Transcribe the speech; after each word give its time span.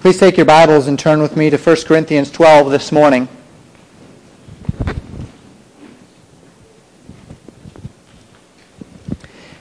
Please 0.00 0.16
take 0.16 0.36
your 0.36 0.46
Bibles 0.46 0.86
and 0.86 0.96
turn 0.96 1.20
with 1.20 1.36
me 1.36 1.50
to 1.50 1.58
1 1.58 1.76
Corinthians 1.84 2.30
12 2.30 2.70
this 2.70 2.92
morning. 2.92 3.26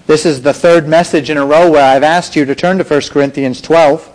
This 0.05 0.27
is 0.27 0.43
the 0.43 0.53
third 0.53 0.87
message 0.87 1.31
in 1.31 1.37
a 1.37 1.45
row 1.45 1.71
where 1.71 1.83
I've 1.83 2.03
asked 2.03 2.35
you 2.35 2.45
to 2.45 2.53
turn 2.53 2.77
to 2.77 2.83
1 2.83 3.01
Corinthians 3.09 3.61
12. 3.61 4.13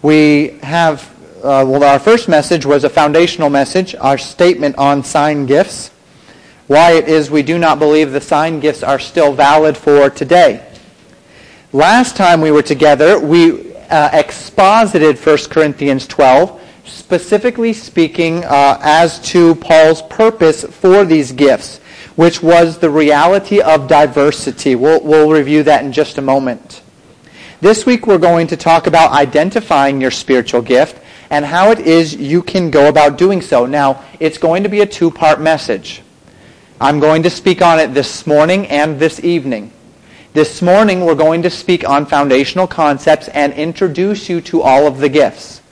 We 0.00 0.58
have, 0.62 1.02
uh, 1.44 1.66
well, 1.68 1.84
our 1.84 1.98
first 1.98 2.30
message 2.30 2.64
was 2.64 2.84
a 2.84 2.88
foundational 2.88 3.50
message, 3.50 3.94
our 3.96 4.16
statement 4.16 4.76
on 4.78 5.04
sign 5.04 5.44
gifts, 5.44 5.90
why 6.66 6.92
it 6.92 7.08
is 7.08 7.30
we 7.30 7.42
do 7.42 7.58
not 7.58 7.78
believe 7.78 8.12
the 8.12 8.22
sign 8.22 8.58
gifts 8.58 8.82
are 8.82 8.98
still 8.98 9.34
valid 9.34 9.76
for 9.76 10.08
today. 10.08 10.66
Last 11.74 12.16
time 12.16 12.40
we 12.40 12.50
were 12.50 12.62
together, 12.62 13.20
we 13.20 13.75
uh, 13.90 14.10
exposited 14.12 15.18
1 15.18 15.38
Corinthians 15.50 16.06
12, 16.06 16.60
specifically 16.84 17.72
speaking 17.72 18.44
uh, 18.44 18.78
as 18.82 19.20
to 19.30 19.54
Paul's 19.56 20.02
purpose 20.02 20.64
for 20.64 21.04
these 21.04 21.32
gifts 21.32 21.80
which 22.16 22.42
was 22.42 22.78
the 22.78 22.90
reality 22.90 23.60
of 23.60 23.86
diversity. 23.86 24.74
We'll, 24.74 25.02
we'll 25.02 25.30
review 25.30 25.62
that 25.64 25.84
in 25.84 25.92
just 25.92 26.18
a 26.18 26.22
moment. 26.22 26.82
This 27.60 27.86
week 27.86 28.06
we're 28.06 28.18
going 28.18 28.48
to 28.48 28.56
talk 28.56 28.86
about 28.86 29.12
identifying 29.12 30.00
your 30.00 30.10
spiritual 30.10 30.62
gift 30.62 31.00
and 31.30 31.44
how 31.44 31.70
it 31.70 31.80
is 31.80 32.14
you 32.14 32.42
can 32.42 32.70
go 32.70 32.88
about 32.88 33.18
doing 33.18 33.42
so. 33.42 33.66
Now, 33.66 34.02
it's 34.18 34.38
going 34.38 34.62
to 34.62 34.68
be 34.68 34.80
a 34.80 34.86
two-part 34.86 35.40
message. 35.40 36.02
I'm 36.80 37.00
going 37.00 37.22
to 37.22 37.30
speak 37.30 37.62
on 37.62 37.78
it 37.78 37.94
this 37.94 38.26
morning 38.26 38.66
and 38.68 38.98
this 38.98 39.22
evening. 39.22 39.72
This 40.36 40.60
morning 40.60 41.06
we're 41.06 41.14
going 41.14 41.40
to 41.44 41.48
speak 41.48 41.88
on 41.88 42.04
foundational 42.04 42.66
concepts 42.66 43.28
and 43.28 43.54
introduce 43.54 44.28
you 44.28 44.42
to 44.42 44.60
all 44.60 44.86
of 44.86 44.98
the 44.98 45.08
gifts. 45.08 45.62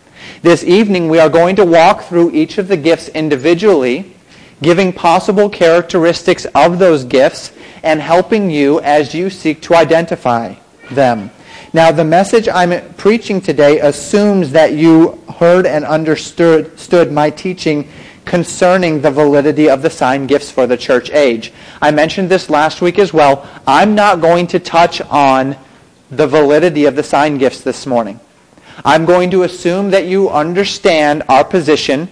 This 0.41 0.65
evening 0.65 1.11
we 1.11 1.19
are 1.19 1.29
going 1.29 1.55
to 1.57 1.67
walk 1.67 2.05
through 2.05 2.31
each 2.31 2.57
of 2.57 2.69
the 2.69 2.79
gifts 2.79 3.09
individually 3.09 4.15
giving 4.63 4.91
possible 4.91 5.51
characteristics 5.51 6.47
of 6.55 6.79
those 6.79 7.05
gifts 7.05 7.53
and 7.83 8.01
helping 8.01 8.49
you 8.49 8.81
as 8.81 9.15
you 9.15 9.29
seek 9.29 9.61
to 9.61 9.75
identify 9.75 10.55
them. 10.93 11.31
Now, 11.75 11.93
the 11.93 12.05
message 12.05 12.49
I'm 12.49 12.95
preaching 12.95 13.43
today 13.43 13.81
assumes 13.81 14.51
that 14.53 14.73
you 14.73 15.23
heard 15.37 15.67
and 15.67 15.85
understood 15.85 17.13
my 17.13 17.29
teaching 17.29 17.87
concerning 18.25 19.01
the 19.01 19.11
validity 19.11 19.69
of 19.69 19.83
the 19.83 19.91
sign 19.91 20.27
gifts 20.27 20.51
for 20.51 20.67
the 20.67 20.77
church 20.77 21.11
age. 21.11 21.53
I 21.81 21.91
mentioned 21.91 22.31
this 22.31 22.49
last 22.49 22.81
week 22.81 22.99
as 22.99 23.13
well. 23.13 23.49
I'm 23.67 23.95
not 23.95 24.21
going 24.21 24.47
to 24.49 24.59
touch 24.59 25.01
on 25.03 25.57
the 26.11 26.27
validity 26.27 26.87
of 26.87 26.97
the 26.97 27.03
sign 27.03 27.39
gifts 27.39 27.61
this 27.61 27.87
morning. 27.87 28.21
I'm 28.85 29.05
going 29.05 29.31
to 29.31 29.43
assume 29.43 29.91
that 29.91 30.07
you 30.07 30.31
understand 30.31 31.23
our 31.29 31.45
position 31.45 32.09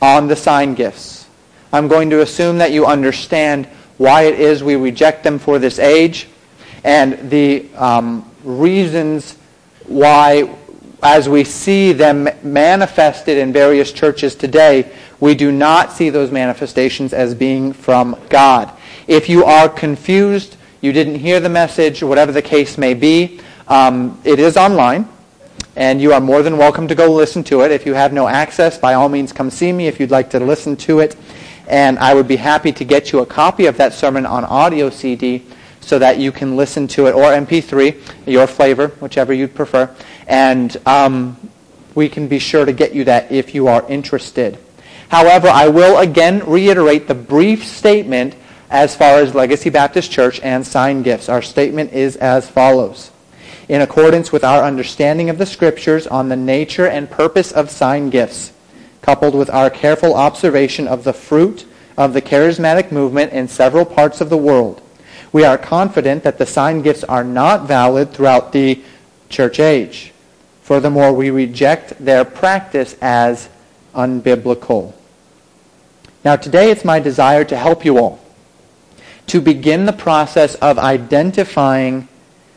on 0.00 0.28
the 0.28 0.36
sign 0.36 0.74
gifts. 0.74 1.26
I'm 1.72 1.88
going 1.88 2.10
to 2.10 2.20
assume 2.20 2.58
that 2.58 2.72
you 2.72 2.86
understand 2.86 3.66
why 3.96 4.22
it 4.22 4.38
is 4.38 4.62
we 4.62 4.76
reject 4.76 5.24
them 5.24 5.38
for 5.38 5.58
this 5.58 5.78
age 5.78 6.28
and 6.84 7.30
the 7.30 7.66
um, 7.74 8.30
reasons 8.44 9.36
why, 9.86 10.54
as 11.02 11.28
we 11.28 11.42
see 11.42 11.92
them 11.92 12.28
manifested 12.42 13.38
in 13.38 13.52
various 13.52 13.90
churches 13.90 14.34
today, 14.34 14.92
we 15.24 15.34
do 15.34 15.50
not 15.50 15.90
see 15.90 16.10
those 16.10 16.30
manifestations 16.30 17.14
as 17.14 17.34
being 17.34 17.72
from 17.72 18.14
God. 18.28 18.70
If 19.06 19.26
you 19.30 19.42
are 19.46 19.70
confused, 19.70 20.58
you 20.82 20.92
didn't 20.92 21.14
hear 21.14 21.40
the 21.40 21.48
message, 21.48 22.02
whatever 22.02 22.30
the 22.30 22.42
case 22.42 22.76
may 22.76 22.92
be, 22.92 23.40
um, 23.66 24.20
it 24.22 24.38
is 24.38 24.58
online. 24.58 25.08
And 25.76 25.98
you 25.98 26.12
are 26.12 26.20
more 26.20 26.42
than 26.42 26.58
welcome 26.58 26.88
to 26.88 26.94
go 26.94 27.10
listen 27.10 27.42
to 27.44 27.62
it. 27.62 27.70
If 27.70 27.86
you 27.86 27.94
have 27.94 28.12
no 28.12 28.28
access, 28.28 28.76
by 28.76 28.92
all 28.92 29.08
means 29.08 29.32
come 29.32 29.48
see 29.48 29.72
me 29.72 29.86
if 29.86 29.98
you'd 29.98 30.10
like 30.10 30.28
to 30.28 30.40
listen 30.40 30.76
to 30.88 31.00
it. 31.00 31.16
And 31.68 31.98
I 32.00 32.12
would 32.12 32.28
be 32.28 32.36
happy 32.36 32.72
to 32.72 32.84
get 32.84 33.10
you 33.10 33.20
a 33.20 33.26
copy 33.26 33.64
of 33.64 33.78
that 33.78 33.94
sermon 33.94 34.26
on 34.26 34.44
audio 34.44 34.90
CD 34.90 35.42
so 35.80 35.98
that 36.00 36.18
you 36.18 36.32
can 36.32 36.54
listen 36.54 36.86
to 36.88 37.06
it, 37.06 37.14
or 37.14 37.30
MP3, 37.30 38.26
your 38.26 38.46
flavor, 38.46 38.88
whichever 39.00 39.32
you'd 39.32 39.54
prefer. 39.54 39.88
And 40.26 40.76
um, 40.84 41.38
we 41.94 42.10
can 42.10 42.28
be 42.28 42.38
sure 42.38 42.66
to 42.66 42.74
get 42.74 42.94
you 42.94 43.04
that 43.04 43.32
if 43.32 43.54
you 43.54 43.68
are 43.68 43.88
interested. 43.88 44.58
However, 45.08 45.48
I 45.48 45.68
will 45.68 45.98
again 45.98 46.40
reiterate 46.46 47.08
the 47.08 47.14
brief 47.14 47.64
statement 47.64 48.34
as 48.70 48.96
far 48.96 49.18
as 49.18 49.34
Legacy 49.34 49.70
Baptist 49.70 50.10
Church 50.10 50.40
and 50.40 50.66
sign 50.66 51.02
gifts. 51.02 51.28
Our 51.28 51.42
statement 51.42 51.92
is 51.92 52.16
as 52.16 52.48
follows. 52.48 53.10
In 53.68 53.80
accordance 53.80 54.32
with 54.32 54.44
our 54.44 54.62
understanding 54.64 55.30
of 55.30 55.38
the 55.38 55.46
Scriptures 55.46 56.06
on 56.06 56.28
the 56.28 56.36
nature 56.36 56.86
and 56.86 57.10
purpose 57.10 57.52
of 57.52 57.70
sign 57.70 58.10
gifts, 58.10 58.52
coupled 59.00 59.34
with 59.34 59.48
our 59.50 59.70
careful 59.70 60.14
observation 60.14 60.88
of 60.88 61.04
the 61.04 61.12
fruit 61.12 61.66
of 61.96 62.12
the 62.12 62.22
charismatic 62.22 62.90
movement 62.90 63.32
in 63.32 63.46
several 63.46 63.84
parts 63.84 64.20
of 64.20 64.28
the 64.28 64.36
world, 64.36 64.82
we 65.32 65.44
are 65.44 65.58
confident 65.58 66.22
that 66.24 66.38
the 66.38 66.46
sign 66.46 66.82
gifts 66.82 67.04
are 67.04 67.24
not 67.24 67.66
valid 67.66 68.12
throughout 68.12 68.52
the 68.52 68.82
church 69.28 69.60
age. 69.60 70.12
Furthermore, 70.62 71.12
we 71.12 71.30
reject 71.30 72.04
their 72.04 72.24
practice 72.24 72.96
as 73.00 73.48
unbiblical. 73.94 74.92
Now, 76.24 76.36
today 76.36 76.70
it's 76.70 76.84
my 76.84 77.00
desire 77.00 77.44
to 77.44 77.56
help 77.56 77.84
you 77.84 77.98
all 77.98 78.20
to 79.26 79.40
begin 79.40 79.86
the 79.86 79.92
process 79.92 80.54
of 80.56 80.78
identifying 80.78 82.08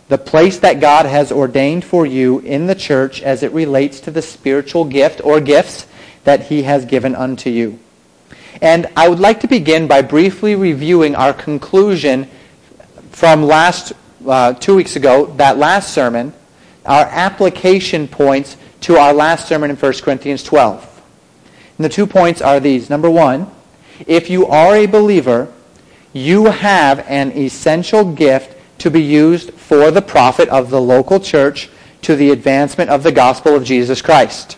the 0.09 0.17
place 0.17 0.59
that 0.59 0.79
God 0.79 1.05
has 1.05 1.31
ordained 1.31 1.83
for 1.83 2.05
you 2.05 2.39
in 2.39 2.67
the 2.67 2.75
church 2.75 3.21
as 3.21 3.43
it 3.43 3.51
relates 3.51 3.99
to 4.01 4.11
the 4.11 4.21
spiritual 4.21 4.85
gift 4.85 5.21
or 5.23 5.41
gifts 5.41 5.87
that 6.23 6.47
he 6.47 6.63
has 6.63 6.85
given 6.85 7.15
unto 7.15 7.49
you. 7.49 7.79
And 8.61 8.87
I 8.95 9.07
would 9.07 9.19
like 9.19 9.41
to 9.41 9.47
begin 9.47 9.87
by 9.87 10.01
briefly 10.01 10.55
reviewing 10.55 11.15
our 11.15 11.33
conclusion 11.33 12.29
from 13.11 13.43
last 13.43 13.93
uh, 14.25 14.53
two 14.53 14.75
weeks 14.75 14.95
ago, 14.95 15.27
that 15.37 15.57
last 15.57 15.93
sermon, 15.93 16.33
our 16.85 17.05
application 17.05 18.07
points 18.07 18.57
to 18.81 18.97
our 18.97 19.13
last 19.13 19.47
sermon 19.47 19.69
in 19.69 19.75
1 19.75 19.93
Corinthians 20.01 20.43
12. 20.43 20.97
And 21.77 21.85
the 21.85 21.89
two 21.89 22.07
points 22.07 22.41
are 22.41 22.59
these. 22.59 22.89
Number 22.89 23.09
one, 23.09 23.51
if 24.05 24.29
you 24.29 24.47
are 24.47 24.75
a 24.75 24.85
believer, 24.85 25.51
you 26.13 26.45
have 26.45 26.99
an 27.07 27.31
essential 27.31 28.03
gift 28.13 28.55
to 28.79 28.91
be 28.91 29.01
used 29.01 29.53
for 29.53 29.91
the 29.91 30.01
profit 30.01 30.49
of 30.49 30.69
the 30.69 30.81
local 30.81 31.19
church 31.19 31.69
to 32.03 32.16
the 32.16 32.31
advancement 32.31 32.89
of 32.89 33.03
the 33.03 33.11
gospel 33.11 33.55
of 33.55 33.63
Jesus 33.63 34.01
Christ. 34.01 34.57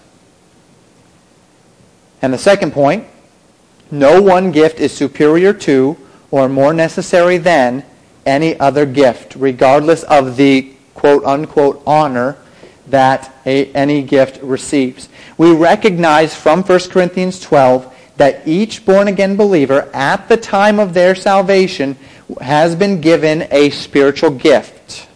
And 2.21 2.33
the 2.33 2.37
second 2.37 2.73
point, 2.73 3.07
no 3.91 4.21
one 4.21 4.51
gift 4.51 4.79
is 4.79 4.91
superior 4.91 5.53
to 5.53 5.97
or 6.31 6.47
more 6.47 6.73
necessary 6.73 7.37
than 7.37 7.83
any 8.25 8.59
other 8.59 8.85
gift, 8.85 9.35
regardless 9.35 10.03
of 10.03 10.37
the 10.37 10.73
quote-unquote 10.93 11.81
honor 11.87 12.37
that 12.87 13.33
a, 13.45 13.71
any 13.73 14.03
gift 14.03 14.41
receives. 14.43 15.09
We 15.39 15.53
recognize 15.53 16.35
from 16.35 16.63
1 16.63 16.79
Corinthians 16.89 17.39
12 17.39 17.95
that 18.17 18.45
each 18.45 18.85
born-again 18.85 19.37
believer 19.37 19.89
at 19.93 20.27
the 20.27 20.35
time 20.35 20.81
of 20.81 20.93
their 20.93 21.15
salvation 21.15 21.95
has 22.41 22.75
been 22.75 22.99
given 22.99 23.47
a 23.49 23.69
spiritual 23.69 24.31
gift 24.31 25.07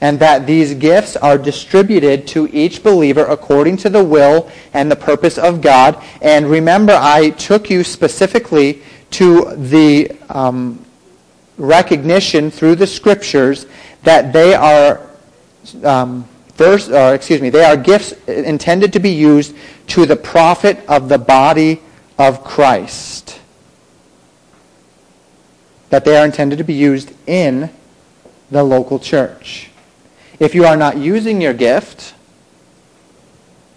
and 0.00 0.18
that 0.20 0.46
these 0.46 0.72
gifts 0.72 1.14
are 1.16 1.36
distributed 1.36 2.26
to 2.28 2.48
each 2.54 2.82
believer 2.82 3.26
according 3.26 3.76
to 3.76 3.90
the 3.90 4.02
will 4.02 4.50
and 4.72 4.90
the 4.90 4.96
purpose 4.96 5.36
of 5.36 5.60
God. 5.60 6.02
And 6.22 6.46
remember, 6.46 6.96
I 6.98 7.28
took 7.28 7.68
you 7.68 7.84
specifically 7.84 8.82
to 9.10 9.54
the 9.56 10.10
um, 10.30 10.82
recognition 11.58 12.50
through 12.50 12.76
the 12.76 12.86
scriptures 12.86 13.66
that 14.04 14.32
they 14.32 14.54
are 14.54 15.02
um, 15.82 16.26
or 16.60 16.74
uh, 16.94 17.12
excuse 17.12 17.40
me, 17.40 17.50
they 17.50 17.64
are 17.64 17.76
gifts 17.76 18.12
intended 18.26 18.92
to 18.92 19.00
be 19.00 19.10
used 19.10 19.54
to 19.88 20.06
the 20.06 20.16
profit 20.16 20.78
of 20.88 21.08
the 21.08 21.18
body 21.18 21.80
of 22.18 22.44
Christ. 22.44 23.40
That 25.90 26.04
they 26.04 26.16
are 26.16 26.24
intended 26.24 26.58
to 26.58 26.64
be 26.64 26.74
used 26.74 27.12
in 27.26 27.70
the 28.50 28.62
local 28.62 28.98
church. 28.98 29.70
If 30.38 30.54
you 30.54 30.64
are 30.64 30.76
not 30.76 30.96
using 30.96 31.40
your 31.40 31.54
gift, 31.54 32.14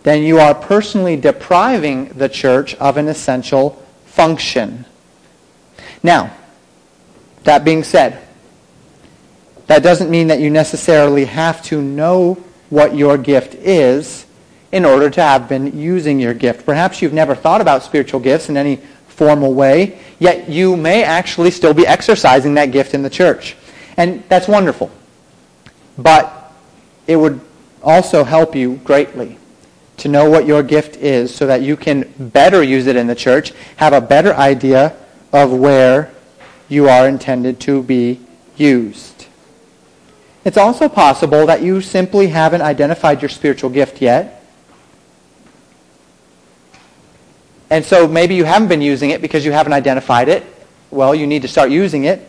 then 0.04 0.24
you 0.24 0.40
are 0.40 0.56
personally 0.56 1.18
depriving 1.18 2.10
the 2.10 2.30
church 2.30 2.76
of 2.76 2.98
an 2.98 3.08
essential 3.08 3.72
function. 4.06 4.86
Now, 6.02 6.36
that 7.44 7.64
being 7.64 7.84
said, 7.84 8.26
that 9.68 9.84
doesn't 9.84 10.10
mean 10.10 10.28
that 10.28 10.40
you 10.40 10.50
necessarily 10.50 11.26
have 11.26 11.62
to 11.64 11.82
know 11.82 12.44
what 12.70 12.96
your 12.96 13.18
gift 13.18 13.56
is 13.56 14.26
in 14.72 14.86
order 14.86 15.10
to 15.10 15.22
have 15.22 15.48
been 15.48 15.78
using 15.80 16.20
your 16.20 16.34
gift. 16.34 16.66
Perhaps 16.66 17.02
you've 17.02 17.14
never 17.14 17.36
thought 17.36 17.62
about 17.62 17.84
spiritual 17.84 18.20
gifts 18.20 18.50
in 18.50 18.58
any 18.58 18.78
formal 19.08 19.54
way, 19.54 20.00
yet 20.20 20.50
you 20.50 20.78
may 20.78 21.04
actually 21.04 21.52
still 21.52 21.74
be 21.74 21.88
exercising 21.88 22.54
that 22.56 22.72
gift 22.72 22.94
in 22.94 23.02
the 23.02 23.10
church. 23.10 23.56
And 23.96 24.24
that's 24.30 24.48
wonderful. 24.48 24.92
But 25.98 26.54
it 27.08 27.16
would 27.16 27.42
also 27.82 28.24
help 28.24 28.56
you 28.56 28.76
greatly 28.84 29.38
to 29.98 30.08
know 30.08 30.30
what 30.30 30.46
your 30.46 30.62
gift 30.62 30.98
is 30.98 31.34
so 31.34 31.48
that 31.48 31.62
you 31.62 31.76
can 31.76 32.14
better 32.20 32.62
use 32.62 32.86
it 32.86 32.96
in 32.96 33.08
the 33.08 33.16
church, 33.16 33.54
have 33.78 33.94
a 33.94 34.02
better 34.02 34.34
idea 34.36 34.96
of 35.34 35.52
where 35.52 36.12
you 36.70 36.88
are 36.88 37.08
intended 37.08 37.60
to 37.62 37.82
be 37.82 38.20
used. 38.58 39.17
It's 40.48 40.56
also 40.56 40.88
possible 40.88 41.46
that 41.48 41.62
you 41.62 41.82
simply 41.82 42.28
haven't 42.28 42.62
identified 42.62 43.22
your 43.22 43.28
spiritual 43.28 43.70
gift 43.70 44.02
yet. 44.02 44.46
And 47.70 47.84
so 47.84 48.08
maybe 48.08 48.36
you 48.36 48.46
haven't 48.46 48.70
been 48.70 48.82
using 48.82 49.10
it 49.10 49.22
because 49.22 49.44
you 49.44 49.52
haven't 49.52 49.74
identified 49.74 50.30
it. 50.30 50.46
Well, 50.90 51.14
you 51.14 51.28
need 51.28 51.42
to 51.42 51.50
start 51.50 51.70
using 51.70 52.06
it. 52.06 52.26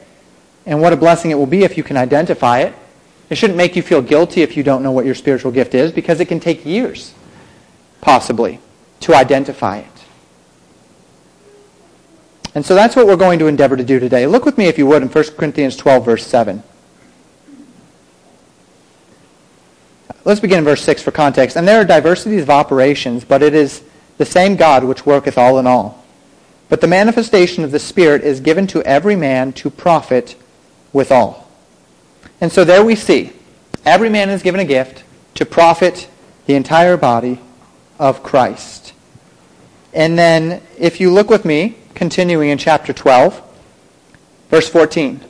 And 0.66 0.82
what 0.82 0.92
a 0.92 0.96
blessing 0.96 1.30
it 1.30 1.36
will 1.36 1.46
be 1.46 1.62
if 1.62 1.76
you 1.76 1.84
can 1.84 1.96
identify 1.96 2.58
it. 2.62 2.74
It 3.30 3.36
shouldn't 3.36 3.56
make 3.56 3.76
you 3.76 3.82
feel 3.82 4.02
guilty 4.02 4.42
if 4.42 4.56
you 4.56 4.64
don't 4.64 4.82
know 4.82 4.90
what 4.90 5.06
your 5.06 5.14
spiritual 5.14 5.52
gift 5.52 5.76
is 5.76 5.92
because 5.92 6.18
it 6.18 6.26
can 6.26 6.40
take 6.40 6.66
years, 6.66 7.14
possibly, 8.00 8.58
to 8.98 9.14
identify 9.14 9.78
it. 9.78 10.04
And 12.52 12.66
so 12.66 12.74
that's 12.74 12.96
what 12.96 13.06
we're 13.06 13.14
going 13.14 13.38
to 13.38 13.46
endeavor 13.46 13.76
to 13.76 13.84
do 13.84 14.00
today. 14.00 14.26
Look 14.26 14.44
with 14.44 14.58
me, 14.58 14.64
if 14.64 14.76
you 14.76 14.88
would, 14.88 15.02
in 15.02 15.08
1 15.08 15.24
Corinthians 15.36 15.76
12, 15.76 16.04
verse 16.04 16.26
7. 16.26 16.64
Let's 20.28 20.40
begin 20.40 20.58
in 20.58 20.64
verse 20.66 20.82
6 20.82 21.02
for 21.02 21.10
context. 21.10 21.56
And 21.56 21.66
there 21.66 21.80
are 21.80 21.86
diversities 21.86 22.42
of 22.42 22.50
operations, 22.50 23.24
but 23.24 23.42
it 23.42 23.54
is 23.54 23.82
the 24.18 24.26
same 24.26 24.56
God 24.56 24.84
which 24.84 25.06
worketh 25.06 25.38
all 25.38 25.58
in 25.58 25.66
all. 25.66 26.04
But 26.68 26.82
the 26.82 26.86
manifestation 26.86 27.64
of 27.64 27.70
the 27.70 27.78
Spirit 27.78 28.22
is 28.24 28.40
given 28.40 28.66
to 28.66 28.82
every 28.82 29.16
man 29.16 29.54
to 29.54 29.70
profit 29.70 30.36
withal. 30.92 31.48
And 32.42 32.52
so 32.52 32.62
there 32.62 32.84
we 32.84 32.94
see 32.94 33.32
every 33.86 34.10
man 34.10 34.28
is 34.28 34.42
given 34.42 34.60
a 34.60 34.66
gift 34.66 35.02
to 35.36 35.46
profit 35.46 36.10
the 36.44 36.56
entire 36.56 36.98
body 36.98 37.40
of 37.98 38.22
Christ. 38.22 38.92
And 39.94 40.18
then 40.18 40.60
if 40.76 41.00
you 41.00 41.10
look 41.10 41.30
with 41.30 41.46
me, 41.46 41.76
continuing 41.94 42.50
in 42.50 42.58
chapter 42.58 42.92
12, 42.92 43.40
verse 44.50 44.68
14. 44.68 45.22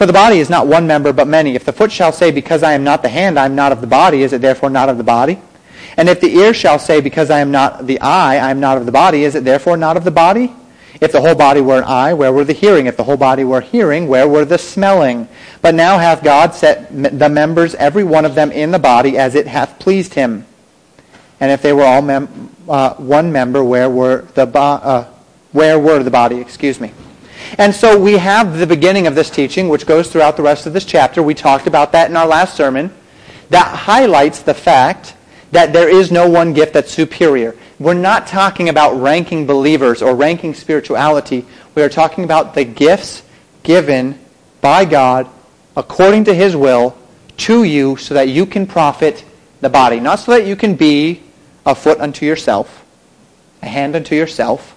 For 0.00 0.06
the 0.06 0.14
body 0.14 0.38
is 0.38 0.48
not 0.48 0.66
one 0.66 0.86
member, 0.86 1.12
but 1.12 1.28
many. 1.28 1.54
If 1.54 1.66
the 1.66 1.74
foot 1.74 1.92
shall 1.92 2.10
say, 2.10 2.30
Because 2.30 2.62
I 2.62 2.72
am 2.72 2.82
not 2.82 3.02
the 3.02 3.10
hand, 3.10 3.38
I 3.38 3.44
am 3.44 3.54
not 3.54 3.70
of 3.70 3.82
the 3.82 3.86
body, 3.86 4.22
is 4.22 4.32
it 4.32 4.40
therefore 4.40 4.70
not 4.70 4.88
of 4.88 4.96
the 4.96 5.04
body? 5.04 5.38
And 5.98 6.08
if 6.08 6.22
the 6.22 6.34
ear 6.38 6.54
shall 6.54 6.78
say, 6.78 7.02
Because 7.02 7.28
I 7.28 7.40
am 7.40 7.50
not 7.50 7.86
the 7.86 8.00
eye, 8.00 8.36
I 8.36 8.50
am 8.50 8.60
not 8.60 8.78
of 8.78 8.86
the 8.86 8.92
body, 8.92 9.24
is 9.24 9.34
it 9.34 9.44
therefore 9.44 9.76
not 9.76 9.98
of 9.98 10.04
the 10.04 10.10
body? 10.10 10.54
If 11.02 11.12
the 11.12 11.20
whole 11.20 11.34
body 11.34 11.60
were 11.60 11.76
an 11.76 11.84
eye, 11.84 12.14
where 12.14 12.32
were 12.32 12.46
the 12.46 12.54
hearing? 12.54 12.86
If 12.86 12.96
the 12.96 13.04
whole 13.04 13.18
body 13.18 13.44
were 13.44 13.60
hearing, 13.60 14.08
where 14.08 14.26
were 14.26 14.46
the 14.46 14.56
smelling? 14.56 15.28
But 15.60 15.74
now 15.74 15.98
hath 15.98 16.24
God 16.24 16.54
set 16.54 16.88
the 16.90 17.28
members, 17.28 17.74
every 17.74 18.02
one 18.02 18.24
of 18.24 18.34
them, 18.34 18.50
in 18.52 18.70
the 18.70 18.78
body 18.78 19.18
as 19.18 19.34
it 19.34 19.46
hath 19.46 19.78
pleased 19.78 20.14
him. 20.14 20.46
And 21.40 21.52
if 21.52 21.60
they 21.60 21.74
were 21.74 21.84
all 21.84 22.00
mem- 22.00 22.56
uh, 22.66 22.94
one 22.94 23.32
member, 23.32 23.62
where 23.62 23.90
were 23.90 24.22
the 24.32 24.46
bo- 24.46 24.60
uh, 24.60 25.04
where 25.52 25.78
were 25.78 26.02
the 26.02 26.10
body? 26.10 26.40
Excuse 26.40 26.80
me. 26.80 26.90
And 27.58 27.74
so 27.74 27.98
we 27.98 28.14
have 28.14 28.58
the 28.58 28.66
beginning 28.66 29.06
of 29.06 29.14
this 29.14 29.30
teaching, 29.30 29.68
which 29.68 29.86
goes 29.86 30.10
throughout 30.10 30.36
the 30.36 30.42
rest 30.42 30.66
of 30.66 30.72
this 30.72 30.84
chapter. 30.84 31.22
We 31.22 31.34
talked 31.34 31.66
about 31.66 31.92
that 31.92 32.10
in 32.10 32.16
our 32.16 32.26
last 32.26 32.56
sermon. 32.56 32.92
That 33.50 33.74
highlights 33.74 34.42
the 34.42 34.54
fact 34.54 35.14
that 35.50 35.72
there 35.72 35.88
is 35.88 36.12
no 36.12 36.28
one 36.28 36.52
gift 36.52 36.74
that's 36.74 36.92
superior. 36.92 37.56
We're 37.78 37.94
not 37.94 38.26
talking 38.26 38.68
about 38.68 39.00
ranking 39.00 39.46
believers 39.46 40.02
or 40.02 40.14
ranking 40.14 40.54
spirituality. 40.54 41.44
We 41.74 41.82
are 41.82 41.88
talking 41.88 42.24
about 42.24 42.54
the 42.54 42.64
gifts 42.64 43.22
given 43.62 44.18
by 44.60 44.84
God 44.84 45.28
according 45.76 46.24
to 46.24 46.34
his 46.34 46.54
will 46.54 46.96
to 47.38 47.64
you 47.64 47.96
so 47.96 48.14
that 48.14 48.28
you 48.28 48.46
can 48.46 48.66
profit 48.66 49.24
the 49.60 49.68
body. 49.68 49.98
Not 49.98 50.20
so 50.20 50.32
that 50.32 50.46
you 50.46 50.56
can 50.56 50.74
be 50.74 51.22
a 51.66 51.74
foot 51.74 52.00
unto 52.00 52.26
yourself, 52.26 52.84
a 53.62 53.66
hand 53.66 53.96
unto 53.96 54.14
yourself, 54.14 54.76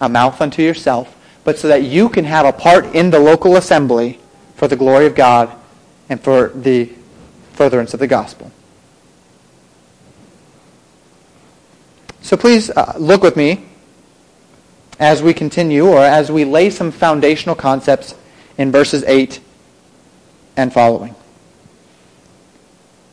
a 0.00 0.08
mouth 0.08 0.40
unto 0.40 0.62
yourself, 0.62 1.16
but 1.44 1.58
so 1.58 1.68
that 1.68 1.82
you 1.82 2.08
can 2.08 2.24
have 2.24 2.46
a 2.46 2.52
part 2.52 2.84
in 2.94 3.10
the 3.10 3.18
local 3.18 3.56
assembly 3.56 4.18
for 4.56 4.68
the 4.68 4.76
glory 4.76 5.06
of 5.06 5.14
God 5.14 5.54
and 6.08 6.20
for 6.20 6.48
the 6.48 6.90
furtherance 7.52 7.94
of 7.94 8.00
the 8.00 8.06
gospel. 8.06 8.50
So 12.22 12.36
please 12.36 12.70
uh, 12.70 12.94
look 12.98 13.22
with 13.22 13.36
me 13.36 13.64
as 14.98 15.22
we 15.22 15.32
continue 15.32 15.88
or 15.88 16.00
as 16.00 16.30
we 16.30 16.44
lay 16.44 16.68
some 16.70 16.90
foundational 16.90 17.54
concepts 17.54 18.14
in 18.58 18.70
verses 18.70 19.02
8 19.04 19.40
and 20.56 20.72
following. 20.72 21.14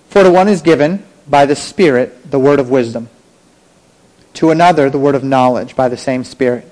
For 0.09 0.23
to 0.23 0.31
one 0.31 0.47
is 0.47 0.61
given 0.61 1.05
by 1.27 1.45
the 1.45 1.55
Spirit 1.55 2.29
the 2.29 2.39
word 2.39 2.59
of 2.59 2.69
wisdom, 2.69 3.09
to 4.33 4.51
another 4.51 4.89
the 4.89 4.99
word 4.99 5.15
of 5.15 5.23
knowledge 5.23 5.75
by 5.75 5.87
the 5.87 5.97
same 5.97 6.23
Spirit, 6.23 6.69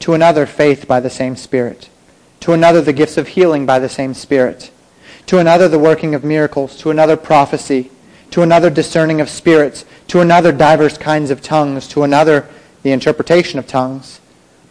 to 0.00 0.14
another 0.14 0.46
faith 0.46 0.86
by 0.86 1.00
the 1.00 1.10
same 1.10 1.36
Spirit, 1.36 1.88
to 2.40 2.52
another 2.52 2.80
the 2.80 2.92
gifts 2.92 3.16
of 3.16 3.28
healing 3.28 3.66
by 3.66 3.78
the 3.78 3.88
same 3.88 4.14
Spirit, 4.14 4.70
to 5.26 5.38
another 5.38 5.68
the 5.68 5.78
working 5.78 6.14
of 6.14 6.24
miracles, 6.24 6.76
to 6.78 6.90
another 6.90 7.16
prophecy, 7.16 7.90
to 8.30 8.42
another 8.42 8.70
discerning 8.70 9.20
of 9.20 9.28
spirits, 9.28 9.84
to 10.08 10.20
another 10.20 10.52
divers 10.52 10.98
kinds 10.98 11.30
of 11.30 11.40
tongues, 11.40 11.88
to 11.88 12.02
another 12.02 12.48
the 12.82 12.92
interpretation 12.92 13.58
of 13.58 13.66
tongues. 13.66 14.20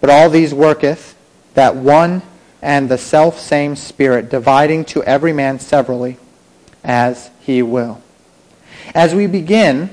But 0.02 0.10
all 0.10 0.30
these 0.30 0.54
worketh 0.54 1.16
that 1.54 1.75
one 1.75 2.22
and 2.62 2.90
the 2.90 2.98
self 2.98 3.40
same 3.40 3.75
Spirit, 3.75 4.30
dividing 4.30 4.86
to 4.86 5.04
every 5.04 5.34
man 5.34 5.60
severally 5.60 6.18
as 6.84 7.30
he 7.42 7.62
will. 7.62 8.02
As 8.94 9.16
we 9.16 9.28
begin, 9.28 9.90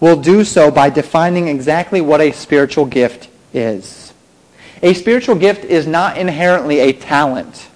we'll 0.00 0.20
do 0.20 0.44
so 0.44 0.70
by 0.70 0.90
defining 0.90 1.48
exactly 1.48 2.00
what 2.00 2.20
a 2.20 2.32
spiritual 2.32 2.86
gift 2.86 3.28
is. 3.52 4.12
A 4.82 4.94
spiritual 4.94 5.36
gift 5.36 5.64
is 5.64 5.86
not 5.86 6.18
inherently 6.18 6.80
a 6.80 6.92
talent. 6.92 7.68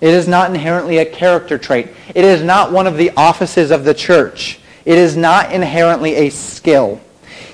It 0.00 0.14
is 0.14 0.28
not 0.28 0.50
inherently 0.50 0.98
a 0.98 1.04
character 1.04 1.58
trait. 1.58 1.88
It 2.14 2.24
is 2.24 2.42
not 2.42 2.72
one 2.72 2.86
of 2.86 2.96
the 2.96 3.10
offices 3.16 3.70
of 3.70 3.84
the 3.84 3.94
church. 3.94 4.60
It 4.84 4.96
is 4.96 5.16
not 5.16 5.52
inherently 5.52 6.14
a 6.14 6.30
skill. 6.30 7.00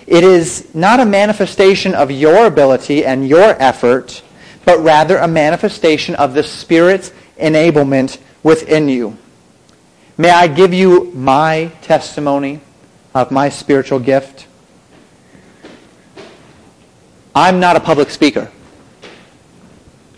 It 0.07 0.25
is 0.25 0.75
not 0.75 1.01
a 1.01 1.07
manifestation 1.07 1.95
of 1.95 2.11
your 2.11 2.47
ability 2.47 3.05
and 3.05 3.27
your 3.27 3.57
effort, 3.61 4.23
but 4.67 4.79
rather 4.81 5.17
a 5.17 5.27
manifestation 5.29 6.15
of 6.17 6.35
the 6.35 6.43
Spirit's 6.43 7.13
enablement 7.39 8.19
within 8.43 8.89
you. 8.89 9.17
May 10.19 10.31
I 10.31 10.47
give 10.47 10.75
you 10.75 11.11
my 11.15 11.73
testimony 11.81 12.61
of 13.15 13.31
my 13.31 13.49
spiritual 13.49 13.99
gift? 13.99 14.47
I'm 17.34 17.58
not 17.58 17.76
a 17.76 17.81
public 17.81 18.10
speaker. 18.10 18.50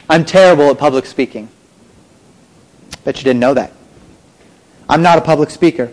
I'm 0.08 0.24
terrible 0.24 0.70
at 0.70 0.78
public 0.78 1.06
speaking. 1.06 1.48
Bet 3.04 3.16
you 3.16 3.24
didn't 3.24 3.40
know 3.40 3.54
that. 3.54 3.72
I'm 4.88 5.02
not 5.02 5.18
a 5.18 5.22
public 5.22 5.50
speaker. 5.50 5.92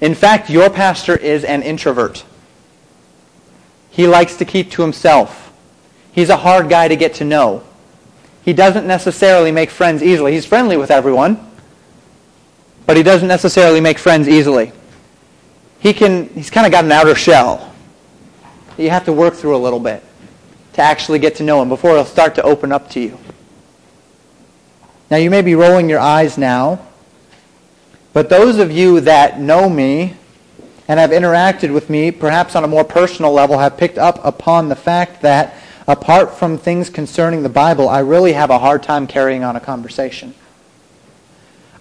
In 0.00 0.14
fact, 0.14 0.48
your 0.48 0.70
pastor 0.70 1.16
is 1.16 1.44
an 1.44 1.62
introvert. 1.62 2.24
He 3.90 4.06
likes 4.06 4.36
to 4.36 4.44
keep 4.44 4.70
to 4.72 4.82
himself. 4.82 5.52
He's 6.12 6.30
a 6.30 6.36
hard 6.36 6.68
guy 6.68 6.88
to 6.88 6.96
get 6.96 7.14
to 7.14 7.24
know. 7.24 7.62
He 8.44 8.52
doesn't 8.52 8.86
necessarily 8.86 9.52
make 9.52 9.70
friends 9.70 10.02
easily. 10.02 10.32
He's 10.32 10.46
friendly 10.46 10.76
with 10.76 10.90
everyone, 10.90 11.38
but 12.86 12.96
he 12.96 13.02
doesn't 13.02 13.28
necessarily 13.28 13.80
make 13.80 13.98
friends 13.98 14.26
easily. 14.26 14.72
He 15.80 15.92
can, 15.92 16.28
he's 16.30 16.50
kind 16.50 16.66
of 16.66 16.72
got 16.72 16.84
an 16.84 16.92
outer 16.92 17.14
shell 17.14 17.67
that 18.78 18.84
you 18.84 18.90
have 18.90 19.04
to 19.04 19.12
work 19.12 19.34
through 19.34 19.56
a 19.56 19.58
little 19.58 19.80
bit 19.80 20.04
to 20.74 20.80
actually 20.80 21.18
get 21.18 21.34
to 21.34 21.42
know 21.42 21.60
him 21.60 21.68
before 21.68 21.90
he'll 21.96 22.04
start 22.04 22.36
to 22.36 22.42
open 22.44 22.70
up 22.70 22.88
to 22.88 23.00
you. 23.00 23.18
Now, 25.10 25.16
you 25.16 25.30
may 25.30 25.42
be 25.42 25.56
rolling 25.56 25.88
your 25.88 25.98
eyes 25.98 26.38
now, 26.38 26.86
but 28.12 28.28
those 28.28 28.58
of 28.58 28.70
you 28.70 29.00
that 29.00 29.40
know 29.40 29.68
me 29.68 30.14
and 30.86 31.00
have 31.00 31.10
interacted 31.10 31.74
with 31.74 31.90
me, 31.90 32.12
perhaps 32.12 32.54
on 32.54 32.62
a 32.62 32.68
more 32.68 32.84
personal 32.84 33.32
level, 33.32 33.58
have 33.58 33.76
picked 33.76 33.98
up 33.98 34.24
upon 34.24 34.68
the 34.68 34.76
fact 34.76 35.22
that 35.22 35.56
apart 35.88 36.38
from 36.38 36.56
things 36.56 36.88
concerning 36.88 37.42
the 37.42 37.48
Bible, 37.48 37.88
I 37.88 37.98
really 37.98 38.34
have 38.34 38.50
a 38.50 38.60
hard 38.60 38.84
time 38.84 39.08
carrying 39.08 39.42
on 39.42 39.56
a 39.56 39.60
conversation. 39.60 40.34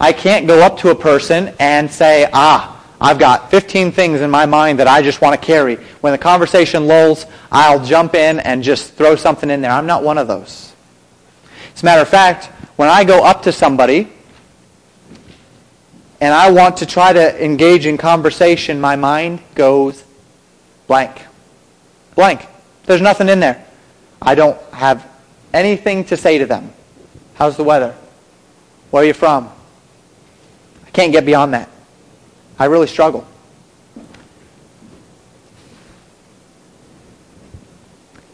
I 0.02 0.14
can't 0.14 0.48
go 0.48 0.62
up 0.64 0.80
to 0.80 0.90
a 0.90 0.96
person 0.96 1.54
and 1.60 1.92
say, 1.92 2.28
ah, 2.34 2.77
I've 3.00 3.20
got 3.20 3.52
15 3.52 3.92
things 3.92 4.22
in 4.22 4.32
my 4.32 4.46
mind 4.48 4.80
that 4.80 4.88
I 4.88 5.04
just 5.04 5.22
want 5.22 5.40
to 5.40 5.46
carry. 5.46 5.76
When 6.02 6.14
the 6.14 6.18
conversation 6.18 6.88
lulls, 6.88 7.26
I'll 7.52 7.84
jump 7.84 8.16
in 8.16 8.40
and 8.40 8.64
just 8.64 8.94
throw 8.94 9.16
something 9.16 9.50
in 9.50 9.62
there. 9.62 9.72
I'm 9.72 9.86
not 9.86 10.04
one 10.04 10.18
of 10.18 10.28
those. 10.28 10.74
As 11.76 11.84
a 11.84 11.86
matter 11.86 12.02
of 12.02 12.10
fact, 12.10 12.46
when 12.76 12.90
I 12.90 13.04
go 13.04 13.24
up 13.24 13.44
to 13.44 13.52
somebody 13.52 14.12
and 16.20 16.34
I 16.34 16.50
want 16.50 16.78
to 16.78 16.88
try 16.88 17.14
to 17.14 17.44
engage 17.44 17.86
in 17.86 17.98
conversation, 17.98 18.82
my 18.82 18.96
mind 18.96 19.42
goes 19.54 20.04
blank. 20.88 21.22
Blank. 22.16 22.48
There's 22.86 23.02
nothing 23.02 23.30
in 23.30 23.40
there. 23.40 23.64
I 24.20 24.34
don't 24.34 24.60
have 24.74 25.08
anything 25.54 26.06
to 26.06 26.18
say 26.18 26.40
to 26.40 26.48
them. 26.48 26.74
How's 27.36 27.58
the 27.58 27.64
weather? 27.64 27.96
Where 28.90 29.04
are 29.04 29.06
you 29.06 29.14
from? 29.14 29.52
I 30.86 30.90
can't 30.90 31.12
get 31.12 31.26
beyond 31.26 31.54
that. 31.54 31.70
I 32.60 32.66
really 32.66 32.88
struggle. 32.88 33.26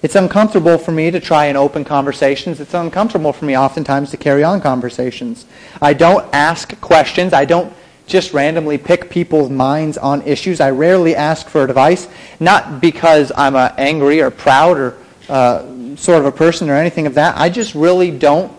It's 0.01 0.15
uncomfortable 0.15 0.77
for 0.77 0.92
me 0.92 1.12
to 1.12 1.20
try 1.22 1.46
and 1.46 1.58
open 1.58 1.86
conversations. 1.86 2.60
It's 2.60 2.74
uncomfortable 2.74 3.32
for 3.32 3.46
me 3.46 3.58
oftentimes 3.58 4.12
to 4.12 4.18
carry 4.18 4.44
on 4.44 4.60
conversations. 4.60 5.46
I 5.82 5.94
don't 5.94 6.25
ask 6.34 6.80
questions. 6.82 7.32
I 7.32 7.46
don't 7.46 7.74
just 8.06 8.34
randomly 8.34 8.77
pick 8.77 9.10
people's 9.10 9.50
minds 9.50 9.98
on 9.98 10.22
issues. 10.24 10.60
I 10.60 10.72
rarely 10.72 11.15
ask 11.15 11.48
for 11.48 11.63
advice, 11.63 12.10
not 12.42 12.82
because 12.82 13.32
I'm 13.38 13.56
uh, 13.56 13.72
angry 13.77 14.22
or 14.22 14.30
proud 14.30 14.77
or 14.77 14.98
uh, 15.30 15.96
sort 15.96 16.20
of 16.20 16.25
a 16.25 16.34
person 16.34 16.70
or 16.70 16.75
anything 16.75 17.08
of 17.08 17.13
that. 17.13 17.38
I 17.38 17.50
just 17.50 17.74
really 17.74 18.12
don't. 18.12 18.51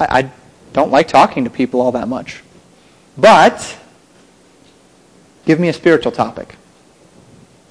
I, 0.00 0.20
I 0.20 0.30
don't 0.72 0.90
like 0.90 1.08
talking 1.08 1.44
to 1.44 1.50
people 1.50 1.82
all 1.82 1.92
that 1.92 2.08
much. 2.08 2.42
But 3.18 3.76
give 5.46 5.58
me 5.58 5.68
a 5.68 5.72
spiritual 5.72 6.12
topic, 6.12 6.56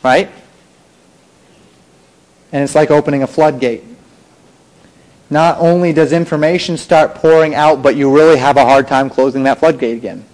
right? 0.04 0.32
And 2.52 2.64
it's 2.64 2.74
like 2.74 2.90
opening 2.90 3.22
a 3.22 3.28
floodgate. 3.28 3.84
Not 5.30 5.60
only 5.60 5.92
does 5.92 6.14
information 6.14 6.78
start 6.78 7.16
pouring 7.16 7.54
out, 7.54 7.84
but 7.84 7.96
you 7.96 8.16
really 8.16 8.38
have 8.38 8.58
a 8.58 8.66
hard 8.66 8.88
time 8.88 9.10
closing 9.10 9.44
that 9.44 9.60
floodgate 9.60 9.98
again. 9.98 10.26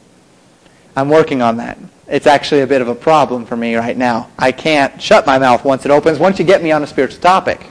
I'm 0.96 1.10
working 1.10 1.42
on 1.42 1.58
that. 1.58 1.78
It's 2.08 2.28
actually 2.28 2.62
a 2.62 2.68
bit 2.68 2.82
of 2.82 2.90
a 2.90 2.96
problem 2.96 3.46
for 3.46 3.56
me 3.56 3.76
right 3.76 3.98
now. 3.98 4.30
I 4.38 4.52
can't 4.52 5.02
shut 5.02 5.26
my 5.26 5.40
mouth 5.40 5.64
once 5.64 5.86
it 5.86 5.92
opens, 5.92 6.20
once 6.20 6.38
you 6.40 6.46
get 6.46 6.62
me 6.62 6.72
on 6.72 6.84
a 6.84 6.88
spiritual 6.88 7.22
topic. 7.22 7.66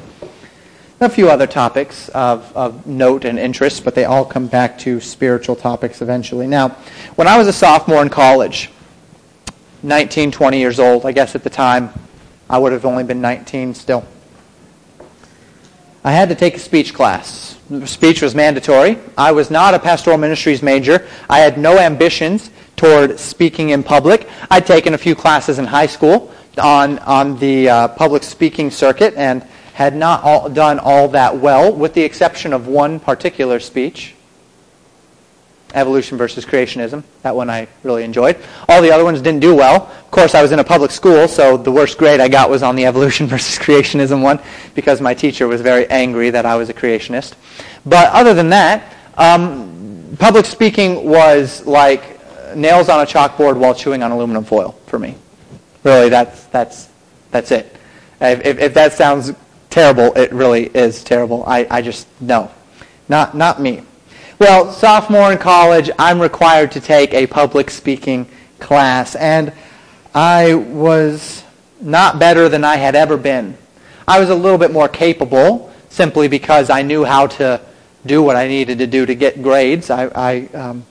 A 1.01 1.09
few 1.09 1.31
other 1.31 1.47
topics 1.47 2.09
of, 2.11 2.51
of 2.57 2.87
note 2.87 3.25
and 3.25 3.39
interest, 3.39 3.85
but 3.85 3.95
they 3.95 4.05
all 4.05 4.25
come 4.25 4.47
back 4.47 4.79
to 4.81 5.01
spiritual 5.01 5.57
topics 5.57 6.03
eventually. 6.03 6.47
Now, 6.47 6.71
when 7.17 7.29
I 7.29 7.39
was 7.39 7.47
a 7.47 7.53
sophomore 7.53 8.03
in 8.03 8.09
college, 8.09 8.71
19, 9.83 10.31
20 10.31 10.59
years 10.59 10.79
old, 10.79 11.07
I 11.07 11.13
guess 11.13 11.35
at 11.35 11.43
the 11.43 11.51
time, 11.51 11.91
I 12.49 12.59
would 12.59 12.73
have 12.73 12.85
only 12.85 13.05
been 13.05 13.21
19 13.21 13.75
still. 13.75 14.05
I 16.03 16.13
had 16.13 16.31
to 16.31 16.35
take 16.35 16.57
a 16.57 16.59
speech 16.59 16.95
class. 16.95 17.59
Speech 17.85 18.23
was 18.23 18.35
mandatory. 18.35 18.99
I 19.19 19.33
was 19.33 19.51
not 19.51 19.75
a 19.75 19.79
pastoral 19.79 20.17
ministries 20.17 20.63
major. 20.63 21.07
I 21.29 21.41
had 21.41 21.59
no 21.59 21.79
ambitions 21.79 22.51
toward 22.77 23.21
speaking 23.21 23.71
in 23.71 23.83
public. 23.83 24.29
I'd 24.51 24.67
taken 24.67 24.95
a 24.95 24.99
few 24.99 25.15
classes 25.15 25.59
in 25.59 25.67
high 25.67 25.87
school 25.87 26.33
on, 26.59 26.99
on 27.01 27.39
the 27.39 27.69
uh, 27.69 27.89
public 27.89 28.23
speaking 28.23 28.71
circuit 28.71 29.15
and 29.15 29.43
had 29.75 29.95
not 29.95 30.23
all, 30.25 30.49
done 30.49 30.79
all 30.79 31.09
that 31.09 31.37
well, 31.37 31.73
with 31.73 31.95
the 31.95 32.03
exception 32.03 32.53
of 32.53 32.67
one 32.67 32.99
particular 32.99 33.61
speech, 33.61 34.15
Evolution 35.75 36.19
versus 36.19 36.45
Creationism. 36.45 37.03
That 37.23 37.37
one 37.37 37.49
I 37.51 37.69
really 37.83 38.05
enjoyed. 38.05 38.37
All 38.69 38.83
the 38.83 38.91
other 38.91 39.05
ones 39.05 39.21
didn't 39.21 39.41
do 39.41 39.55
well. 39.55 39.87
Of 39.87 40.11
course, 40.11 40.35
I 40.35 40.43
was 40.43 40.53
in 40.53 40.59
a 40.59 40.65
public 40.65 40.91
school, 40.91 41.29
so 41.29 41.57
the 41.57 41.71
worst 41.71 41.99
grade 41.99 42.21
I 42.21 42.29
got 42.29 42.51
was 42.51 42.63
on 42.63 42.77
the 42.77 42.87
Evolution 42.87 43.27
versus 43.29 43.59
Creationism 43.59 44.23
one 44.23 44.41
because 44.75 45.01
my 45.01 45.15
teacher 45.15 45.47
was 45.47 45.61
very 45.61 45.89
angry 45.89 46.31
that 46.31 46.47
I 46.47 46.57
was 46.57 46.69
a 46.69 46.75
creationist. 46.75 47.35
But 47.87 48.11
other 48.13 48.35
than 48.35 48.51
that, 48.51 48.95
um, 49.17 50.17
public 50.19 50.47
speaking 50.47 51.09
was 51.09 51.67
like 51.67 52.21
nails 52.57 52.89
on 52.89 53.01
a 53.01 53.07
chalkboard 53.07 53.57
while 53.57 53.75
chewing 53.75 54.03
on 54.03 54.11
aluminum 54.11 54.45
foil 54.45 54.73
for 54.87 54.99
me. 54.99 55.17
Really, 55.85 56.09
that's, 56.09 56.45
that's, 56.47 56.89
that's 57.31 57.51
it. 57.51 57.77
If, 58.21 58.45
if, 58.45 58.59
if 58.59 58.75
that 58.75 58.93
sounds 58.93 59.33
terrible, 59.71 60.13
it 60.15 60.33
really 60.33 60.67
is 60.67 61.03
terrible. 61.03 61.45
I, 61.47 61.67
I 61.71 61.83
just, 61.83 62.07
no. 62.21 62.51
Not, 63.09 63.37
not 63.37 63.61
me. 63.61 63.83
Well, 64.41 64.73
sophomore 64.73 65.31
in 65.33 65.37
college, 65.37 65.91
I'm 65.99 66.19
required 66.19 66.73
to 66.73 66.81
take 66.81 67.13
a 67.13 67.27
public 67.27 67.71
speaking 67.71 68.27
class, 68.59 69.15
and 69.15 69.53
I 70.15 70.55
was 70.55 71.45
not 71.79 72.19
better 72.19 72.49
than 72.49 72.65
I 72.65 72.77
had 72.77 72.95
ever 72.95 73.19
been. 73.19 73.59
I 74.09 74.19
was 74.19 74.31
a 74.31 74.35
little 74.35 74.57
bit 74.57 74.73
more 74.73 74.89
capable 74.89 75.71
simply 75.91 76.27
because 76.27 76.71
I 76.71 76.81
knew 76.81 77.05
how 77.05 77.27
to 77.27 77.61
do 78.07 78.23
what 78.23 78.35
I 78.35 78.49
needed 78.49 78.79
to 78.79 78.87
do 78.87 79.05
to 79.05 79.15
get 79.15 79.43
grades. 79.43 79.91
I, 79.91 80.07
I 80.07 80.47
um, 80.57 80.87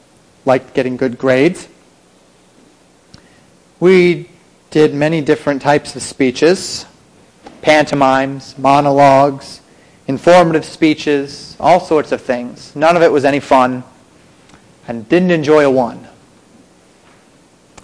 liked 0.45 0.75
getting 0.75 0.95
good 0.95 1.17
grades. 1.17 1.67
We 3.79 4.29
did 4.69 4.93
many 4.93 5.21
different 5.21 5.63
types 5.63 5.95
of 5.95 6.03
speeches 6.03 6.85
pantomimes, 7.63 8.59
monologues, 8.59 9.58
informative 10.09 10.65
speeches, 10.65 11.55
all 11.59 11.79
sorts 11.79 12.11
of 12.11 12.19
things. 12.19 12.75
None 12.75 12.97
of 12.97 13.03
it 13.03 13.11
was 13.11 13.23
any 13.23 13.39
fun, 13.39 13.83
and 14.87 15.07
didn't 15.07 15.29
enjoy 15.29 15.63
a 15.63 15.69
one. 15.69 16.07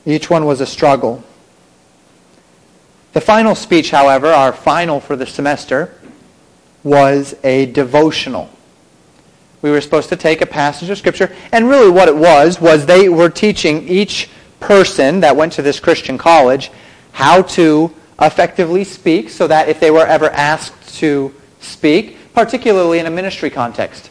Each 0.07 0.27
one 0.27 0.47
was 0.47 0.59
a 0.59 0.65
struggle. 0.65 1.23
The 3.13 3.21
final 3.21 3.53
speech, 3.53 3.91
however, 3.91 4.25
our 4.25 4.51
final 4.51 4.99
for 4.99 5.15
the 5.15 5.27
semester, 5.27 5.93
was 6.83 7.35
a 7.43 7.67
devotional. 7.67 8.49
We 9.61 9.69
were 9.69 9.79
supposed 9.79 10.09
to 10.09 10.15
take 10.15 10.41
a 10.41 10.47
passage 10.47 10.89
of 10.89 10.97
Scripture, 10.97 11.31
and 11.51 11.69
really 11.69 11.91
what 11.91 12.07
it 12.07 12.15
was, 12.15 12.59
was 12.59 12.87
they 12.87 13.07
were 13.07 13.29
teaching 13.29 13.87
each 13.87 14.29
person 14.59 15.19
that 15.19 15.35
went 15.35 15.53
to 15.53 15.61
this 15.61 15.79
Christian 15.79 16.17
college 16.17 16.71
how 17.11 17.43
to 17.43 17.93
effectively 18.19 18.83
speak 18.83 19.29
so 19.29 19.45
that 19.45 19.69
if 19.69 19.79
they 19.79 19.91
were 19.91 20.07
ever 20.07 20.31
asked 20.31 20.97
to 20.97 21.31
speak, 21.65 22.17
particularly 22.33 22.99
in 22.99 23.05
a 23.05 23.09
ministry 23.09 23.49
context, 23.49 24.09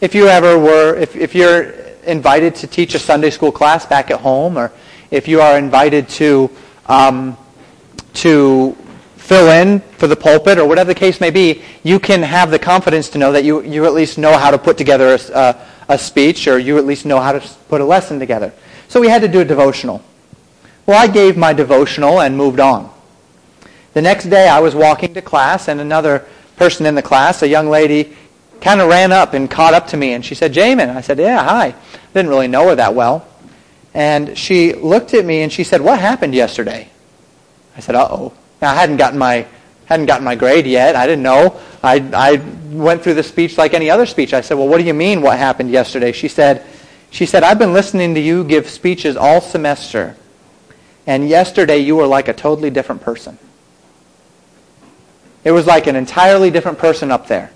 if 0.00 0.14
you 0.14 0.26
ever 0.28 0.58
were, 0.58 0.96
if, 0.96 1.16
if 1.16 1.34
you're 1.34 1.70
invited 2.06 2.54
to 2.56 2.66
teach 2.66 2.94
a 2.94 2.98
Sunday 2.98 3.30
school 3.30 3.52
class 3.52 3.86
back 3.86 4.10
at 4.10 4.20
home, 4.20 4.58
or 4.58 4.72
if 5.10 5.28
you 5.28 5.40
are 5.40 5.58
invited 5.58 6.08
to, 6.10 6.50
um, 6.86 7.36
to 8.14 8.76
fill 9.16 9.50
in 9.50 9.80
for 9.80 10.06
the 10.06 10.16
pulpit 10.16 10.58
or 10.58 10.66
whatever 10.66 10.88
the 10.88 10.98
case 10.98 11.20
may 11.20 11.30
be, 11.30 11.62
you 11.82 11.98
can 11.98 12.22
have 12.22 12.50
the 12.50 12.58
confidence 12.58 13.08
to 13.10 13.18
know 13.18 13.32
that 13.32 13.44
you, 13.44 13.62
you 13.62 13.86
at 13.86 13.94
least 13.94 14.18
know 14.18 14.36
how 14.36 14.50
to 14.50 14.58
put 14.58 14.76
together 14.76 15.14
a, 15.14 15.38
a, 15.38 15.66
a 15.94 15.98
speech 15.98 16.46
or 16.46 16.58
you 16.58 16.76
at 16.76 16.84
least 16.84 17.06
know 17.06 17.20
how 17.20 17.32
to 17.32 17.40
put 17.68 17.80
a 17.80 17.84
lesson 17.84 18.18
together. 18.18 18.52
So 18.88 19.00
we 19.00 19.08
had 19.08 19.22
to 19.22 19.28
do 19.28 19.40
a 19.40 19.44
devotional. 19.44 20.02
Well, 20.84 21.02
I 21.02 21.06
gave 21.06 21.36
my 21.36 21.54
devotional 21.54 22.20
and 22.20 22.36
moved 22.36 22.60
on. 22.60 22.92
The 23.94 24.02
next 24.02 24.24
day 24.24 24.48
I 24.48 24.60
was 24.60 24.74
walking 24.74 25.14
to 25.14 25.22
class 25.22 25.68
and 25.68 25.80
another 25.80 26.26
person 26.56 26.86
in 26.86 26.94
the 26.94 27.02
class, 27.02 27.42
a 27.42 27.48
young 27.48 27.68
lady, 27.68 28.16
kind 28.60 28.80
of 28.80 28.88
ran 28.88 29.12
up 29.12 29.34
and 29.34 29.50
caught 29.50 29.74
up 29.74 29.88
to 29.88 29.96
me 29.96 30.12
and 30.12 30.24
she 30.24 30.34
said, 30.34 30.52
Jamin. 30.52 30.94
I 30.94 31.00
said, 31.00 31.18
yeah, 31.18 31.44
hi. 31.44 31.74
Didn't 32.14 32.30
really 32.30 32.48
know 32.48 32.68
her 32.68 32.74
that 32.74 32.94
well. 32.94 33.26
And 33.92 34.36
she 34.36 34.72
looked 34.72 35.14
at 35.14 35.24
me 35.24 35.42
and 35.42 35.52
she 35.52 35.64
said, 35.64 35.80
what 35.80 36.00
happened 36.00 36.34
yesterday? 36.34 36.88
I 37.76 37.80
said, 37.80 37.94
uh-oh. 37.94 38.32
Now, 38.62 38.72
I 38.72 38.74
hadn't 38.74 38.96
gotten 38.96 39.18
my 39.18 39.46
hadn't 39.86 40.06
gotten 40.06 40.24
my 40.24 40.34
grade 40.34 40.66
yet. 40.66 40.96
I 40.96 41.06
didn't 41.06 41.22
know. 41.22 41.60
I, 41.82 41.96
I 42.14 42.36
went 42.70 43.02
through 43.02 43.14
the 43.14 43.22
speech 43.22 43.58
like 43.58 43.74
any 43.74 43.90
other 43.90 44.06
speech. 44.06 44.32
I 44.32 44.40
said, 44.40 44.54
well, 44.54 44.66
what 44.66 44.78
do 44.78 44.84
you 44.84 44.94
mean 44.94 45.20
what 45.20 45.38
happened 45.38 45.70
yesterday? 45.70 46.12
She 46.12 46.28
said, 46.28 46.64
she 47.10 47.26
said, 47.26 47.42
I've 47.42 47.58
been 47.58 47.72
listening 47.74 48.14
to 48.14 48.20
you 48.20 48.44
give 48.44 48.68
speeches 48.68 49.16
all 49.16 49.42
semester. 49.42 50.16
And 51.06 51.28
yesterday 51.28 51.78
you 51.78 51.96
were 51.96 52.06
like 52.06 52.28
a 52.28 52.32
totally 52.32 52.70
different 52.70 53.02
person. 53.02 53.38
It 55.44 55.52
was 55.52 55.66
like 55.66 55.86
an 55.86 55.96
entirely 55.96 56.50
different 56.50 56.78
person 56.78 57.10
up 57.10 57.28
there. 57.28 57.52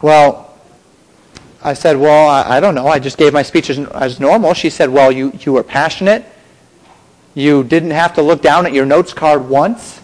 Well, 0.00 0.58
I 1.62 1.74
said, 1.74 1.96
well, 1.96 2.28
I, 2.28 2.56
I 2.56 2.60
don't 2.60 2.74
know. 2.74 2.88
I 2.88 2.98
just 2.98 3.16
gave 3.16 3.32
my 3.32 3.42
speech 3.42 3.70
as, 3.70 3.78
as 3.78 4.18
normal. 4.18 4.52
She 4.52 4.68
said, 4.68 4.90
well, 4.90 5.12
you, 5.12 5.32
you 5.40 5.52
were 5.52 5.62
passionate 5.62 6.26
you 7.34 7.64
didn't 7.64 7.92
have 7.92 8.14
to 8.14 8.22
look 8.22 8.42
down 8.42 8.66
at 8.66 8.72
your 8.72 8.84
notes 8.84 9.12
card 9.12 9.48
once. 9.48 10.00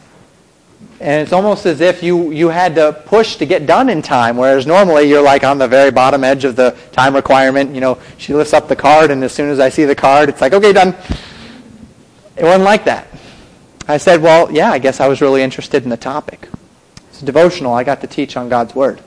And 1.00 1.22
it's 1.22 1.32
almost 1.32 1.66
as 1.66 1.80
if 1.80 2.02
you, 2.02 2.32
you 2.32 2.48
had 2.48 2.74
to 2.74 2.92
push 2.92 3.36
to 3.36 3.46
get 3.46 3.66
done 3.66 3.88
in 3.88 4.02
time, 4.02 4.36
whereas 4.36 4.66
normally 4.66 5.08
you're 5.08 5.22
like 5.22 5.44
on 5.44 5.58
the 5.58 5.68
very 5.68 5.92
bottom 5.92 6.24
edge 6.24 6.44
of 6.44 6.56
the 6.56 6.76
time 6.90 7.14
requirement. 7.14 7.72
You 7.74 7.80
know, 7.80 7.98
she 8.16 8.34
lifts 8.34 8.52
up 8.52 8.66
the 8.66 8.74
card, 8.74 9.10
and 9.10 9.22
as 9.22 9.32
soon 9.32 9.48
as 9.48 9.60
I 9.60 9.68
see 9.68 9.84
the 9.84 9.94
card, 9.94 10.28
it's 10.28 10.40
like, 10.40 10.52
okay, 10.54 10.72
done. 10.72 10.96
It 12.36 12.44
wasn't 12.44 12.64
like 12.64 12.84
that. 12.86 13.07
I 13.88 13.96
said, 13.96 14.20
well, 14.20 14.52
yeah, 14.52 14.70
I 14.70 14.78
guess 14.78 15.00
I 15.00 15.08
was 15.08 15.22
really 15.22 15.42
interested 15.42 15.82
in 15.82 15.88
the 15.88 15.96
topic. 15.96 16.46
It's 17.08 17.22
devotional. 17.22 17.72
I 17.72 17.84
got 17.84 18.02
to 18.02 18.06
teach 18.06 18.36
on 18.36 18.50
God's 18.50 18.74
Word. 18.74 19.00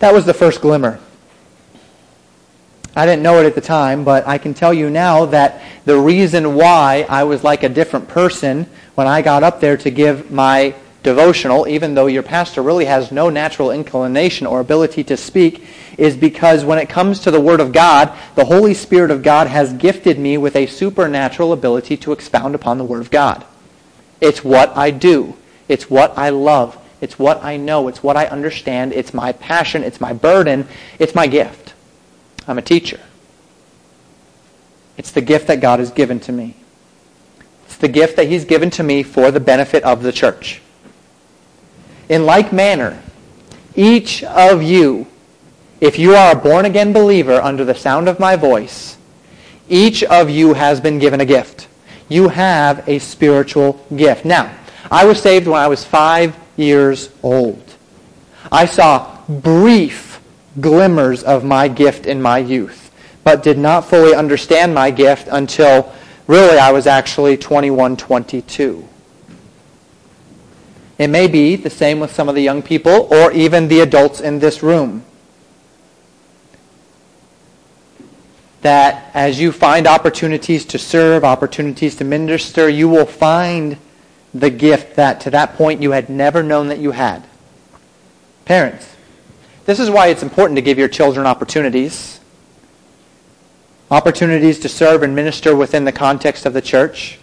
That 0.00 0.12
was 0.12 0.26
the 0.26 0.34
first 0.34 0.60
glimmer. 0.60 0.98
I 2.96 3.06
didn't 3.06 3.22
know 3.22 3.38
it 3.40 3.46
at 3.46 3.54
the 3.54 3.60
time, 3.60 4.04
but 4.04 4.26
I 4.26 4.38
can 4.38 4.54
tell 4.54 4.74
you 4.74 4.90
now 4.90 5.26
that 5.26 5.62
the 5.84 5.98
reason 5.98 6.54
why 6.54 7.06
I 7.08 7.24
was 7.24 7.44
like 7.44 7.62
a 7.62 7.68
different 7.68 8.08
person 8.08 8.66
when 8.96 9.06
I 9.06 9.22
got 9.22 9.42
up 9.42 9.60
there 9.60 9.76
to 9.76 9.90
give 9.90 10.30
my 10.30 10.74
devotional, 11.02 11.68
even 11.68 11.94
though 11.94 12.06
your 12.06 12.24
pastor 12.24 12.62
really 12.62 12.86
has 12.86 13.12
no 13.12 13.30
natural 13.30 13.70
inclination 13.70 14.46
or 14.46 14.58
ability 14.58 15.04
to 15.04 15.16
speak, 15.16 15.64
is 15.96 16.16
because 16.16 16.64
when 16.64 16.78
it 16.78 16.88
comes 16.88 17.20
to 17.20 17.30
the 17.30 17.40
Word 17.40 17.60
of 17.60 17.70
God, 17.70 18.12
the 18.34 18.46
Holy 18.46 18.74
Spirit 18.74 19.12
of 19.12 19.22
God 19.22 19.46
has 19.46 19.72
gifted 19.74 20.18
me 20.18 20.36
with 20.36 20.56
a 20.56 20.66
supernatural 20.66 21.52
ability 21.52 21.96
to 21.98 22.12
expound 22.12 22.56
upon 22.56 22.78
the 22.78 22.84
Word 22.84 23.00
of 23.00 23.10
God. 23.10 23.44
It's 24.20 24.42
what 24.42 24.76
I 24.76 24.90
do. 24.90 25.36
It's 25.68 25.90
what 25.90 26.16
I 26.16 26.30
love. 26.30 26.78
It's 27.00 27.18
what 27.18 27.44
I 27.44 27.56
know. 27.56 27.88
It's 27.88 28.02
what 28.02 28.16
I 28.16 28.26
understand. 28.26 28.92
It's 28.92 29.12
my 29.12 29.32
passion. 29.32 29.82
It's 29.82 30.00
my 30.00 30.12
burden. 30.12 30.66
It's 30.98 31.14
my 31.14 31.26
gift. 31.26 31.74
I'm 32.48 32.58
a 32.58 32.62
teacher. 32.62 33.00
It's 34.96 35.10
the 35.10 35.20
gift 35.20 35.48
that 35.48 35.60
God 35.60 35.78
has 35.78 35.90
given 35.90 36.20
to 36.20 36.32
me. 36.32 36.56
It's 37.66 37.76
the 37.76 37.88
gift 37.88 38.16
that 38.16 38.28
he's 38.28 38.44
given 38.44 38.70
to 38.70 38.82
me 38.82 39.02
for 39.02 39.30
the 39.30 39.40
benefit 39.40 39.82
of 39.82 40.02
the 40.02 40.12
church. 40.12 40.62
In 42.08 42.24
like 42.24 42.52
manner, 42.52 43.02
each 43.74 44.22
of 44.22 44.62
you, 44.62 45.06
if 45.80 45.98
you 45.98 46.14
are 46.14 46.32
a 46.32 46.36
born-again 46.36 46.92
believer 46.92 47.34
under 47.34 47.64
the 47.64 47.74
sound 47.74 48.08
of 48.08 48.18
my 48.18 48.36
voice, 48.36 48.96
each 49.68 50.02
of 50.04 50.30
you 50.30 50.54
has 50.54 50.80
been 50.80 50.98
given 50.98 51.20
a 51.20 51.26
gift. 51.26 51.68
You 52.08 52.28
have 52.28 52.88
a 52.88 52.98
spiritual 52.98 53.84
gift. 53.94 54.24
Now, 54.24 54.54
I 54.90 55.04
was 55.04 55.20
saved 55.20 55.46
when 55.46 55.60
I 55.60 55.66
was 55.66 55.84
five 55.84 56.36
years 56.56 57.10
old. 57.22 57.62
I 58.50 58.66
saw 58.66 59.20
brief 59.28 60.20
glimmers 60.60 61.22
of 61.22 61.44
my 61.44 61.68
gift 61.68 62.06
in 62.06 62.22
my 62.22 62.38
youth, 62.38 62.90
but 63.24 63.42
did 63.42 63.58
not 63.58 63.86
fully 63.86 64.14
understand 64.14 64.74
my 64.74 64.90
gift 64.90 65.28
until 65.30 65.92
really 66.26 66.58
I 66.58 66.72
was 66.72 66.86
actually 66.86 67.36
21, 67.36 67.96
22. 67.96 68.88
It 70.98 71.08
may 71.08 71.26
be 71.26 71.56
the 71.56 71.70
same 71.70 72.00
with 72.00 72.12
some 72.12 72.28
of 72.28 72.34
the 72.34 72.42
young 72.42 72.62
people 72.62 73.08
or 73.12 73.32
even 73.32 73.68
the 73.68 73.80
adults 73.80 74.20
in 74.20 74.38
this 74.38 74.62
room. 74.62 75.04
That 78.66 79.12
as 79.14 79.38
you 79.38 79.52
find 79.52 79.86
opportunities 79.86 80.64
to 80.64 80.76
serve, 80.76 81.22
opportunities 81.22 81.94
to 81.96 82.04
minister, 82.04 82.68
you 82.68 82.88
will 82.88 83.06
find 83.06 83.76
the 84.34 84.50
gift 84.50 84.96
that 84.96 85.20
to 85.20 85.30
that 85.30 85.54
point 85.54 85.80
you 85.80 85.92
had 85.92 86.10
never 86.10 86.42
known 86.42 86.66
that 86.66 86.80
you 86.80 86.90
had. 86.90 87.24
Parents, 88.44 88.96
this 89.66 89.78
is 89.78 89.88
why 89.88 90.08
it's 90.08 90.24
important 90.24 90.56
to 90.56 90.62
give 90.62 90.78
your 90.80 90.88
children 90.88 91.28
opportunities. 91.28 92.18
Opportunities 93.88 94.58
to 94.58 94.68
serve 94.68 95.04
and 95.04 95.14
minister 95.14 95.54
within 95.54 95.84
the 95.84 95.92
context 95.92 96.44
of 96.44 96.52
the 96.52 96.60
church 96.60 97.20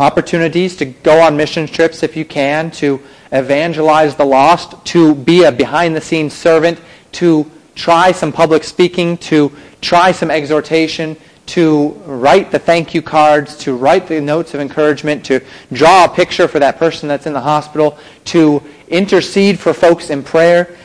opportunities 0.00 0.74
to 0.76 0.86
go 0.86 1.20
on 1.20 1.36
mission 1.36 1.66
trips 1.66 2.02
if 2.02 2.16
you 2.16 2.24
can, 2.24 2.70
to 2.70 2.98
evangelize 3.30 4.16
the 4.16 4.24
lost, 4.24 4.82
to 4.86 5.14
be 5.14 5.44
a 5.44 5.52
behind-the-scenes 5.52 6.32
servant, 6.32 6.80
to 7.12 7.50
try 7.74 8.10
some 8.10 8.32
public 8.32 8.64
speaking, 8.64 9.18
to 9.18 9.52
try 9.80 10.12
some 10.12 10.30
exhortation, 10.30 11.16
to 11.46 11.88
write 12.04 12.50
the 12.50 12.58
thank 12.58 12.94
you 12.94 13.00
cards, 13.00 13.56
to 13.56 13.74
write 13.74 14.06
the 14.06 14.20
notes 14.20 14.52
of 14.52 14.60
encouragement, 14.60 15.24
to 15.24 15.40
draw 15.72 16.04
a 16.04 16.08
picture 16.08 16.46
for 16.46 16.58
that 16.58 16.78
person 16.78 17.08
that's 17.08 17.26
in 17.26 17.32
the 17.32 17.40
hospital, 17.40 17.98
to 18.26 18.62
intercede 18.88 19.58
for 19.58 19.72
folks 19.72 20.10
in 20.10 20.22
prayer. 20.22 20.76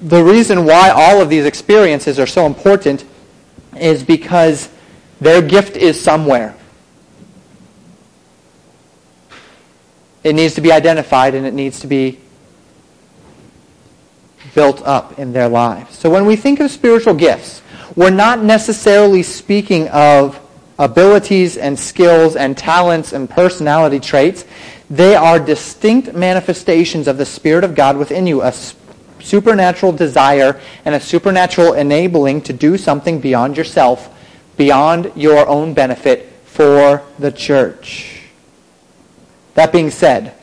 The 0.00 0.22
reason 0.22 0.64
why 0.64 0.90
all 0.90 1.20
of 1.20 1.28
these 1.28 1.44
experiences 1.44 2.20
are 2.20 2.26
so 2.26 2.46
important 2.46 3.04
is 3.76 4.04
because 4.04 4.68
their 5.20 5.42
gift 5.42 5.76
is 5.76 6.00
somewhere. 6.00 6.54
It 10.22 10.34
needs 10.34 10.54
to 10.54 10.60
be 10.60 10.70
identified 10.70 11.34
and 11.34 11.46
it 11.46 11.54
needs 11.54 11.80
to 11.80 11.88
be 11.88 12.20
built 14.54 14.82
up 14.82 15.18
in 15.18 15.32
their 15.32 15.48
lives. 15.48 15.98
So 15.98 16.10
when 16.10 16.26
we 16.26 16.36
think 16.36 16.60
of 16.60 16.70
spiritual 16.70 17.14
gifts, 17.14 17.62
we're 17.94 18.10
not 18.10 18.42
necessarily 18.42 19.22
speaking 19.22 19.88
of 19.88 20.40
abilities 20.78 21.56
and 21.56 21.78
skills 21.78 22.36
and 22.36 22.56
talents 22.56 23.12
and 23.12 23.28
personality 23.28 24.00
traits. 24.00 24.44
They 24.90 25.14
are 25.14 25.38
distinct 25.38 26.14
manifestations 26.14 27.06
of 27.08 27.18
the 27.18 27.26
Spirit 27.26 27.64
of 27.64 27.74
God 27.74 27.96
within 27.96 28.26
you, 28.26 28.42
a 28.42 28.52
supernatural 29.20 29.92
desire 29.92 30.60
and 30.84 30.94
a 30.94 31.00
supernatural 31.00 31.74
enabling 31.74 32.42
to 32.42 32.52
do 32.52 32.76
something 32.76 33.20
beyond 33.20 33.56
yourself, 33.56 34.14
beyond 34.56 35.12
your 35.14 35.46
own 35.48 35.74
benefit 35.74 36.32
for 36.44 37.02
the 37.18 37.30
church. 37.30 38.22
That 39.54 39.72
being 39.72 39.90
said, 39.90 40.34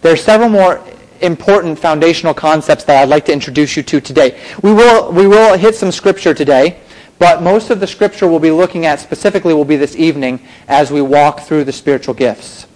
there 0.00 0.12
are 0.12 0.16
several 0.16 0.48
more 0.48 0.82
important 1.24 1.78
foundational 1.78 2.34
concepts 2.34 2.84
that 2.84 3.02
I'd 3.02 3.08
like 3.08 3.24
to 3.26 3.32
introduce 3.32 3.76
you 3.76 3.82
to 3.84 4.00
today. 4.00 4.40
We 4.62 4.72
will, 4.72 5.12
we 5.12 5.26
will 5.26 5.56
hit 5.56 5.74
some 5.74 5.90
scripture 5.90 6.34
today, 6.34 6.80
but 7.18 7.42
most 7.42 7.70
of 7.70 7.80
the 7.80 7.86
scripture 7.86 8.28
we'll 8.28 8.38
be 8.38 8.50
looking 8.50 8.86
at 8.86 9.00
specifically 9.00 9.54
will 9.54 9.64
be 9.64 9.76
this 9.76 9.96
evening 9.96 10.40
as 10.68 10.90
we 10.90 11.00
walk 11.00 11.40
through 11.40 11.64
the 11.64 11.72
spiritual 11.72 12.14
gifts. 12.14 12.66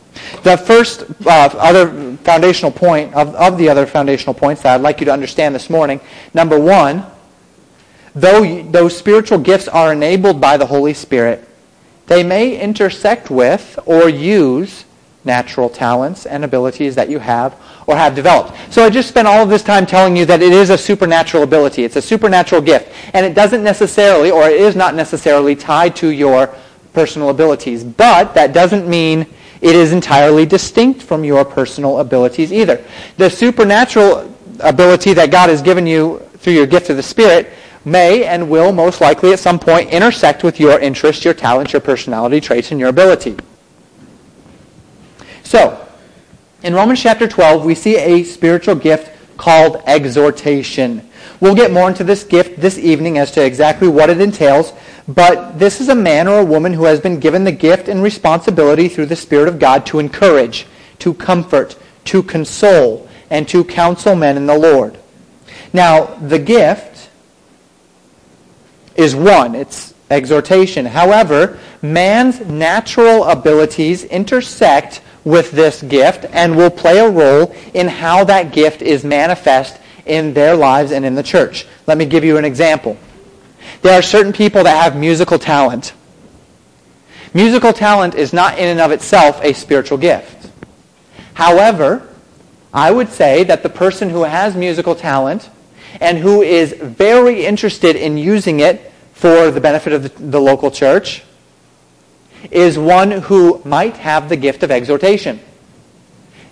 The 0.43 0.57
first 0.57 1.03
uh, 1.27 1.51
other 1.55 2.17
foundational 2.19 2.73
point 2.73 3.15
of, 3.15 3.35
of 3.35 3.59
the 3.59 3.69
other 3.69 3.87
foundational 3.87 4.35
points 4.35 4.63
that 4.63 4.75
I'd 4.75 4.81
like 4.81 5.01
you 5.01 5.07
to 5.07 5.13
understand 5.13 5.55
this 5.55 5.71
morning, 5.71 6.01
number 6.35 6.59
one, 6.59 7.05
though 8.15 8.63
those 8.65 8.97
spiritual 8.97 9.39
gifts 9.39 9.69
are 9.69 9.93
enabled 9.93 10.41
by 10.41 10.57
the 10.57 10.67
Holy 10.67 10.95
Spirit, 10.95 11.49
they 12.07 12.25
may 12.25 12.59
intersect 12.59 13.31
with 13.31 13.79
or 13.87 14.09
use 14.09 14.85
natural 15.25 15.69
talents 15.69 16.27
and 16.27 16.45
abilities 16.45 16.95
that 16.95 17.11
you 17.11 17.19
have 17.19 17.61
or 17.87 17.97
have 17.97 18.15
developed. 18.15 18.53
So 18.73 18.85
I 18.85 18.91
just 18.91 19.09
spent 19.09 19.29
all 19.29 19.43
of 19.43 19.49
this 19.49 19.63
time 19.63 19.87
telling 19.87 20.17
you 20.17 20.25
that 20.27 20.43
it 20.43 20.53
is 20.53 20.71
a 20.71 20.79
supernatural 20.79 21.43
ability. 21.43 21.85
It's 21.85 21.97
a 21.97 22.03
supernatural 22.03 22.61
gift. 22.61 22.93
And 23.15 23.27
it 23.27 23.35
doesn't 23.35 23.63
necessarily, 23.63 24.31
or 24.31 24.49
it 24.49 24.61
is 24.61 24.77
not 24.77 24.95
necessarily 24.95 25.57
tied 25.57 25.97
to 25.97 26.09
your 26.09 26.55
personal 26.93 27.31
abilities. 27.31 27.85
But 27.85 28.35
that 28.35 28.53
doesn't 28.53 28.89
mean 28.89 29.27
it 29.61 29.75
is 29.75 29.93
entirely 29.93 30.47
distinct 30.47 31.03
from 31.03 31.25
your 31.25 31.45
personal 31.45 32.01
abilities 32.01 32.53
either. 32.53 32.85
The 33.17 33.29
supernatural 33.29 34.33
ability 34.61 35.15
that 35.15 35.31
God 35.31 35.51
has 35.51 35.63
given 35.63 35.87
you 35.87 36.21
through 36.39 36.55
your 36.55 36.67
gift 36.67 36.91
of 36.91 36.97
the 36.97 37.03
Spirit 37.03 37.51
may 37.85 38.25
and 38.25 38.49
will 38.49 38.73
most 38.73 39.01
likely 39.01 39.33
at 39.33 39.39
some 39.39 39.59
point 39.59 39.91
intersect 39.91 40.43
with 40.45 40.61
your 40.61 40.79
interests, 40.79 41.25
your 41.25 41.35
talents, 41.35 41.73
your 41.73 41.81
personality 41.81 42.41
traits, 42.41 42.71
and 42.71 42.79
your 42.79 42.89
ability. 42.89 43.37
So, 45.49 45.83
in 46.63 46.75
Romans 46.75 47.01
chapter 47.01 47.27
12, 47.27 47.65
we 47.65 47.75
see 47.75 47.97
a 47.97 48.23
spiritual 48.23 48.75
gift 48.75 49.11
called 49.39 49.83
exhortation. 49.87 51.09
We'll 51.41 51.55
get 51.55 51.73
more 51.73 51.89
into 51.89 52.05
this 52.05 52.23
gift 52.23 52.61
this 52.61 52.77
evening 52.77 53.17
as 53.17 53.31
to 53.31 53.43
exactly 53.43 53.89
what 53.89 54.11
it 54.11 54.21
entails, 54.21 54.75
but 55.09 55.59
this 55.59 55.81
is 55.81 55.89
a 55.89 55.95
man 55.95 56.29
or 56.29 56.41
a 56.41 56.45
woman 56.45 56.75
who 56.75 56.85
has 56.85 57.01
been 57.01 57.19
given 57.19 57.45
the 57.45 57.53
gift 57.53 57.89
and 57.89 58.03
responsibility 58.03 58.91
through 58.91 59.07
the 59.07 59.17
Spirit 59.17 59.49
of 59.49 59.59
God 59.59 59.87
to 59.87 60.01
encourage, 60.01 60.67
to 60.99 61.15
comfort, 61.15 61.77
to 62.05 62.23
console, 62.23 63.09
and 63.31 63.49
to 63.49 63.65
counsel 63.65 64.15
men 64.15 64.37
in 64.37 64.45
the 64.45 64.59
Lord. 64.59 64.99
Now, 65.73 66.05
the 66.17 66.39
gift 66.39 67.09
is 68.97 69.17
one. 69.17 69.55
It's 69.55 69.95
exhortation. 70.11 70.85
However, 70.85 71.59
man's 71.81 72.41
natural 72.41 73.25
abilities 73.25 74.05
intersect 74.05 75.01
with 75.25 75.51
this 75.51 75.83
gift 75.83 76.27
and 76.33 76.57
will 76.57 76.71
play 76.71 76.99
a 76.99 77.09
role 77.09 77.55
in 77.75 77.89
how 77.89 78.25
that 78.25 78.53
gift 78.53 78.83
is 78.83 79.05
manifest 79.05 79.79
in 80.07 80.35
their 80.35 80.57
lives 80.57 80.91
and 80.91 81.05
in 81.05 81.15
the 81.15 81.23
church. 81.23 81.67
Let 81.87 81.99
me 81.99 82.07
give 82.07 82.25
you 82.25 82.39
an 82.39 82.45
example. 82.45 82.97
There 83.83 83.97
are 83.99 84.03
certain 84.03 84.33
people 84.33 84.65
that 84.65 84.83
have 84.83 84.97
musical 84.97 85.39
talent. 85.39 85.93
Musical 87.35 87.73
talent 87.73 88.15
is 88.15 88.33
not 88.33 88.59
in 88.59 88.69
and 88.69 88.81
of 88.81 88.91
itself 88.91 89.41
a 89.43 89.53
spiritual 89.53 89.99
gift. 89.99 90.51
However, 91.35 92.09
I 92.73 92.91
would 92.91 93.11
say 93.11 93.45
that 93.45 93.63
the 93.63 93.69
person 93.69 94.11
who 94.11 94.25
has 94.25 94.57
musical 94.57 94.95
talent 94.95 95.49
and 96.01 96.19
who 96.19 96.43
is 96.43 96.73
very 96.73 97.45
interested 97.45 97.97
in 97.97 98.19
using 98.19 98.61
it 98.61 98.93
for 99.13 99.51
the 99.51 99.61
benefit 99.61 99.93
of 99.93 100.03
the, 100.03 100.09
the 100.23 100.41
local 100.41 100.71
church 100.71 101.23
is 102.51 102.79
one 102.79 103.11
who 103.11 103.61
might 103.65 103.97
have 103.97 104.29
the 104.29 104.37
gift 104.37 104.63
of 104.63 104.71
exhortation. 104.71 105.41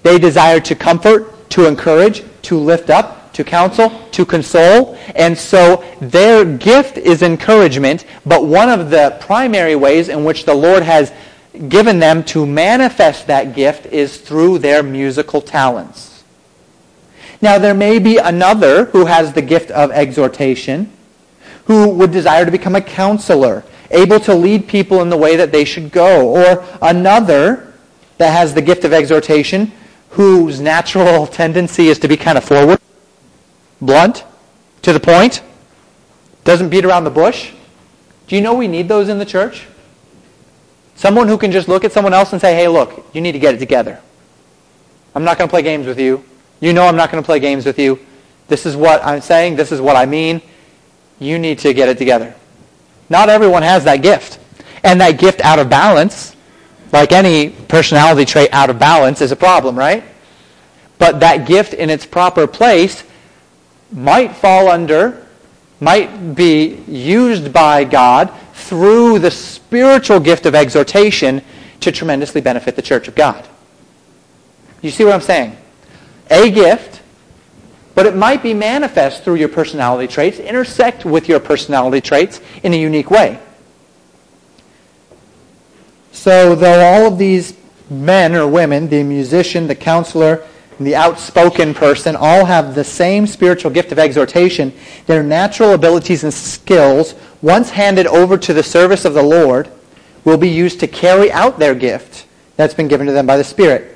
They 0.03 0.19
desire 0.19 0.61
to 0.61 0.75
comfort, 0.75 1.51
to 1.51 1.67
encourage, 1.67 2.23
to 2.43 2.59
lift 2.59 2.91
up, 2.91 3.33
to 3.33 3.45
counsel, 3.45 3.91
to 4.13 4.25
console. 4.25 4.97
And 5.15 5.37
so 5.37 5.85
their 6.01 6.45
gift 6.45 6.97
is 6.97 7.23
encouragement, 7.23 8.05
but 8.25 8.47
one 8.47 8.69
of 8.69 8.91
the 8.91 9.17
primary 9.21 9.77
ways 9.77 10.09
in 10.09 10.25
which 10.25 10.45
the 10.45 10.55
Lord 10.55 10.83
has 10.83 11.13
given 11.69 11.99
them 11.99 12.23
to 12.25 12.47
manifest 12.47 13.27
that 13.27 13.55
gift 13.55 13.87
is 13.87 14.19
through 14.19 14.59
their 14.59 14.83
musical 14.83 15.41
talents. 15.41 16.25
Now 17.43 17.59
there 17.59 17.75
may 17.75 17.99
be 17.99 18.19
another 18.19 18.87
who 18.87 19.07
has 19.07 19.33
the 19.33 19.43
gift 19.43 19.71
of 19.71 19.91
exhortation, 19.91 20.91
who 21.67 21.91
would 21.91 22.13
desire 22.13 22.45
to 22.45 22.51
become 22.51 22.77
a 22.77 22.81
counselor 22.81 23.65
able 23.97 24.21
to 24.21 24.35
lead 24.35 24.69
people 24.69 25.01
in 25.03 25.09
the 25.09 25.17
way 25.17 25.37
that 25.37 25.51
they 25.51 25.65
should 25.65 25.91
go. 25.91 26.29
Or 26.29 26.65
another 26.83 27.73
that 28.19 28.31
has 28.31 28.55
the 28.55 28.63
gift 28.63 28.85
of 28.85 28.93
exhortation, 28.93 29.73
whose 30.11 30.61
natural 30.61 31.27
tendency 31.43 31.89
is 31.89 31.99
to 32.01 32.09
be 32.09 32.17
kind 32.17 32.39
of 32.39 32.45
forward, 32.45 32.79
blunt, 33.81 34.25
to 34.83 34.93
the 34.93 35.01
point, 35.01 35.43
doesn't 36.45 36.69
beat 36.69 36.85
around 36.85 37.05
the 37.05 37.11
bush. 37.11 37.53
Do 38.29 38.37
you 38.37 38.43
know 38.43 38.55
we 38.55 38.69
need 38.69 38.89
those 38.89 39.09
in 39.09 39.19
the 39.19 39.25
church? 39.25 39.67
Someone 40.95 41.29
who 41.29 41.37
can 41.37 41.53
just 41.53 41.69
look 41.69 41.85
at 41.85 41.93
someone 41.93 42.15
else 42.15 42.33
and 42.33 42.41
say, 42.41 42.55
hey, 42.55 42.69
look, 42.69 43.07
you 43.13 43.21
need 43.21 43.33
to 43.33 43.39
get 43.39 43.55
it 43.55 43.59
together. 43.59 44.01
I'm 45.15 45.25
not 45.25 45.39
going 45.39 45.49
to 45.49 45.53
play 45.53 45.63
games 45.63 45.87
with 45.87 45.99
you. 45.99 46.25
You 46.61 46.73
know 46.73 46.87
I'm 46.87 46.97
not 46.97 47.11
going 47.11 47.23
to 47.23 47.27
play 47.27 47.39
games 47.39 47.67
with 47.67 47.79
you. 47.79 47.99
This 48.49 48.65
is 48.65 48.77
what 48.77 49.05
I'm 49.05 49.21
saying. 49.21 49.57
This 49.57 49.73
is 49.73 49.81
what 49.81 49.97
I 49.97 50.07
mean. 50.07 50.41
You 51.19 51.39
need 51.39 51.59
to 51.61 51.75
get 51.75 51.89
it 51.89 51.99
together. 51.99 52.35
Not 53.09 53.29
everyone 53.29 53.63
has 53.63 53.85
that 53.85 54.03
gift. 54.03 54.39
And 54.83 55.01
that 55.01 55.19
gift 55.19 55.41
out 55.41 55.59
of 55.59 55.69
balance, 55.69 56.35
like 56.93 57.13
any 57.13 57.51
personality 57.51 58.25
trait 58.25 58.51
out 58.53 58.71
of 58.71 58.79
balance, 58.79 59.21
is 59.21 59.33
a 59.33 59.37
problem, 59.37 59.77
right? 59.77 60.05
But 60.99 61.21
that 61.21 61.47
gift 61.47 61.75
in 61.75 61.91
its 61.91 62.07
proper 62.07 62.47
place 62.47 63.05
might 63.93 64.35
fall 64.37 64.69
under, 64.69 65.27
might 65.81 66.35
be 66.35 66.83
used 66.89 67.53
by 67.53 67.85
God 67.85 68.33
through 68.55 69.19
the 69.19 69.31
spiritual 69.31 70.21
gift 70.21 70.47
of 70.47 70.55
exhortation 70.55 71.43
to 71.81 71.93
tremendously 71.93 72.41
benefit 72.41 72.77
the 72.77 72.83
church 72.83 73.09
of 73.09 73.15
God. 73.15 73.47
You 74.83 74.91
see 74.91 75.05
what 75.05 75.15
I'm 75.15 75.21
saying? 75.21 75.57
A 76.31 76.51
gift, 76.51 77.03
but 77.97 78.05
it 78.05 78.15
might 78.15 78.43
be 78.43 78.53
manifest 78.53 79.25
through 79.25 79.37
your 79.37 79.49
personality 79.49 80.07
traits, 80.07 80.39
intersect 80.39 81.07
with 81.07 81.31
your 81.31 81.41
personality 81.41 82.01
traits 82.01 82.43
in 82.63 82.75
a 82.75 82.77
unique 82.77 83.11
way. 83.11 83.41
So 86.13 86.55
though 86.55 86.85
all 86.85 87.07
of 87.07 87.19
these 87.19 87.57
men 87.89 88.35
or 88.35 88.47
women, 88.47 88.89
the 88.89 89.03
musician, 89.03 89.67
the 89.67 89.75
counselor, 89.75 90.47
the 90.79 90.95
outspoken 90.95 91.73
person, 91.73 92.15
all 92.17 92.45
have 92.45 92.75
the 92.75 92.85
same 92.85 93.27
spiritual 93.27 93.71
gift 93.71 93.93
of 93.93 93.99
exhortation, 93.99 94.75
their 95.07 95.23
natural 95.23 95.73
abilities 95.73 96.23
and 96.23 96.35
skills, 96.35 97.15
once 97.41 97.71
handed 97.71 98.07
over 98.09 98.37
to 98.37 98.53
the 98.53 98.63
service 98.63 99.07
of 99.07 99.15
the 99.15 99.23
Lord, 99.23 99.71
will 100.25 100.37
be 100.37 100.51
used 100.51 100.81
to 100.81 100.87
carry 100.87 101.33
out 101.33 101.59
their 101.59 101.75
gift 101.75 102.27
that's 102.57 102.75
been 102.75 102.89
given 102.89 103.07
to 103.07 103.15
them 103.15 103.27
by 103.27 103.39
the 103.39 103.45
Spirit. 103.45 103.96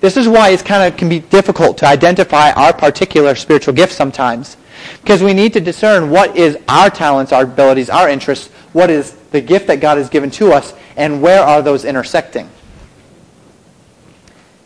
This 0.00 0.16
is 0.16 0.28
why 0.28 0.50
it 0.50 0.64
kind 0.64 0.92
of 0.92 0.98
can 0.98 1.08
be 1.08 1.20
difficult 1.20 1.78
to 1.78 1.86
identify 1.86 2.52
our 2.52 2.72
particular 2.72 3.34
spiritual 3.34 3.74
gift 3.74 3.92
sometimes. 3.92 4.56
Because 5.00 5.22
we 5.22 5.32
need 5.32 5.52
to 5.54 5.60
discern 5.60 6.10
what 6.10 6.36
is 6.36 6.58
our 6.68 6.90
talents, 6.90 7.32
our 7.32 7.44
abilities, 7.44 7.88
our 7.88 8.08
interests, 8.08 8.48
what 8.72 8.90
is 8.90 9.12
the 9.30 9.40
gift 9.40 9.66
that 9.68 9.80
God 9.80 9.98
has 9.98 10.08
given 10.08 10.30
to 10.32 10.52
us, 10.52 10.74
and 10.96 11.22
where 11.22 11.42
are 11.42 11.62
those 11.62 11.84
intersecting. 11.84 12.48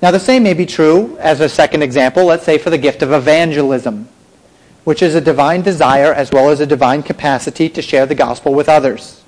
Now, 0.02 0.10
the 0.10 0.20
same 0.20 0.42
may 0.42 0.54
be 0.54 0.66
true 0.66 1.16
as 1.18 1.40
a 1.40 1.48
second 1.48 1.82
example, 1.82 2.24
let's 2.24 2.44
say 2.44 2.58
for 2.58 2.70
the 2.70 2.78
gift 2.78 3.02
of 3.02 3.12
evangelism, 3.12 4.08
which 4.84 5.02
is 5.02 5.14
a 5.14 5.20
divine 5.20 5.62
desire 5.62 6.12
as 6.12 6.30
well 6.32 6.48
as 6.48 6.60
a 6.60 6.66
divine 6.66 7.02
capacity 7.02 7.68
to 7.68 7.82
share 7.82 8.06
the 8.06 8.14
gospel 8.14 8.54
with 8.54 8.68
others. 8.68 9.22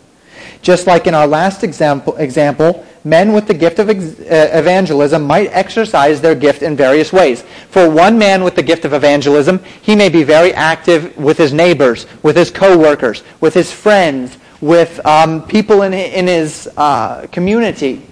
Just 0.63 0.87
like 0.87 1.07
in 1.07 1.15
our 1.15 1.27
last 1.27 1.65
example, 1.65 2.17
example 2.17 2.87
men 3.05 3.33
with 3.33 3.49
the 3.49 3.55
gift 3.55 3.81
of 3.81 3.89
uh, 3.89 3.93
evangelism 3.93 5.23
might 5.25 5.49
exercise 5.49 6.21
their 6.21 6.37
gift 6.37 6.63
in 6.63 6.77
various 6.77 7.13
ways. 7.13 7.43
For 7.69 7.91
one 7.91 8.17
man 8.17 8.45
with 8.45 8.55
the 8.55 8.63
gift 8.63 8.85
of 8.85 8.93
evangelism, 8.95 9.61
he 9.83 9.97
may 9.97 10.09
be 10.09 10.23
very 10.23 10.55
active 10.55 11.17
with 11.17 11.37
his 11.37 11.53
neighbors, 11.53 12.07
with 12.23 12.37
his 12.37 12.51
coworkers, 12.51 13.25
with 13.41 13.55
his 13.55 13.73
friends, 13.73 14.39
with 14.61 15.05
um, 15.05 15.45
people 15.49 15.83
in, 15.83 15.93
in 15.93 16.29
his 16.29 16.69
uh, 16.77 17.27
community 17.33 18.03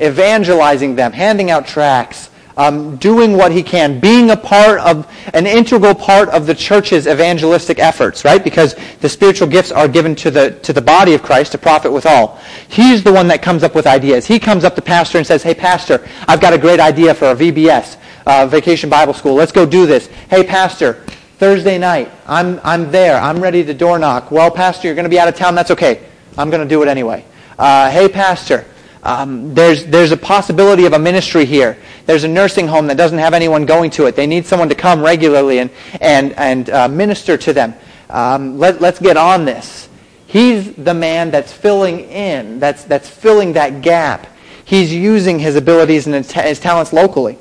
evangelizing 0.00 0.94
them, 0.94 1.12
handing 1.12 1.50
out 1.50 1.66
tracts, 1.66 2.27
um, 2.58 2.96
doing 2.96 3.34
what 3.34 3.52
he 3.52 3.62
can, 3.62 4.00
being 4.00 4.30
a 4.30 4.36
part 4.36 4.80
of, 4.80 5.10
an 5.32 5.46
integral 5.46 5.94
part 5.94 6.28
of 6.30 6.44
the 6.44 6.54
church's 6.54 7.06
evangelistic 7.06 7.78
efforts, 7.78 8.24
right? 8.24 8.42
Because 8.42 8.74
the 9.00 9.08
spiritual 9.08 9.46
gifts 9.46 9.70
are 9.70 9.86
given 9.86 10.16
to 10.16 10.30
the, 10.30 10.50
to 10.64 10.72
the 10.72 10.82
body 10.82 11.14
of 11.14 11.22
Christ 11.22 11.52
to 11.52 11.58
profit 11.58 11.92
with 11.92 12.04
all. 12.04 12.40
He's 12.68 13.04
the 13.04 13.12
one 13.12 13.28
that 13.28 13.42
comes 13.42 13.62
up 13.62 13.76
with 13.76 13.86
ideas. 13.86 14.26
He 14.26 14.40
comes 14.40 14.64
up 14.64 14.74
to 14.74 14.82
pastor 14.82 15.18
and 15.18 15.26
says, 15.26 15.44
hey, 15.44 15.54
pastor, 15.54 16.04
I've 16.26 16.40
got 16.40 16.52
a 16.52 16.58
great 16.58 16.80
idea 16.80 17.14
for 17.14 17.30
a 17.30 17.36
VBS, 17.36 17.96
uh, 18.26 18.46
Vacation 18.48 18.90
Bible 18.90 19.14
School. 19.14 19.34
Let's 19.34 19.52
go 19.52 19.64
do 19.64 19.86
this. 19.86 20.08
Hey, 20.28 20.42
pastor, 20.42 20.94
Thursday 21.38 21.78
night, 21.78 22.10
I'm, 22.26 22.60
I'm 22.64 22.90
there. 22.90 23.20
I'm 23.20 23.40
ready 23.40 23.64
to 23.64 23.72
door 23.72 24.00
knock. 24.00 24.32
Well, 24.32 24.50
pastor, 24.50 24.88
you're 24.88 24.96
going 24.96 25.04
to 25.04 25.10
be 25.10 25.20
out 25.20 25.28
of 25.28 25.36
town. 25.36 25.54
That's 25.54 25.70
okay. 25.70 26.04
I'm 26.36 26.50
going 26.50 26.62
to 26.62 26.68
do 26.68 26.82
it 26.82 26.88
anyway. 26.88 27.24
Uh, 27.56 27.88
hey, 27.88 28.08
pastor, 28.08 28.64
um, 29.04 29.54
there's, 29.54 29.86
there's 29.86 30.10
a 30.10 30.16
possibility 30.16 30.86
of 30.86 30.92
a 30.92 30.98
ministry 30.98 31.44
here. 31.44 31.78
There's 32.08 32.24
a 32.24 32.28
nursing 32.28 32.66
home 32.66 32.86
that 32.86 32.96
doesn't 32.96 33.18
have 33.18 33.34
anyone 33.34 33.66
going 33.66 33.90
to 33.90 34.06
it. 34.06 34.16
They 34.16 34.26
need 34.26 34.46
someone 34.46 34.70
to 34.70 34.74
come 34.74 35.02
regularly 35.02 35.58
and, 35.58 35.70
and, 36.00 36.32
and 36.38 36.70
uh, 36.70 36.88
minister 36.88 37.36
to 37.36 37.52
them. 37.52 37.74
Um, 38.08 38.58
let, 38.58 38.80
let's 38.80 38.98
get 38.98 39.18
on 39.18 39.44
this. 39.44 39.90
He's 40.26 40.72
the 40.72 40.94
man 40.94 41.30
that's 41.30 41.52
filling 41.52 42.00
in, 42.00 42.60
that's, 42.60 42.84
that's 42.84 43.10
filling 43.10 43.52
that 43.52 43.82
gap. 43.82 44.26
He's 44.64 44.90
using 44.90 45.38
his 45.38 45.54
abilities 45.54 46.06
and 46.06 46.14
his, 46.14 46.58
talents 46.58 46.94
locally. 46.94 47.36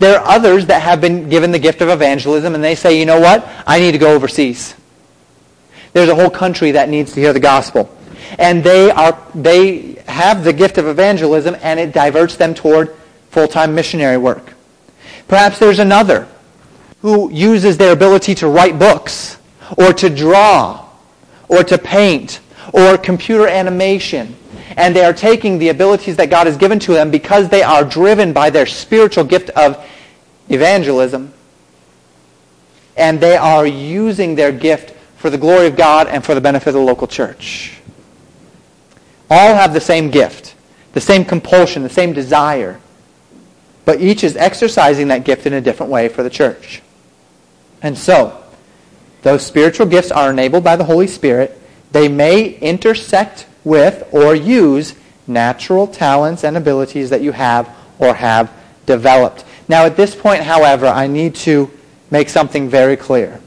There 0.00 0.20
are 0.20 0.28
others 0.28 0.66
that 0.66 0.82
have 0.82 1.00
been 1.00 1.30
given 1.30 1.50
the 1.50 1.58
gift 1.58 1.80
of 1.80 1.88
evangelism 1.88 2.54
and 2.54 2.62
they 2.62 2.74
say, 2.74 2.98
you 2.98 3.06
know 3.06 3.20
what? 3.20 3.48
I 3.66 3.80
need 3.80 3.92
to 3.92 3.98
go 3.98 4.14
overseas. 4.14 4.74
There's 5.94 6.10
a 6.10 6.14
whole 6.14 6.28
country 6.28 6.72
that 6.72 6.90
needs 6.90 7.14
to 7.14 7.20
hear 7.20 7.32
the 7.32 7.40
gospel. 7.40 7.96
And 8.38 8.62
they, 8.62 8.90
are, 8.90 9.18
they 9.34 9.94
have 10.08 10.44
the 10.44 10.52
gift 10.52 10.76
of 10.76 10.86
evangelism 10.86 11.56
and 11.62 11.80
it 11.80 11.94
diverts 11.94 12.36
them 12.36 12.52
toward 12.52 12.99
full-time 13.30 13.74
missionary 13.74 14.16
work. 14.16 14.54
Perhaps 15.28 15.58
there's 15.58 15.78
another 15.78 16.28
who 17.02 17.30
uses 17.32 17.78
their 17.78 17.92
ability 17.92 18.34
to 18.36 18.48
write 18.48 18.78
books 18.78 19.38
or 19.78 19.92
to 19.92 20.10
draw 20.10 20.86
or 21.48 21.64
to 21.64 21.78
paint 21.78 22.40
or 22.72 22.98
computer 22.98 23.46
animation. 23.48 24.36
And 24.76 24.94
they 24.94 25.04
are 25.04 25.12
taking 25.12 25.58
the 25.58 25.68
abilities 25.68 26.16
that 26.16 26.30
God 26.30 26.46
has 26.46 26.56
given 26.56 26.78
to 26.80 26.92
them 26.92 27.10
because 27.10 27.48
they 27.48 27.62
are 27.62 27.84
driven 27.84 28.32
by 28.32 28.50
their 28.50 28.66
spiritual 28.66 29.24
gift 29.24 29.50
of 29.50 29.84
evangelism. 30.48 31.32
And 32.96 33.20
they 33.20 33.36
are 33.36 33.66
using 33.66 34.34
their 34.34 34.52
gift 34.52 34.90
for 35.16 35.30
the 35.30 35.38
glory 35.38 35.66
of 35.66 35.76
God 35.76 36.06
and 36.06 36.24
for 36.24 36.34
the 36.34 36.40
benefit 36.40 36.68
of 36.68 36.74
the 36.74 36.80
local 36.80 37.06
church 37.06 37.80
all 39.30 39.54
have 39.54 39.72
the 39.72 39.80
same 39.80 40.10
gift, 40.10 40.56
the 40.92 41.00
same 41.00 41.24
compulsion, 41.24 41.82
the 41.82 41.88
same 41.88 42.12
desire. 42.12 42.80
But 43.90 44.00
each 44.00 44.22
is 44.22 44.36
exercising 44.36 45.08
that 45.08 45.24
gift 45.24 45.46
in 45.46 45.52
a 45.52 45.60
different 45.60 45.90
way 45.90 46.08
for 46.08 46.22
the 46.22 46.30
church. 46.30 46.80
And 47.82 47.98
so, 47.98 48.40
those 49.22 49.44
spiritual 49.44 49.86
gifts 49.86 50.12
are 50.12 50.30
enabled 50.30 50.62
by 50.62 50.76
the 50.76 50.84
Holy 50.84 51.08
Spirit. 51.08 51.60
They 51.90 52.06
may 52.06 52.50
intersect 52.50 53.48
with 53.64 54.08
or 54.12 54.32
use 54.36 54.94
natural 55.26 55.88
talents 55.88 56.44
and 56.44 56.56
abilities 56.56 57.10
that 57.10 57.20
you 57.20 57.32
have 57.32 57.68
or 57.98 58.14
have 58.14 58.52
developed. 58.86 59.44
Now, 59.66 59.86
at 59.86 59.96
this 59.96 60.14
point, 60.14 60.44
however, 60.44 60.86
I 60.86 61.08
need 61.08 61.34
to 61.46 61.68
make 62.12 62.28
something 62.28 62.68
very 62.68 62.96
clear. 62.96 63.40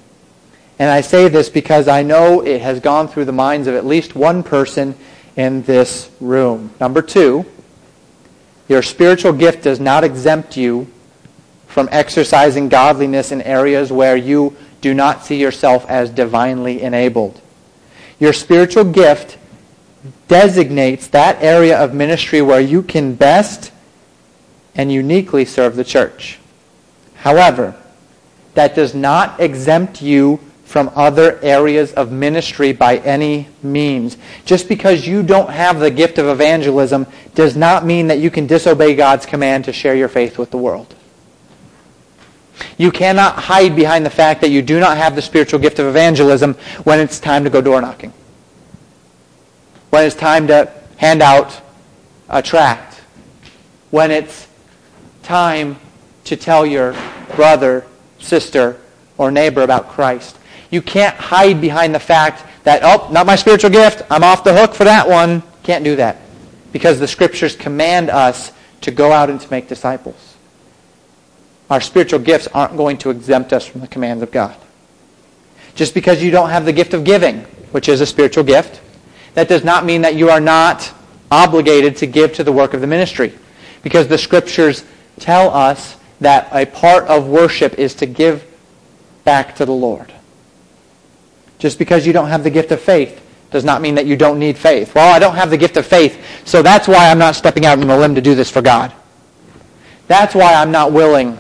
And 0.77 0.89
I 0.89 0.99
say 0.99 1.29
this 1.29 1.47
because 1.47 1.87
I 1.87 2.03
know 2.03 2.41
it 2.41 2.61
has 2.61 2.81
gone 2.81 3.07
through 3.07 3.23
the 3.23 3.31
minds 3.31 3.69
of 3.69 3.75
at 3.75 3.85
least 3.85 4.13
one 4.13 4.43
person 4.43 4.93
in 5.37 5.63
this 5.63 6.11
room. 6.19 6.71
Number 6.81 7.01
two, 7.01 7.45
your 8.67 8.81
spiritual 8.81 9.33
gift 9.33 9.63
does 9.63 9.79
not 9.79 10.03
exempt 10.03 10.57
you 10.57 10.87
from 11.67 11.89
exercising 11.91 12.69
godliness 12.69 13.31
in 13.31 13.41
areas 13.41 13.91
where 13.91 14.15
you 14.15 14.55
do 14.81 14.93
not 14.93 15.25
see 15.25 15.39
yourself 15.39 15.85
as 15.89 16.09
divinely 16.09 16.81
enabled. 16.81 17.41
Your 18.19 18.33
spiritual 18.33 18.83
gift 18.83 19.37
designates 20.27 21.07
that 21.07 21.41
area 21.41 21.77
of 21.77 21.93
ministry 21.93 22.41
where 22.41 22.59
you 22.59 22.83
can 22.83 23.15
best 23.15 23.71
and 24.75 24.91
uniquely 24.91 25.45
serve 25.45 25.75
the 25.75 25.83
church. 25.83 26.39
However, 27.15 27.75
that 28.53 28.75
does 28.75 28.93
not 28.93 29.39
exempt 29.39 30.01
you 30.01 30.39
from 30.73 30.89
other 30.95 31.39
areas 31.43 31.93
of 31.93 32.11
ministry 32.11 32.73
by 32.73 32.97
any 32.97 33.47
means. 33.61 34.17
Just 34.43 34.67
because 34.67 35.05
you 35.05 35.21
don't 35.21 35.51
have 35.51 35.79
the 35.79 35.91
gift 35.91 36.17
of 36.17 36.25
evangelism 36.25 37.05
does 37.35 37.55
not 37.55 37.85
mean 37.85 38.07
that 38.07 38.17
you 38.17 38.31
can 38.31 38.47
disobey 38.47 38.95
God's 38.95 39.27
command 39.27 39.65
to 39.65 39.71
share 39.71 39.93
your 39.93 40.07
faith 40.07 40.39
with 40.39 40.49
the 40.49 40.57
world. 40.57 40.95
You 42.75 42.89
cannot 42.89 43.35
hide 43.35 43.75
behind 43.75 44.03
the 44.03 44.09
fact 44.09 44.41
that 44.41 44.49
you 44.49 44.63
do 44.63 44.79
not 44.79 44.97
have 44.97 45.15
the 45.15 45.21
spiritual 45.21 45.59
gift 45.59 45.77
of 45.77 45.85
evangelism 45.85 46.55
when 46.85 46.99
it's 46.99 47.19
time 47.19 47.43
to 47.43 47.51
go 47.51 47.61
door 47.61 47.79
knocking. 47.79 48.11
When 49.91 50.03
it's 50.03 50.15
time 50.15 50.47
to 50.47 50.73
hand 50.97 51.21
out 51.21 51.61
a 52.29 52.41
tract. 52.41 52.99
When 53.91 54.09
it's 54.09 54.47
time 55.21 55.79
to 56.23 56.35
tell 56.35 56.65
your 56.65 56.95
brother, 57.35 57.85
sister, 58.17 58.81
or 59.19 59.29
neighbor 59.29 59.61
about 59.61 59.89
Christ. 59.89 60.39
You 60.73 60.81
can't 60.81 61.15
hide 61.15 61.61
behind 61.61 61.93
the 61.93 61.99
fact 61.99 62.43
that, 62.63 62.81
oh, 62.83 63.07
not 63.11 63.27
my 63.27 63.35
spiritual 63.35 63.69
gift. 63.69 64.01
I'm 64.09 64.23
off 64.23 64.43
the 64.43 64.55
hook 64.55 64.73
for 64.73 64.85
that 64.85 65.07
one. 65.07 65.43
Can't 65.61 65.83
do 65.83 65.97
that. 65.97 66.17
Because 66.71 66.99
the 66.99 67.07
scriptures 67.07 67.55
command 67.55 68.09
us 68.09 68.51
to 68.81 68.89
go 68.89 69.11
out 69.11 69.29
and 69.29 69.39
to 69.39 69.51
make 69.51 69.67
disciples. 69.67 70.35
Our 71.69 71.79
spiritual 71.79 72.17
gifts 72.17 72.47
aren't 72.47 72.75
going 72.75 72.97
to 72.97 73.11
exempt 73.11 73.53
us 73.53 73.67
from 73.67 73.81
the 73.81 73.87
commands 73.87 74.23
of 74.23 74.31
God. 74.31 74.55
Just 75.75 75.93
because 75.93 76.23
you 76.23 76.31
don't 76.31 76.49
have 76.49 76.65
the 76.65 76.73
gift 76.73 76.95
of 76.95 77.03
giving, 77.03 77.41
which 77.71 77.87
is 77.87 78.01
a 78.01 78.05
spiritual 78.07 78.43
gift, 78.43 78.81
that 79.35 79.47
does 79.47 79.63
not 79.63 79.85
mean 79.85 80.01
that 80.01 80.15
you 80.15 80.31
are 80.31 80.41
not 80.41 80.91
obligated 81.29 81.97
to 81.97 82.07
give 82.07 82.33
to 82.33 82.43
the 82.43 82.51
work 82.51 82.73
of 82.73 82.81
the 82.81 82.87
ministry. 82.87 83.37
Because 83.83 84.07
the 84.07 84.17
scriptures 84.17 84.85
tell 85.19 85.51
us 85.51 85.97
that 86.19 86.47
a 86.51 86.65
part 86.65 87.03
of 87.03 87.27
worship 87.27 87.77
is 87.77 87.93
to 87.93 88.07
give 88.07 88.43
back 89.23 89.55
to 89.57 89.67
the 89.67 89.71
Lord. 89.71 90.12
Just 91.63 91.79
because 91.79 92.05
you 92.05 92.11
don't 92.11 92.27
have 92.27 92.43
the 92.43 92.49
gift 92.49 92.73
of 92.73 92.81
faith 92.81 93.25
does 93.49 93.63
not 93.63 93.81
mean 93.81 93.95
that 93.95 94.05
you 94.05 94.17
don't 94.17 94.37
need 94.37 94.57
faith. 94.57 94.93
Well, 94.93 95.15
I 95.15 95.17
don't 95.17 95.35
have 95.35 95.49
the 95.49 95.55
gift 95.55 95.77
of 95.77 95.85
faith, 95.85 96.21
so 96.43 96.61
that's 96.61 96.89
why 96.89 97.09
I'm 97.09 97.17
not 97.17 97.35
stepping 97.35 97.65
out 97.65 97.79
on 97.79 97.89
a 97.89 97.97
limb 97.97 98.15
to 98.15 98.21
do 98.21 98.35
this 98.35 98.49
for 98.49 98.61
God. 98.61 98.91
That's 100.07 100.35
why 100.35 100.55
I'm 100.55 100.71
not 100.71 100.91
willing 100.91 101.39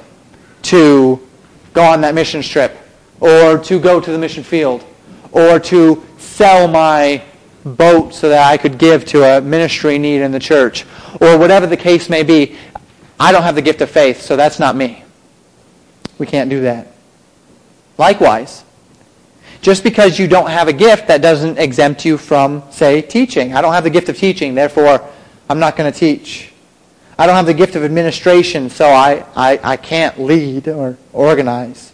to 0.61 1.27
go 1.73 1.83
on 1.83 1.99
that 1.99 2.15
mission 2.15 2.41
trip 2.41 2.73
or 3.19 3.57
to 3.65 3.81
go 3.81 3.99
to 3.99 4.11
the 4.13 4.17
mission 4.17 4.45
field 4.45 4.85
or 5.33 5.59
to 5.59 6.01
sell 6.17 6.69
my 6.69 7.21
boat 7.65 8.13
so 8.13 8.29
that 8.29 8.49
I 8.49 8.55
could 8.55 8.77
give 8.77 9.03
to 9.07 9.23
a 9.23 9.41
ministry 9.41 9.97
need 9.97 10.21
in 10.21 10.31
the 10.31 10.39
church 10.39 10.85
or 11.19 11.37
whatever 11.37 11.67
the 11.67 11.75
case 11.75 12.09
may 12.09 12.23
be. 12.23 12.55
I 13.19 13.33
don't 13.33 13.43
have 13.43 13.55
the 13.55 13.61
gift 13.61 13.81
of 13.81 13.91
faith, 13.91 14.21
so 14.21 14.37
that's 14.37 14.57
not 14.57 14.77
me. 14.77 15.03
We 16.17 16.25
can't 16.27 16.49
do 16.49 16.61
that. 16.61 16.93
Likewise, 17.97 18.63
just 19.63 19.81
because 19.81 20.19
you 20.19 20.27
don't 20.27 20.49
have 20.49 20.67
a 20.67 20.73
gift, 20.73 21.07
that 21.07 21.21
doesn't 21.21 21.57
exempt 21.57 22.03
you 22.03 22.17
from, 22.17 22.61
say, 22.69 23.01
teaching. 23.01 23.55
I 23.55 23.61
don't 23.61 23.73
have 23.73 23.85
the 23.85 23.89
gift 23.89 24.09
of 24.09 24.17
teaching, 24.17 24.55
therefore 24.55 25.09
I'm 25.49 25.57
not 25.57 25.77
going 25.77 25.91
to 25.91 25.97
teach. 25.97 26.51
I 27.17 27.25
don't 27.25 27.35
have 27.35 27.45
the 27.45 27.53
gift 27.53 27.75
of 27.75 27.83
administration, 27.85 28.69
so 28.69 28.89
I, 28.89 29.25
I, 29.35 29.59
I 29.63 29.77
can't 29.77 30.19
lead 30.19 30.67
or 30.67 30.97
organize. 31.13 31.93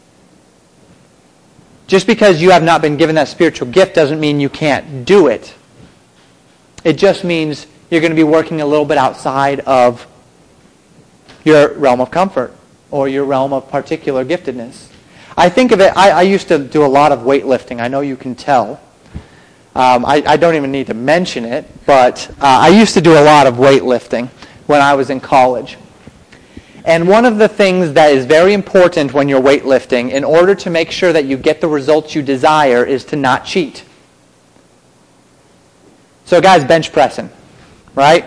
Just 1.85 2.07
because 2.07 2.41
you 2.41 2.49
have 2.49 2.63
not 2.63 2.81
been 2.81 2.97
given 2.97 3.15
that 3.15 3.27
spiritual 3.27 3.67
gift 3.67 3.93
doesn't 3.93 4.19
mean 4.19 4.39
you 4.39 4.49
can't 4.49 5.05
do 5.05 5.27
it. 5.27 5.53
It 6.83 6.93
just 6.93 7.23
means 7.23 7.67
you're 7.91 8.01
going 8.01 8.11
to 8.11 8.15
be 8.15 8.23
working 8.23 8.61
a 8.61 8.65
little 8.65 8.85
bit 8.85 8.97
outside 8.97 9.59
of 9.61 10.07
your 11.43 11.73
realm 11.73 12.01
of 12.01 12.09
comfort 12.09 12.55
or 12.89 13.07
your 13.07 13.25
realm 13.25 13.53
of 13.53 13.69
particular 13.69 14.25
giftedness. 14.25 14.88
I 15.37 15.49
think 15.49 15.71
of 15.71 15.79
it, 15.79 15.95
I, 15.95 16.11
I 16.11 16.21
used 16.23 16.47
to 16.49 16.59
do 16.59 16.85
a 16.85 16.87
lot 16.87 17.11
of 17.11 17.19
weightlifting. 17.19 17.81
I 17.81 17.87
know 17.87 18.01
you 18.01 18.15
can 18.15 18.35
tell. 18.35 18.81
Um, 19.75 20.05
I, 20.05 20.23
I, 20.25 20.37
don't 20.37 20.55
even 20.55 20.71
need 20.71 20.87
to 20.87 20.93
mention 20.93 21.45
it, 21.45 21.65
but 21.85 22.29
uh, 22.31 22.35
I 22.41 22.69
used 22.69 22.95
to 22.95 23.01
do 23.01 23.13
a 23.13 23.23
lot 23.23 23.47
of 23.47 23.55
weightlifting 23.55 24.27
when 24.65 24.81
I 24.81 24.95
was 24.95 25.09
in 25.09 25.19
college. 25.19 25.77
And 26.85 27.07
one 27.07 27.23
of 27.25 27.37
the 27.37 27.47
things 27.47 27.93
that 27.93 28.11
is 28.11 28.25
very 28.25 28.53
important 28.53 29.13
when 29.13 29.29
you're 29.29 29.41
weightlifting, 29.41 30.11
in 30.11 30.23
order 30.23 30.55
to 30.55 30.69
make 30.69 30.91
sure 30.91 31.13
that 31.13 31.25
you 31.25 31.37
get 31.37 31.61
the 31.61 31.67
results 31.67 32.15
you 32.15 32.21
desire, 32.23 32.83
is 32.83 33.05
to 33.05 33.15
not 33.15 33.45
cheat. 33.45 33.83
So, 36.25 36.41
guys, 36.41 36.65
bench 36.65 36.91
pressing, 36.91 37.29
right? 37.95 38.25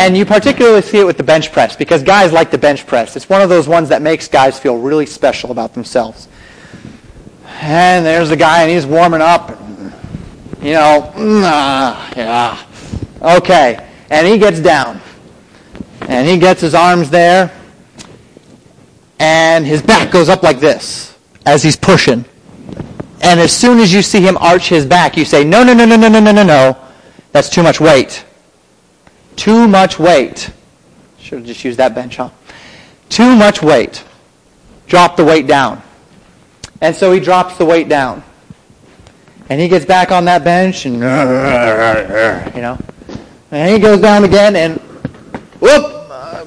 And 0.00 0.16
you 0.16 0.24
particularly 0.24 0.80
see 0.80 0.98
it 0.98 1.04
with 1.04 1.18
the 1.18 1.22
bench 1.22 1.52
press 1.52 1.76
because 1.76 2.02
guys 2.02 2.32
like 2.32 2.50
the 2.50 2.56
bench 2.56 2.86
press. 2.86 3.16
It's 3.16 3.28
one 3.28 3.42
of 3.42 3.50
those 3.50 3.68
ones 3.68 3.90
that 3.90 4.00
makes 4.00 4.28
guys 4.28 4.58
feel 4.58 4.78
really 4.78 5.04
special 5.04 5.50
about 5.50 5.74
themselves. 5.74 6.26
And 7.60 8.06
there's 8.06 8.30
the 8.30 8.36
guy 8.36 8.62
and 8.62 8.70
he's 8.70 8.86
warming 8.86 9.20
up. 9.20 9.50
You 10.62 10.72
know, 10.72 11.12
ah, 11.16 12.12
yeah. 12.16 13.36
Okay. 13.36 13.86
And 14.08 14.26
he 14.26 14.38
gets 14.38 14.58
down. 14.58 15.02
And 16.08 16.26
he 16.26 16.38
gets 16.38 16.62
his 16.62 16.74
arms 16.74 17.10
there. 17.10 17.52
And 19.18 19.66
his 19.66 19.82
back 19.82 20.10
goes 20.10 20.30
up 20.30 20.42
like 20.42 20.60
this 20.60 21.14
as 21.44 21.62
he's 21.62 21.76
pushing. 21.76 22.24
And 23.20 23.38
as 23.38 23.54
soon 23.54 23.78
as 23.78 23.92
you 23.92 24.00
see 24.00 24.22
him 24.22 24.38
arch 24.38 24.70
his 24.70 24.86
back, 24.86 25.18
you 25.18 25.26
say, 25.26 25.44
no, 25.44 25.62
no, 25.62 25.74
no, 25.74 25.84
no, 25.84 25.96
no, 25.96 26.08
no, 26.08 26.20
no, 26.20 26.32
no, 26.32 26.42
no. 26.42 26.76
That's 27.32 27.50
too 27.50 27.62
much 27.62 27.82
weight. 27.82 28.24
Too 29.36 29.68
much 29.68 29.98
weight. 29.98 30.50
Should 31.18 31.38
have 31.38 31.46
just 31.46 31.64
used 31.64 31.78
that 31.78 31.94
bench, 31.94 32.16
huh? 32.16 32.30
Too 33.08 33.36
much 33.36 33.62
weight. 33.62 34.04
Drop 34.86 35.16
the 35.16 35.24
weight 35.24 35.46
down. 35.46 35.82
And 36.80 36.96
so 36.96 37.12
he 37.12 37.20
drops 37.20 37.56
the 37.58 37.64
weight 37.64 37.88
down. 37.88 38.22
And 39.48 39.60
he 39.60 39.68
gets 39.68 39.84
back 39.84 40.12
on 40.12 40.24
that 40.26 40.44
bench 40.44 40.86
and, 40.86 40.94
you 42.54 42.62
know. 42.62 42.78
And 43.50 43.72
he 43.72 43.80
goes 43.80 44.00
down 44.00 44.24
again 44.24 44.54
and, 44.56 44.78
whoop, 45.60 45.84
uh, 46.10 46.46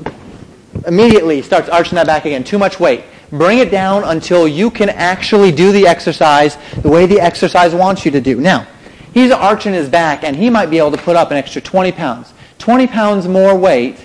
immediately 0.87 1.41
starts 1.41 1.67
arching 1.69 1.95
that 1.95 2.07
back 2.07 2.25
again. 2.25 2.43
Too 2.43 2.57
much 2.57 2.79
weight. 2.79 3.03
Bring 3.29 3.59
it 3.59 3.71
down 3.71 4.03
until 4.05 4.47
you 4.47 4.69
can 4.69 4.89
actually 4.89 5.51
do 5.51 5.71
the 5.71 5.87
exercise 5.87 6.57
the 6.81 6.89
way 6.89 7.05
the 7.05 7.19
exercise 7.19 7.73
wants 7.73 8.05
you 8.05 8.11
to 8.11 8.21
do. 8.21 8.39
Now, 8.39 8.67
he's 9.13 9.31
arching 9.31 9.73
his 9.73 9.89
back 9.89 10.23
and 10.23 10.35
he 10.35 10.49
might 10.49 10.67
be 10.67 10.77
able 10.77 10.91
to 10.91 10.97
put 10.97 11.15
up 11.15 11.31
an 11.31 11.37
extra 11.37 11.61
20 11.61 11.91
pounds. 11.91 12.32
20 12.63 12.87
pounds 12.87 13.27
more 13.27 13.53
weight 13.57 13.97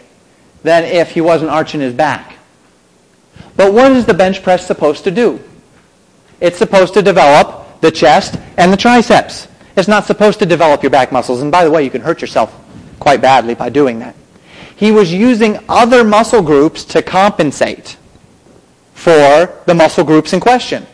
than 0.65 0.83
if 0.83 1.13
he 1.13 1.21
wasn't 1.21 1.49
arching 1.49 1.81
his 1.81 1.95
back. 1.95 2.35
But 3.55 3.73
what 3.73 3.93
is 3.93 4.05
the 4.05 4.15
bench 4.15 4.43
press 4.43 4.67
supposed 4.67 5.05
to 5.05 5.13
do? 5.13 5.41
It's 6.41 6.59
supposed 6.59 6.93
to 6.95 7.03
develop 7.03 7.81
the 7.81 7.93
chest 7.93 8.37
and 8.57 8.73
the 8.73 8.77
triceps. 8.77 9.47
It's 9.77 9.87
not 9.87 10.07
supposed 10.07 10.41
to 10.41 10.47
develop 10.47 10.83
your 10.83 10.91
back 10.91 11.13
muscles. 11.13 11.41
And 11.41 11.53
by 11.53 11.63
the 11.63 11.71
way, 11.71 11.85
you 11.85 11.91
can 11.91 12.01
hurt 12.01 12.21
yourself 12.21 12.53
quite 12.99 13.21
badly 13.21 13.55
by 13.55 13.69
doing 13.69 14.01
that. 14.01 14.17
He 14.75 14.91
was 14.91 15.13
using 15.13 15.61
other 15.69 16.03
muscle 16.03 16.43
groups 16.43 16.85
to 16.87 17.01
compensate 17.01 17.97
for 18.93 19.57
the 19.67 19.75
muscle 19.75 20.03
groups 20.03 20.33
in 20.33 20.41
question. 20.41 20.85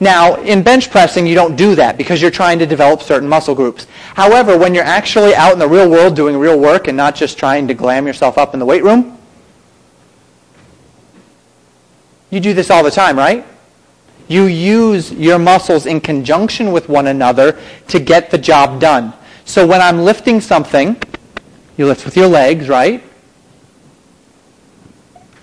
Now, 0.00 0.34
in 0.36 0.62
bench 0.62 0.90
pressing, 0.90 1.26
you 1.26 1.34
don't 1.34 1.56
do 1.56 1.74
that 1.76 1.96
because 1.96 2.20
you're 2.20 2.30
trying 2.30 2.58
to 2.58 2.66
develop 2.66 3.02
certain 3.02 3.28
muscle 3.28 3.54
groups. 3.54 3.86
However, 4.14 4.58
when 4.58 4.74
you're 4.74 4.84
actually 4.84 5.34
out 5.34 5.52
in 5.52 5.58
the 5.58 5.68
real 5.68 5.88
world 5.88 6.16
doing 6.16 6.36
real 6.36 6.58
work 6.58 6.88
and 6.88 6.96
not 6.96 7.14
just 7.14 7.38
trying 7.38 7.68
to 7.68 7.74
glam 7.74 8.06
yourself 8.06 8.36
up 8.36 8.54
in 8.54 8.60
the 8.60 8.66
weight 8.66 8.82
room, 8.82 9.18
you 12.30 12.40
do 12.40 12.52
this 12.52 12.70
all 12.70 12.82
the 12.82 12.90
time, 12.90 13.16
right? 13.16 13.46
You 14.26 14.44
use 14.44 15.12
your 15.12 15.38
muscles 15.38 15.86
in 15.86 16.00
conjunction 16.00 16.72
with 16.72 16.88
one 16.88 17.06
another 17.06 17.58
to 17.88 18.00
get 18.00 18.30
the 18.30 18.38
job 18.38 18.80
done. 18.80 19.12
So 19.44 19.66
when 19.66 19.80
I'm 19.80 20.00
lifting 20.00 20.40
something, 20.40 20.96
you 21.76 21.86
lift 21.86 22.04
with 22.04 22.16
your 22.16 22.28
legs, 22.28 22.68
right? 22.68 23.02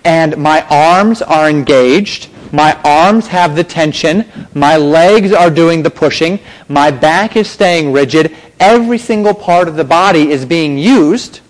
And 0.04 0.36
my 0.36 0.66
arms 0.68 1.22
are 1.22 1.48
engaged 1.48 2.28
my 2.52 2.78
arms 2.84 3.26
have 3.28 3.56
the 3.56 3.64
tension. 3.64 4.26
My 4.54 4.76
legs 4.76 5.32
are 5.32 5.50
doing 5.50 5.82
the 5.82 5.90
pushing. 5.90 6.38
My 6.68 6.90
back 6.90 7.34
is 7.34 7.48
staying 7.48 7.92
rigid. 7.92 8.36
Every 8.60 8.98
single 8.98 9.34
part 9.34 9.68
of 9.68 9.76
the 9.76 9.84
body 9.84 10.30
is 10.30 10.44
being 10.44 10.76
used. 10.76 11.40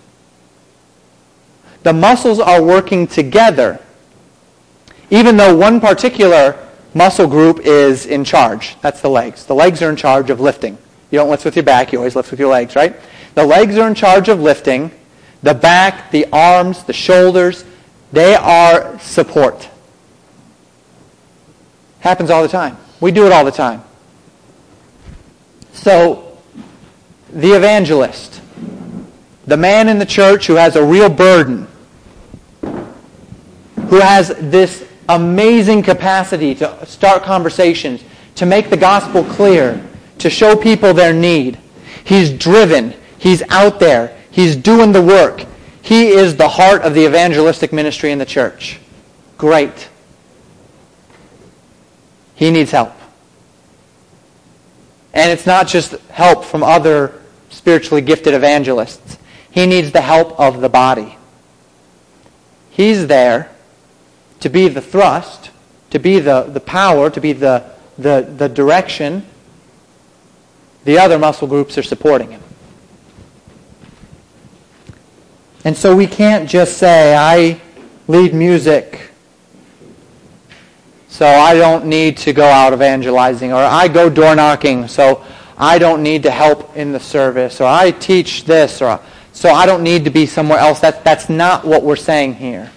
The 1.83 1.91
muscles 1.91 2.39
are 2.39 2.63
working 2.63 3.05
together. 3.05 3.81
Even 5.09 5.35
though 5.35 5.55
one 5.55 5.81
particular 5.81 6.57
muscle 6.93 7.27
group 7.27 7.59
is 7.59 8.05
in 8.05 8.23
charge. 8.23 8.79
That's 8.81 9.01
the 9.01 9.09
legs. 9.09 9.45
The 9.45 9.55
legs 9.55 9.81
are 9.81 9.89
in 9.89 9.97
charge 9.97 10.29
of 10.29 10.39
lifting. 10.39 10.77
You 11.11 11.19
don't 11.19 11.29
lift 11.29 11.43
with 11.43 11.57
your 11.57 11.63
back. 11.63 11.91
You 11.91 11.99
always 11.99 12.15
lift 12.15 12.31
with 12.31 12.39
your 12.39 12.49
legs, 12.49 12.77
right? 12.77 12.95
The 13.35 13.45
legs 13.45 13.77
are 13.77 13.87
in 13.87 13.95
charge 13.95 14.29
of 14.29 14.39
lifting. 14.39 14.89
The 15.41 15.53
back, 15.53 16.11
the 16.11 16.27
arms, 16.31 16.85
the 16.85 16.93
shoulders, 16.93 17.65
they 18.13 18.35
are 18.35 18.97
support. 18.99 19.69
Happens 22.03 22.29
all 22.29 22.41
the 22.41 22.49
time. 22.49 22.75
We 22.99 23.13
do 23.13 23.25
it 23.25 23.31
all 23.31 23.45
the 23.45 23.51
time. 23.51 23.81
So, 25.71 26.37
the 27.31 27.53
evangelist, 27.53 28.41
the 29.47 29.55
man 29.55 29.87
in 29.87 29.99
the 29.99 30.05
church 30.05 30.47
who 30.47 30.55
has 30.55 30.75
a 30.75 30.83
real 30.83 31.07
burden, 31.07 31.65
who 32.61 34.01
has 34.01 34.35
this 34.37 34.85
amazing 35.07 35.81
capacity 35.81 36.53
to 36.55 36.85
start 36.85 37.23
conversations, 37.23 38.03
to 38.35 38.45
make 38.45 38.69
the 38.69 38.75
gospel 38.75 39.23
clear, 39.23 39.81
to 40.17 40.29
show 40.29 40.57
people 40.57 40.93
their 40.93 41.13
need. 41.13 41.57
He's 42.03 42.33
driven. 42.33 42.95
He's 43.17 43.41
out 43.43 43.79
there. 43.79 44.19
He's 44.29 44.57
doing 44.57 44.91
the 44.91 45.01
work. 45.01 45.45
He 45.81 46.09
is 46.09 46.35
the 46.35 46.49
heart 46.49 46.81
of 46.81 46.95
the 46.95 47.05
evangelistic 47.05 47.71
ministry 47.71 48.11
in 48.11 48.19
the 48.19 48.25
church. 48.25 48.81
Great. 49.37 49.87
He 52.35 52.51
needs 52.51 52.71
help. 52.71 52.93
And 55.13 55.31
it's 55.31 55.45
not 55.45 55.67
just 55.67 55.91
help 56.09 56.43
from 56.43 56.63
other 56.63 57.21
spiritually 57.49 58.01
gifted 58.01 58.33
evangelists. 58.33 59.17
He 59.51 59.65
needs 59.67 59.91
the 59.91 60.01
help 60.01 60.39
of 60.39 60.61
the 60.61 60.69
body. 60.69 61.17
He's 62.71 63.05
there 63.05 63.51
to 64.39 64.49
be 64.49 64.67
the 64.67 64.81
thrust, 64.81 65.51
to 65.91 65.99
be 65.99 66.19
the, 66.19 66.43
the 66.43 66.59
power, 66.59 67.11
to 67.11 67.21
be 67.21 67.33
the, 67.33 67.63
the, 67.97 68.21
the 68.37 68.49
direction. 68.49 69.23
The 70.85 70.97
other 70.97 71.19
muscle 71.19 71.47
groups 71.47 71.77
are 71.77 71.83
supporting 71.83 72.31
him. 72.31 72.41
And 75.63 75.77
so 75.77 75.95
we 75.95 76.07
can't 76.07 76.49
just 76.49 76.77
say, 76.77 77.15
I 77.15 77.61
lead 78.07 78.33
music 78.33 79.12
so 81.13 81.27
I 81.27 81.53
don't 81.53 81.85
need 81.85 82.17
to 82.17 82.33
go 82.33 82.43
out 82.43 82.73
evangelizing, 82.73 83.53
or 83.53 83.57
I 83.57 83.87
go 83.87 84.09
door 84.09 84.35
knocking, 84.35 84.87
so 84.87 85.23
I 85.55 85.77
don't 85.77 86.01
need 86.01 86.23
to 86.23 86.31
help 86.31 86.75
in 86.75 86.91
the 86.91 86.99
service, 86.99 87.61
or 87.61 87.67
I 87.67 87.91
teach 87.91 88.45
this, 88.45 88.81
or 88.81 88.99
so 89.31 89.51
I 89.51 89.67
don't 89.67 89.83
need 89.83 90.05
to 90.05 90.09
be 90.09 90.25
somewhere 90.25 90.57
else. 90.57 90.79
That, 90.79 91.03
that's 91.03 91.29
not 91.29 91.65
what 91.65 91.83
we're 91.83 91.97
saying 91.97 92.33
here. 92.33 92.71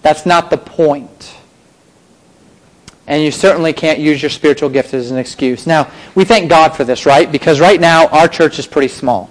That's 0.00 0.24
not 0.24 0.48
the 0.48 0.56
point. 0.56 1.36
And 3.06 3.22
you 3.22 3.30
certainly 3.30 3.74
can't 3.74 3.98
use 3.98 4.22
your 4.22 4.30
spiritual 4.30 4.70
gift 4.70 4.94
as 4.94 5.10
an 5.10 5.18
excuse. 5.18 5.66
Now, 5.66 5.92
we 6.14 6.24
thank 6.24 6.48
God 6.48 6.74
for 6.74 6.84
this, 6.84 7.04
right? 7.04 7.30
Because 7.30 7.60
right 7.60 7.78
now, 7.78 8.06
our 8.08 8.28
church 8.28 8.58
is 8.58 8.66
pretty 8.66 8.88
small. 8.88 9.28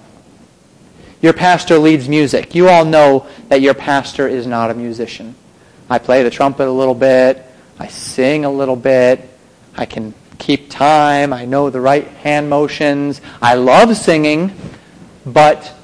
your 1.20 1.32
pastor 1.32 1.76
leads 1.76 2.08
music. 2.08 2.54
You 2.54 2.68
all 2.68 2.84
know 2.84 3.26
that 3.48 3.62
your 3.62 3.74
pastor 3.74 4.28
is 4.28 4.46
not 4.46 4.70
a 4.70 4.74
musician. 4.74 5.34
I 5.90 5.98
play 5.98 6.22
the 6.22 6.30
trumpet 6.30 6.68
a 6.68 6.70
little 6.70 6.94
bit. 6.94 7.50
I 7.78 7.88
sing 7.88 8.44
a 8.44 8.50
little 8.50 8.76
bit. 8.76 9.28
I 9.76 9.86
can 9.86 10.14
keep 10.38 10.70
time. 10.70 11.32
I 11.32 11.44
know 11.44 11.70
the 11.70 11.80
right 11.80 12.06
hand 12.06 12.48
motions. 12.48 13.20
I 13.42 13.54
love 13.54 13.96
singing. 13.96 14.52
But 15.26 15.74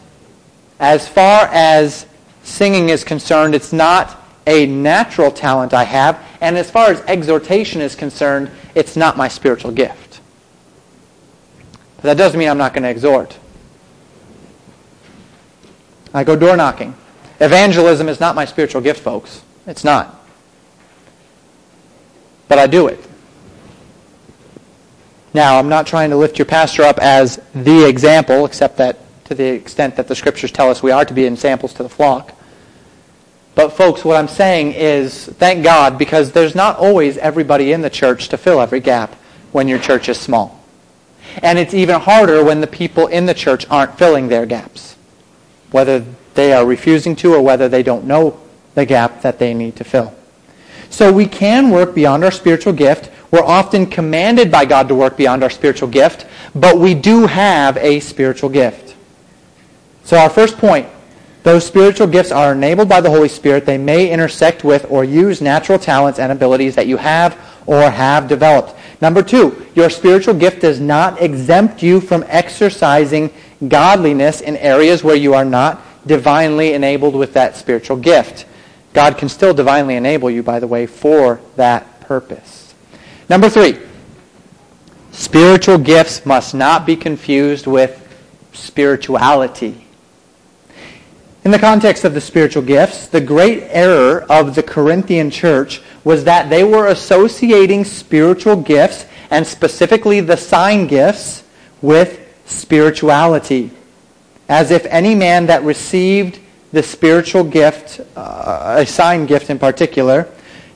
as 0.79 1.09
far 1.09 1.49
as 1.53 2.07
singing 2.43 2.89
is 2.89 3.05
concerned, 3.05 3.55
it's 3.55 3.73
not 3.73 4.17
a 4.47 4.67
natural 4.67 5.31
talent 5.31 5.75
I 5.75 5.85
have. 5.85 6.23
And 6.41 6.57
as 6.57 6.71
far 6.71 6.91
as 6.91 7.01
exhortation 7.03 7.81
is 7.81 7.95
concerned, 7.95 8.51
it's 8.75 8.97
not 8.97 9.17
my 9.17 9.29
spiritual 9.29 9.73
gift. 9.73 10.21
But 11.97 12.05
that 12.05 12.17
doesn't 12.17 12.39
mean 12.39 12.49
I'm 12.49 12.59
not 12.59 12.73
going 12.73 12.83
to 12.85 12.89
exhort. 12.89 13.39
I 16.13 16.25
go 16.25 16.35
door 16.35 16.57
knocking. 16.57 16.95
Evangelism 17.41 18.09
is 18.09 18.21
not 18.21 18.35
my 18.35 18.45
spiritual 18.45 18.81
gift, 18.81 19.01
folks. 19.01 19.43
It's 19.67 19.85
not. 19.85 20.20
But 22.51 22.59
I 22.59 22.67
do 22.67 22.89
it. 22.89 22.99
Now, 25.33 25.61
I'm 25.61 25.69
not 25.69 25.87
trying 25.87 26.11
to 26.11 26.17
lift 26.17 26.37
your 26.37 26.47
pastor 26.47 26.83
up 26.83 26.99
as 26.99 27.41
the 27.55 27.89
example, 27.89 28.45
except 28.45 28.77
that 28.79 28.99
to 29.27 29.37
the 29.37 29.45
extent 29.45 29.95
that 29.95 30.09
the 30.09 30.17
scriptures 30.17 30.51
tell 30.51 30.69
us 30.69 30.83
we 30.83 30.91
are 30.91 31.05
to 31.05 31.15
be 31.15 31.25
examples 31.25 31.73
to 31.75 31.85
the 31.85 31.89
flock. 31.89 32.35
But 33.55 33.69
folks, 33.69 34.05
what 34.05 34.17
I'm 34.17 34.27
saying 34.27 34.73
is, 34.73 35.27
thank 35.27 35.63
God, 35.63 35.97
because 35.97 36.33
there's 36.33 36.57
not 36.57 36.77
always 36.77 37.17
everybody 37.19 37.71
in 37.71 37.83
the 37.83 37.91
church 37.91 38.29
to 38.31 38.37
fill 38.37 38.61
every 38.61 38.81
gap 38.81 39.15
when 39.53 39.69
your 39.69 39.79
church 39.79 40.09
is 40.09 40.19
small. 40.19 40.61
And 41.45 41.57
it's 41.57 41.73
even 41.73 42.01
harder 42.01 42.43
when 42.43 42.61
the 42.61 42.67
people 42.67 43.07
in 43.07 43.27
the 43.27 43.35
church 43.35 43.65
aren't 43.71 43.97
filling 43.97 44.27
their 44.27 44.45
gaps, 44.45 44.97
whether 45.71 46.05
they 46.35 46.53
are 46.53 46.67
refusing 46.67 47.15
to 47.17 47.33
or 47.33 47.43
whether 47.43 47.69
they 47.69 47.85
don't 47.85 48.07
know 48.07 48.41
the 48.75 48.87
gap 48.87 49.23
that 49.23 49.39
they 49.39 49.55
need 49.55 49.77
to 49.77 49.85
fill. 49.85 50.17
So 50.91 51.13
we 51.13 51.27
can 51.27 51.71
work 51.71 51.95
beyond 51.95 52.25
our 52.25 52.31
spiritual 52.31 52.73
gift. 52.73 53.11
We're 53.31 53.45
often 53.45 53.87
commanded 53.87 54.51
by 54.51 54.65
God 54.65 54.89
to 54.89 54.95
work 54.95 55.17
beyond 55.17 55.43
our 55.43 55.51
spiritual 55.51 55.89
gift, 55.89 56.27
but 56.55 56.79
we 56.79 56.95
do 56.95 57.27
have 57.27 57.77
a 57.79 58.01
spiritual 58.01 58.51
gift. 58.51 58.97
So 60.05 60.19
our 60.19 60.29
first 60.29 60.59
point, 60.59 60.89
those 61.43 61.65
spiritual 61.65 62.07
gifts 62.07 62.33
are 62.33 62.53
enabled 62.53 62.89
by 62.89 63.01
the 63.01 63.09
Holy 63.09 63.29
Spirit. 63.29 63.65
They 63.65 63.79
may 63.79 64.11
intersect 64.11 64.65
with 64.65 64.85
or 64.91 65.05
use 65.05 65.41
natural 65.41 65.79
talents 65.79 66.19
and 66.19 66.33
abilities 66.33 66.75
that 66.75 66.87
you 66.87 66.97
have 66.97 67.39
or 67.67 67.89
have 67.89 68.29
developed. 68.29 68.75
Number 69.01 69.23
two, 69.23 69.67
your 69.75 69.89
spiritual 69.89 70.35
gift 70.35 70.61
does 70.61 70.81
not 70.81 71.23
exempt 71.23 71.83
you 71.83 72.01
from 72.01 72.25
exercising 72.27 73.33
godliness 73.69 74.41
in 74.41 74.57
areas 74.57 75.03
where 75.05 75.17
you 75.17 75.35
are 75.35 75.45
not 75.45 75.81
divinely 76.07 76.75
enabled 76.75 77.15
with 77.15 77.33
that 77.35 77.57
spiritual 77.57 77.97
gift. 77.97 78.45
God 78.93 79.19
can 79.19 79.29
still 79.29 79.55
divinely 79.55 79.97
enable 79.97 80.31
you, 80.31 80.43
by 80.43 80.59
the 80.59 80.67
way, 80.67 80.87
for 80.87 81.41
that 81.57 82.01
purpose. 82.01 82.75
Number 83.29 83.49
three, 83.49 83.79
spiritual 85.13 85.79
gifts 85.79 86.27
must 86.27 86.55
not 86.55 86.87
be 86.87 86.97
confused 86.97 87.67
with 87.67 87.97
spirituality. 88.53 89.87
In 91.45 91.53
the 91.53 91.59
context 91.59 92.05
of 92.05 92.13
the 92.13 92.21
spiritual 92.21 92.63
gifts, 92.63 93.07
the 93.07 93.21
great 93.21 93.63
error 93.71 94.27
of 94.29 94.55
the 94.55 94.63
Corinthian 94.63 95.31
church 95.31 95.81
was 96.05 96.25
that 96.25 96.51
they 96.51 96.65
were 96.65 96.89
associating 96.89 97.85
spiritual 97.85 98.57
gifts, 98.57 99.07
and 99.31 99.47
specifically 99.47 100.21
the 100.21 100.37
sign 100.37 100.87
gifts, 100.87 101.45
with 101.81 102.21
spirituality. 102.45 103.71
As 104.49 104.71
if 104.71 104.85
any 104.87 105.15
man 105.15 105.47
that 105.47 105.63
received 105.63 106.41
the 106.73 106.83
spiritual 106.83 107.45
gift, 107.45 108.01
uh, 108.17 108.77
a 108.79 108.87
sign 108.87 109.27
gift 109.27 109.51
in 109.51 109.59
particular, 109.59 110.29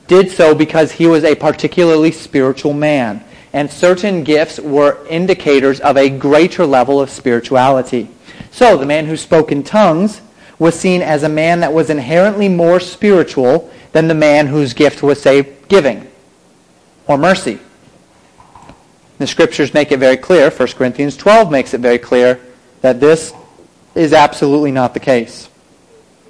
did 0.06 0.30
so 0.30 0.54
because 0.54 0.92
he 0.92 1.06
was 1.06 1.24
a 1.24 1.34
particularly 1.34 2.10
spiritual 2.10 2.72
man. 2.72 3.24
And 3.52 3.70
certain 3.70 4.24
gifts 4.24 4.58
were 4.58 5.06
indicators 5.08 5.80
of 5.80 5.96
a 5.96 6.10
greater 6.10 6.66
level 6.66 7.00
of 7.00 7.10
spirituality. 7.10 8.08
So 8.50 8.76
the 8.76 8.86
man 8.86 9.06
who 9.06 9.16
spoke 9.16 9.52
in 9.52 9.62
tongues 9.62 10.20
was 10.58 10.78
seen 10.78 11.02
as 11.02 11.22
a 11.22 11.28
man 11.28 11.60
that 11.60 11.72
was 11.72 11.90
inherently 11.90 12.48
more 12.48 12.80
spiritual 12.80 13.70
than 13.92 14.08
the 14.08 14.14
man 14.14 14.48
whose 14.48 14.74
gift 14.74 15.02
was, 15.02 15.22
say, 15.22 15.54
giving 15.68 16.10
or 17.06 17.16
mercy. 17.16 17.60
The 19.18 19.26
scriptures 19.26 19.72
make 19.72 19.92
it 19.92 19.98
very 19.98 20.16
clear, 20.16 20.50
1 20.50 20.68
Corinthians 20.72 21.16
12 21.16 21.50
makes 21.50 21.74
it 21.74 21.80
very 21.80 21.98
clear, 21.98 22.40
that 22.80 22.98
this 22.98 23.32
is 23.94 24.12
absolutely 24.12 24.72
not 24.72 24.94
the 24.94 25.00
case. 25.00 25.48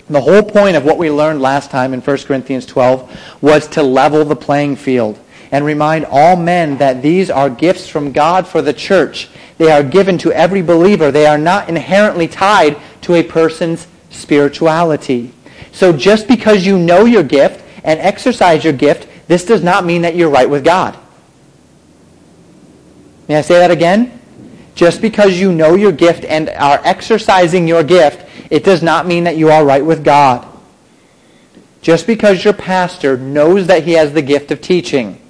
The 0.09 0.21
whole 0.21 0.43
point 0.43 0.77
of 0.77 0.85
what 0.85 0.99
we 0.99 1.11
learned 1.11 1.41
last 1.41 1.71
time 1.71 1.95
in 1.95 2.01
1 2.01 2.19
Corinthians 2.19 2.67
12 2.67 3.41
was 3.41 3.67
to 3.69 3.83
level 3.83 4.25
the 4.25 4.37
playing 4.37 4.77
field 4.77 5.19
and 5.51 5.65
remind 5.65 6.05
all 6.07 6.37
men 6.37 6.77
that 6.79 7.01
these 7.01 7.31
are 7.31 7.49
gifts 7.49 7.89
from 7.89 8.13
God 8.13 8.47
for 8.47 8.61
the 8.61 8.73
church. 8.73 9.29
They 9.57 9.71
are 9.71 9.83
given 9.83 10.19
to 10.19 10.33
every 10.33 10.63
believer. 10.63 11.11
They 11.11 11.27
are 11.27 11.39
not 11.39 11.69
inherently 11.69 12.29
tied 12.29 12.77
to 13.03 13.15
a 13.15 13.23
person's 13.23 13.87
spirituality. 14.11 15.33
So 15.73 15.93
just 15.93 16.29
because 16.29 16.67
you 16.67 16.79
know 16.79 17.05
your 17.05 17.23
gift 17.23 17.65
and 17.83 18.01
exercise 18.01 18.63
your 18.63 18.73
gift, 18.73 19.09
this 19.27 19.45
does 19.45 19.63
not 19.63 19.85
mean 19.85 20.03
that 20.03 20.17
you're 20.17 20.31
right 20.31 20.49
with 20.49 20.65
God. 20.65 20.99
May 23.29 23.37
I 23.37 23.41
say 23.41 23.55
that 23.55 23.71
again? 23.71 24.21
Just 24.75 25.01
because 25.01 25.39
you 25.39 25.53
know 25.53 25.75
your 25.75 25.93
gift 25.93 26.25
and 26.25 26.49
are 26.51 26.81
exercising 26.85 27.69
your 27.69 27.85
gift, 27.85 28.29
it 28.51 28.65
does 28.65 28.83
not 28.83 29.07
mean 29.07 29.25
that 29.25 29.37
you 29.37 29.51
are 29.51 29.65
right 29.65 29.85
with 29.85 30.05
God. 30.05 30.47
Just 31.81 32.07
because 32.07 32.45
your 32.45 32.55
pastor 32.55 33.17
knows 33.17 33.67
that 33.67 33.85
he 33.85 33.93
has 33.93 34.13
the 34.13 34.23
gift 34.23 34.51
of 34.51 34.61
teaching 34.61 35.21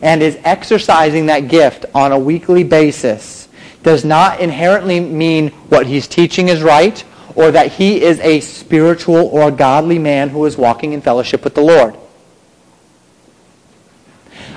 and 0.00 0.22
is 0.22 0.38
exercising 0.44 1.26
that 1.26 1.48
gift 1.48 1.84
on 1.94 2.12
a 2.12 2.18
weekly 2.18 2.64
basis 2.64 3.48
does 3.82 4.04
not 4.04 4.40
inherently 4.40 5.00
mean 5.00 5.48
what 5.68 5.86
he's 5.86 6.06
teaching 6.06 6.48
is 6.48 6.62
right 6.62 7.04
or 7.34 7.50
that 7.50 7.72
he 7.72 8.02
is 8.02 8.18
a 8.20 8.40
spiritual 8.40 9.16
or 9.16 9.50
godly 9.50 9.98
man 9.98 10.28
who 10.28 10.44
is 10.44 10.56
walking 10.56 10.92
in 10.92 11.00
fellowship 11.00 11.44
with 11.44 11.54
the 11.54 11.60
Lord. 11.60 11.96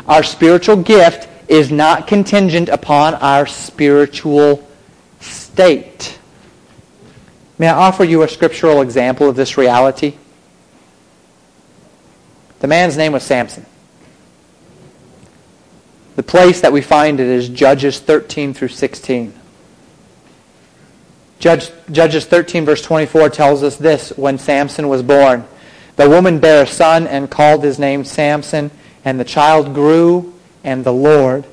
Our 0.08 0.24
spiritual 0.24 0.78
gift 0.78 1.28
is 1.52 1.70
not 1.70 2.08
contingent 2.08 2.70
upon 2.70 3.14
our 3.16 3.46
spiritual 3.46 4.66
state. 5.20 6.18
May 7.60 7.68
I 7.68 7.74
offer 7.74 8.06
you 8.06 8.24
a 8.24 8.28
scriptural 8.30 8.82
example 8.82 9.28
of 9.28 9.36
this 9.36 9.58
reality? 9.58 10.16
The 12.62 12.68
man's 12.68 12.96
name 12.96 13.12
was 13.12 13.24
Samson. 13.24 13.66
The 16.16 16.24
place 16.24 16.62
that 16.62 16.72
we 16.72 16.82
find 16.82 17.20
it 17.20 17.28
is 17.28 17.50
Judges 17.50 18.00
13 18.00 18.54
through 18.54 18.70
16. 18.70 19.34
Judge, 21.40 21.70
Judges 21.92 22.26
13, 22.26 22.64
verse 22.64 22.82
24 22.82 23.30
tells 23.30 23.62
us 23.62 23.76
this 23.76 24.12
when 24.16 24.38
Samson 24.38 24.88
was 24.88 25.04
born. 25.04 25.44
The 25.98 26.08
woman 26.08 26.40
bare 26.40 26.64
a 26.64 26.68
son 26.68 27.08
and 27.08 27.30
called 27.30 27.62
his 27.62 27.78
name 27.78 28.06
Samson, 28.06 28.72
and 29.04 29.20
the 29.20 29.26
child 29.26 29.74
grew, 29.74 30.34
and 30.63 30.84
the 30.84 30.93
Lord 30.93 31.45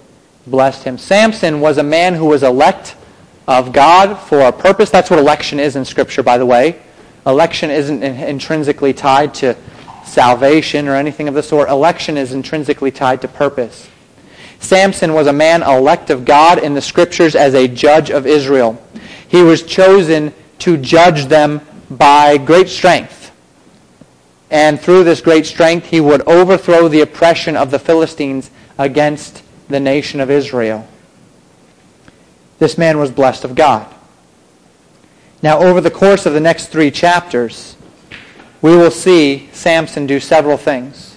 blessed 0.46 0.84
him. 0.84 0.98
Samson 0.98 1.60
was 1.60 1.78
a 1.78 1.82
man 1.82 2.14
who 2.14 2.26
was 2.26 2.42
elect 2.42 2.96
of 3.46 3.72
God 3.72 4.14
for 4.16 4.40
a 4.40 4.52
purpose. 4.52 4.90
That's 4.90 5.10
what 5.10 5.18
election 5.18 5.58
is 5.60 5.76
in 5.76 5.84
Scripture, 5.84 6.22
by 6.22 6.38
the 6.38 6.46
way. 6.46 6.80
Election 7.26 7.70
isn't 7.70 8.02
intrinsically 8.02 8.92
tied 8.92 9.34
to 9.34 9.56
salvation 10.04 10.88
or 10.88 10.94
anything 10.94 11.28
of 11.28 11.34
the 11.34 11.42
sort. 11.42 11.68
Election 11.68 12.16
is 12.16 12.32
intrinsically 12.32 12.90
tied 12.90 13.20
to 13.22 13.28
purpose. 13.28 13.88
Samson 14.60 15.12
was 15.12 15.26
a 15.26 15.32
man 15.32 15.62
elect 15.62 16.10
of 16.10 16.24
God 16.24 16.58
in 16.58 16.74
the 16.74 16.80
Scriptures 16.80 17.36
as 17.36 17.54
a 17.54 17.68
judge 17.68 18.10
of 18.10 18.26
Israel. 18.26 18.82
He 19.28 19.42
was 19.42 19.62
chosen 19.62 20.32
to 20.60 20.76
judge 20.76 21.26
them 21.26 21.60
by 21.90 22.38
great 22.38 22.68
strength. 22.68 23.30
And 24.50 24.80
through 24.80 25.04
this 25.04 25.20
great 25.20 25.46
strength, 25.46 25.86
he 25.86 26.00
would 26.00 26.22
overthrow 26.22 26.88
the 26.88 27.02
oppression 27.02 27.56
of 27.56 27.70
the 27.70 27.78
Philistines 27.78 28.50
against 28.78 29.42
the 29.68 29.80
nation 29.80 30.20
of 30.20 30.30
Israel. 30.30 30.86
This 32.58 32.78
man 32.78 32.98
was 32.98 33.10
blessed 33.10 33.44
of 33.44 33.54
God. 33.54 33.92
Now, 35.42 35.58
over 35.58 35.80
the 35.80 35.90
course 35.90 36.26
of 36.26 36.32
the 36.32 36.40
next 36.40 36.66
three 36.66 36.90
chapters, 36.90 37.76
we 38.60 38.76
will 38.76 38.90
see 38.90 39.48
Samson 39.52 40.06
do 40.06 40.18
several 40.18 40.56
things. 40.56 41.16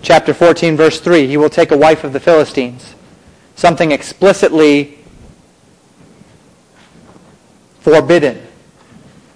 Chapter 0.00 0.32
14, 0.32 0.76
verse 0.76 1.00
3, 1.00 1.26
he 1.26 1.36
will 1.36 1.50
take 1.50 1.70
a 1.70 1.76
wife 1.76 2.04
of 2.04 2.12
the 2.12 2.20
Philistines, 2.20 2.94
something 3.54 3.90
explicitly 3.90 4.98
forbidden 7.80 8.46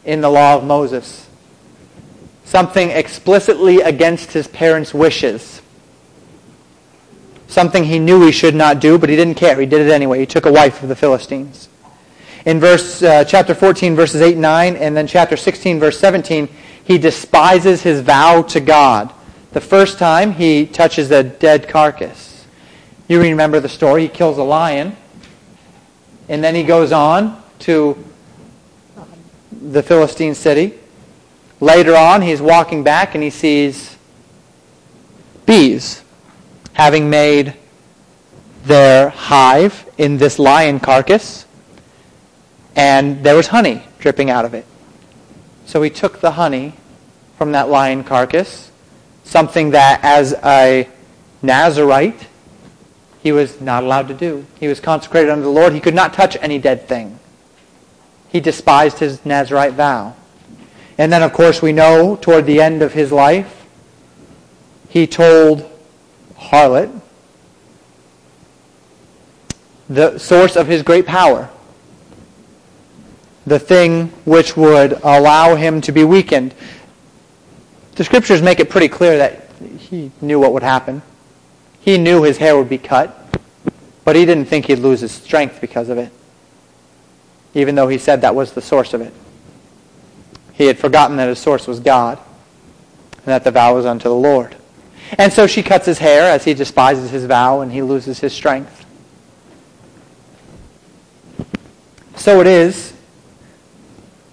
in 0.04 0.22
the 0.22 0.30
law 0.30 0.56
of 0.56 0.64
Moses. 0.64 1.26
Something 2.44 2.88
explicitly 2.90 3.82
against 3.82 4.32
his 4.32 4.48
parents' 4.48 4.94
wishes. 4.94 5.60
Something 7.48 7.84
he 7.84 7.98
knew 7.98 8.24
he 8.24 8.30
should 8.30 8.54
not 8.54 8.78
do, 8.78 8.98
but 8.98 9.08
he 9.08 9.16
didn't 9.16 9.36
care. 9.36 9.58
He 9.58 9.66
did 9.66 9.80
it 9.80 9.90
anyway. 9.90 10.20
He 10.20 10.26
took 10.26 10.44
a 10.44 10.52
wife 10.52 10.82
of 10.82 10.90
the 10.90 10.96
Philistines. 10.96 11.70
In 12.44 12.60
verse, 12.60 13.02
uh, 13.02 13.24
chapter 13.24 13.54
14, 13.54 13.96
verses 13.96 14.20
8 14.20 14.34
and 14.34 14.42
9, 14.42 14.76
and 14.76 14.96
then 14.96 15.06
chapter 15.06 15.36
16, 15.36 15.80
verse 15.80 15.98
17, 15.98 16.48
he 16.84 16.98
despises 16.98 17.82
his 17.82 18.02
vow 18.02 18.42
to 18.42 18.60
God. 18.60 19.12
The 19.52 19.62
first 19.62 19.98
time 19.98 20.32
he 20.32 20.66
touches 20.66 21.10
a 21.10 21.22
dead 21.22 21.68
carcass. 21.68 22.46
You 23.08 23.20
remember 23.20 23.60
the 23.60 23.68
story. 23.68 24.02
He 24.02 24.08
kills 24.08 24.36
a 24.36 24.42
lion, 24.42 24.94
and 26.28 26.44
then 26.44 26.54
he 26.54 26.62
goes 26.62 26.92
on 26.92 27.42
to 27.60 27.96
the 29.62 29.82
Philistine 29.82 30.34
city. 30.34 30.78
Later 31.60 31.96
on, 31.96 32.20
he's 32.20 32.42
walking 32.42 32.84
back 32.84 33.14
and 33.14 33.24
he 33.24 33.30
sees 33.30 33.96
bees 35.46 36.04
having 36.78 37.10
made 37.10 37.54
their 38.64 39.08
hive 39.08 39.84
in 39.98 40.16
this 40.16 40.38
lion 40.38 40.78
carcass, 40.78 41.44
and 42.76 43.24
there 43.24 43.34
was 43.34 43.48
honey 43.48 43.82
dripping 43.98 44.30
out 44.30 44.44
of 44.44 44.54
it. 44.54 44.64
So 45.66 45.82
he 45.82 45.90
took 45.90 46.20
the 46.20 46.30
honey 46.30 46.74
from 47.36 47.50
that 47.52 47.68
lion 47.68 48.04
carcass, 48.04 48.70
something 49.24 49.70
that 49.70 50.00
as 50.04 50.32
a 50.44 50.88
Nazarite 51.42 52.28
he 53.20 53.32
was 53.32 53.60
not 53.60 53.82
allowed 53.82 54.06
to 54.08 54.14
do. 54.14 54.46
He 54.60 54.68
was 54.68 54.78
consecrated 54.78 55.30
unto 55.30 55.42
the 55.42 55.50
Lord. 55.50 55.72
He 55.72 55.80
could 55.80 55.96
not 55.96 56.14
touch 56.14 56.36
any 56.40 56.60
dead 56.60 56.86
thing. 56.86 57.18
He 58.28 58.38
despised 58.38 59.00
his 59.00 59.26
Nazarite 59.26 59.72
vow. 59.72 60.14
And 60.96 61.12
then, 61.12 61.24
of 61.24 61.32
course, 61.32 61.60
we 61.60 61.72
know 61.72 62.14
toward 62.14 62.46
the 62.46 62.60
end 62.60 62.82
of 62.82 62.92
his 62.92 63.10
life, 63.10 63.66
he 64.88 65.08
told 65.08 65.68
harlot 66.50 67.00
the 69.88 70.18
source 70.18 70.56
of 70.56 70.66
his 70.66 70.82
great 70.82 71.06
power, 71.06 71.48
the 73.46 73.58
thing 73.58 74.08
which 74.24 74.56
would 74.56 74.92
allow 75.02 75.54
him 75.54 75.80
to 75.82 75.92
be 75.92 76.04
weakened. 76.04 76.54
The 77.94 78.04
scriptures 78.04 78.42
make 78.42 78.60
it 78.60 78.68
pretty 78.68 78.88
clear 78.88 79.16
that 79.18 79.48
he 79.78 80.10
knew 80.20 80.38
what 80.38 80.52
would 80.52 80.62
happen. 80.62 81.02
He 81.80 81.96
knew 81.96 82.22
his 82.22 82.36
hair 82.36 82.56
would 82.56 82.68
be 82.68 82.78
cut, 82.78 83.16
but 84.04 84.14
he 84.14 84.26
didn't 84.26 84.44
think 84.44 84.66
he'd 84.66 84.78
lose 84.78 85.00
his 85.00 85.12
strength 85.12 85.60
because 85.60 85.88
of 85.88 85.96
it, 85.96 86.12
even 87.54 87.74
though 87.74 87.88
he 87.88 87.98
said 87.98 88.20
that 88.20 88.34
was 88.34 88.52
the 88.52 88.60
source 88.60 88.92
of 88.92 89.00
it. 89.00 89.14
He 90.52 90.66
had 90.66 90.78
forgotten 90.78 91.16
that 91.16 91.28
his 91.28 91.38
source 91.38 91.66
was 91.66 91.80
God 91.80 92.18
and 93.16 93.26
that 93.26 93.44
the 93.44 93.50
vow 93.50 93.74
was 93.74 93.86
unto 93.86 94.08
the 94.08 94.14
Lord. 94.14 94.54
And 95.16 95.32
so 95.32 95.46
she 95.46 95.62
cuts 95.62 95.86
his 95.86 95.98
hair 95.98 96.30
as 96.30 96.44
he 96.44 96.54
despises 96.54 97.10
his 97.10 97.24
vow 97.24 97.60
and 97.60 97.72
he 97.72 97.82
loses 97.82 98.20
his 98.20 98.32
strength. 98.32 98.84
So 102.16 102.40
it 102.40 102.46
is. 102.46 102.92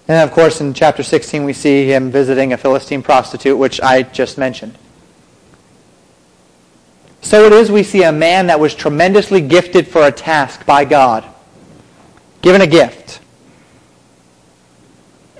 And 0.08 0.28
of 0.28 0.34
course, 0.34 0.60
in 0.60 0.74
chapter 0.74 1.02
16, 1.02 1.44
we 1.44 1.52
see 1.52 1.86
him 1.86 2.10
visiting 2.10 2.52
a 2.52 2.56
Philistine 2.56 3.02
prostitute, 3.02 3.56
which 3.56 3.80
I 3.80 4.02
just 4.02 4.38
mentioned. 4.38 4.76
So 7.22 7.44
it 7.46 7.52
is 7.52 7.72
we 7.72 7.82
see 7.82 8.04
a 8.04 8.12
man 8.12 8.46
that 8.48 8.60
was 8.60 8.74
tremendously 8.74 9.40
gifted 9.40 9.88
for 9.88 10.06
a 10.06 10.12
task 10.12 10.64
by 10.64 10.84
God, 10.84 11.24
given 12.42 12.60
a 12.60 12.66
gift. 12.66 13.20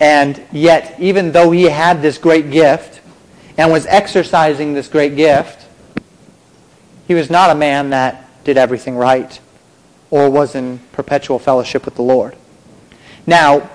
And 0.01 0.43
yet, 0.51 0.97
even 0.99 1.33
though 1.33 1.53
he 1.53 1.65
had 1.65 2.03
this 2.03 2.19
great 2.19 2.51
gift 2.51 3.01
and 3.57 3.71
was 3.71 3.87
exercising 3.87 4.75
this 4.75 4.89
great 4.89 5.17
gift, 5.17 5.67
he 7.07 7.15
was 7.15 7.31
not 7.31 7.51
a 7.51 7.55
man 7.55 7.91
that 7.91 8.29
did 8.45 8.57
everything 8.57 8.97
right 8.97 9.41
or 10.11 10.31
was 10.31 10.55
in 10.55 10.79
perpetual 10.93 11.39
fellowship 11.39 11.85
with 11.85 11.95
the 11.95 12.03
Lord. 12.03 12.37
Now, 13.27 13.71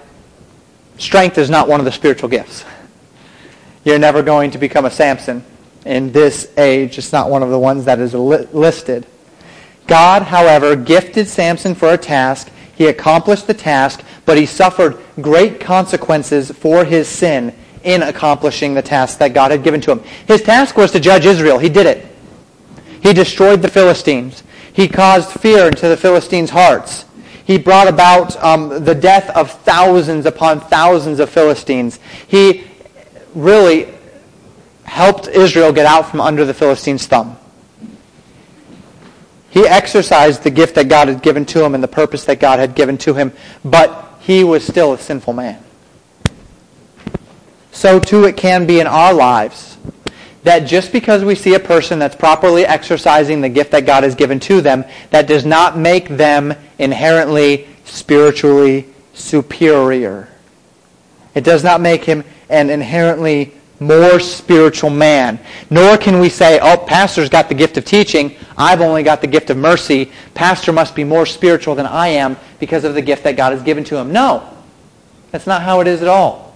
strength 0.97 1.37
is 1.37 1.49
not 1.49 1.67
one 1.67 1.79
of 1.79 1.85
the 1.85 1.91
spiritual 1.91 2.29
gifts. 2.29 2.63
You're 3.83 3.99
never 3.99 4.21
going 4.21 4.51
to 4.51 4.57
become 4.57 4.85
a 4.85 4.91
Samson 4.91 5.43
in 5.85 6.11
this 6.11 6.51
age. 6.57 6.97
It's 6.97 7.11
not 7.11 7.29
one 7.29 7.41
of 7.43 7.49
the 7.49 7.59
ones 7.59 7.85
that 7.85 7.99
is 7.99 8.13
li- 8.13 8.47
listed. 8.51 9.05
God, 9.87 10.23
however, 10.23 10.75
gifted 10.75 11.27
Samson 11.27 11.73
for 11.73 11.89
a 11.89 11.97
task. 11.97 12.51
He 12.75 12.85
accomplished 12.87 13.47
the 13.47 13.53
task, 13.53 14.03
but 14.25 14.37
he 14.37 14.45
suffered 14.45 14.97
great 15.19 15.59
consequences 15.59 16.51
for 16.51 16.85
his 16.85 17.07
sin 17.07 17.55
in 17.83 18.03
accomplishing 18.03 18.73
the 18.73 18.81
task 18.81 19.19
that 19.19 19.33
God 19.33 19.51
had 19.51 19.63
given 19.63 19.81
to 19.81 19.91
him. 19.91 20.03
His 20.27 20.41
task 20.41 20.77
was 20.77 20.91
to 20.91 20.99
judge 20.99 21.25
Israel. 21.25 21.57
He 21.57 21.69
did 21.69 21.85
it. 21.85 22.07
He 23.01 23.13
destroyed 23.13 23.61
the 23.61 23.69
Philistines. 23.69 24.43
He 24.73 24.87
caused 24.87 25.29
fear 25.29 25.67
into 25.67 25.87
the 25.87 25.97
Philistines' 25.97 26.49
hearts. 26.49 27.05
He 27.45 27.57
brought 27.57 27.87
about 27.87 28.41
um, 28.43 28.85
the 28.85 28.95
death 28.95 29.29
of 29.31 29.51
thousands 29.51 30.25
upon 30.25 30.61
thousands 30.61 31.19
of 31.19 31.29
Philistines. 31.29 31.99
He 32.27 32.65
really 33.33 33.93
helped 34.83 35.27
Israel 35.27 35.73
get 35.73 35.85
out 35.85 36.09
from 36.09 36.21
under 36.21 36.45
the 36.45 36.53
Philistines' 36.53 37.07
thumb. 37.07 37.37
He 39.49 39.67
exercised 39.67 40.43
the 40.43 40.49
gift 40.49 40.75
that 40.75 40.87
God 40.87 41.09
had 41.09 41.21
given 41.21 41.45
to 41.47 41.63
him 41.63 41.75
and 41.75 41.83
the 41.83 41.87
purpose 41.87 42.23
that 42.25 42.39
God 42.39 42.59
had 42.59 42.73
given 42.73 42.97
to 42.99 43.13
him, 43.13 43.33
but 43.65 44.17
he 44.21 44.43
was 44.43 44.65
still 44.65 44.93
a 44.93 44.97
sinful 44.97 45.33
man. 45.33 45.61
So 47.71 47.99
too 47.99 48.25
it 48.25 48.37
can 48.37 48.65
be 48.65 48.79
in 48.79 48.87
our 48.87 49.13
lives 49.13 49.77
that 50.43 50.61
just 50.61 50.91
because 50.91 51.23
we 51.23 51.35
see 51.35 51.53
a 51.53 51.59
person 51.59 51.99
that's 51.99 52.15
properly 52.15 52.65
exercising 52.65 53.41
the 53.41 53.49
gift 53.49 53.71
that 53.71 53.85
God 53.85 54.03
has 54.03 54.15
given 54.15 54.39
to 54.41 54.61
them, 54.61 54.85
that 55.11 55.27
does 55.27 55.45
not 55.45 55.77
make 55.77 56.07
them 56.09 56.53
inherently 56.79 57.67
spiritually 57.85 58.87
superior. 59.13 60.27
It 61.35 61.43
does 61.43 61.63
not 61.63 61.79
make 61.79 62.03
him 62.03 62.23
an 62.49 62.69
inherently 62.69 63.53
more 63.79 64.19
spiritual 64.19 64.89
man. 64.89 65.39
Nor 65.69 65.97
can 65.97 66.19
we 66.19 66.29
say, 66.29 66.59
oh, 66.59 66.77
pastor's 66.77 67.29
got 67.29 67.49
the 67.49 67.55
gift 67.55 67.77
of 67.77 67.85
teaching. 67.85 68.35
I've 68.57 68.81
only 68.81 69.03
got 69.03 69.21
the 69.21 69.27
gift 69.27 69.49
of 69.49 69.57
mercy. 69.57 70.11
Pastor 70.33 70.71
must 70.71 70.95
be 70.95 71.03
more 71.03 71.25
spiritual 71.25 71.75
than 71.75 71.85
I 71.85 72.09
am 72.09 72.37
because 72.59 72.83
of 72.83 72.93
the 72.93 73.01
gift 73.01 73.23
that 73.23 73.37
God 73.37 73.53
has 73.53 73.63
given 73.63 73.83
to 73.85 73.97
him. 73.97 74.11
No. 74.11 74.47
That's 75.31 75.47
not 75.47 75.61
how 75.61 75.81
it 75.81 75.87
is 75.87 76.01
at 76.01 76.07
all. 76.07 76.50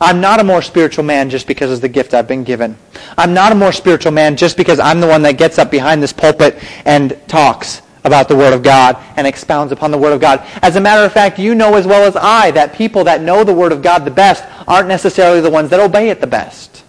I'm 0.00 0.20
not 0.20 0.40
a 0.40 0.44
more 0.44 0.62
spiritual 0.62 1.04
man 1.04 1.28
just 1.28 1.46
because 1.46 1.70
of 1.70 1.82
the 1.82 1.88
gift 1.88 2.14
I've 2.14 2.26
been 2.26 2.42
given. 2.42 2.76
I'm 3.18 3.34
not 3.34 3.52
a 3.52 3.54
more 3.54 3.72
spiritual 3.72 4.12
man 4.12 4.36
just 4.36 4.56
because 4.56 4.80
I'm 4.80 5.00
the 5.00 5.06
one 5.06 5.22
that 5.22 5.36
gets 5.36 5.58
up 5.58 5.70
behind 5.70 6.02
this 6.02 6.12
pulpit 6.12 6.58
and 6.86 7.18
talks 7.28 7.82
about 8.04 8.26
the 8.28 8.36
Word 8.36 8.54
of 8.54 8.62
God 8.62 8.96
and 9.16 9.26
expounds 9.26 9.72
upon 9.72 9.90
the 9.90 9.98
Word 9.98 10.14
of 10.14 10.20
God. 10.20 10.42
As 10.62 10.76
a 10.76 10.80
matter 10.80 11.04
of 11.04 11.12
fact, 11.12 11.38
you 11.38 11.54
know 11.54 11.74
as 11.74 11.86
well 11.86 12.04
as 12.04 12.16
I 12.16 12.50
that 12.52 12.74
people 12.74 13.04
that 13.04 13.20
know 13.20 13.44
the 13.44 13.52
Word 13.52 13.72
of 13.72 13.82
God 13.82 14.06
the 14.06 14.10
best 14.10 14.42
aren't 14.66 14.88
necessarily 14.88 15.42
the 15.42 15.50
ones 15.50 15.68
that 15.68 15.80
obey 15.80 16.08
it 16.08 16.20
the 16.20 16.26
best. 16.26 16.82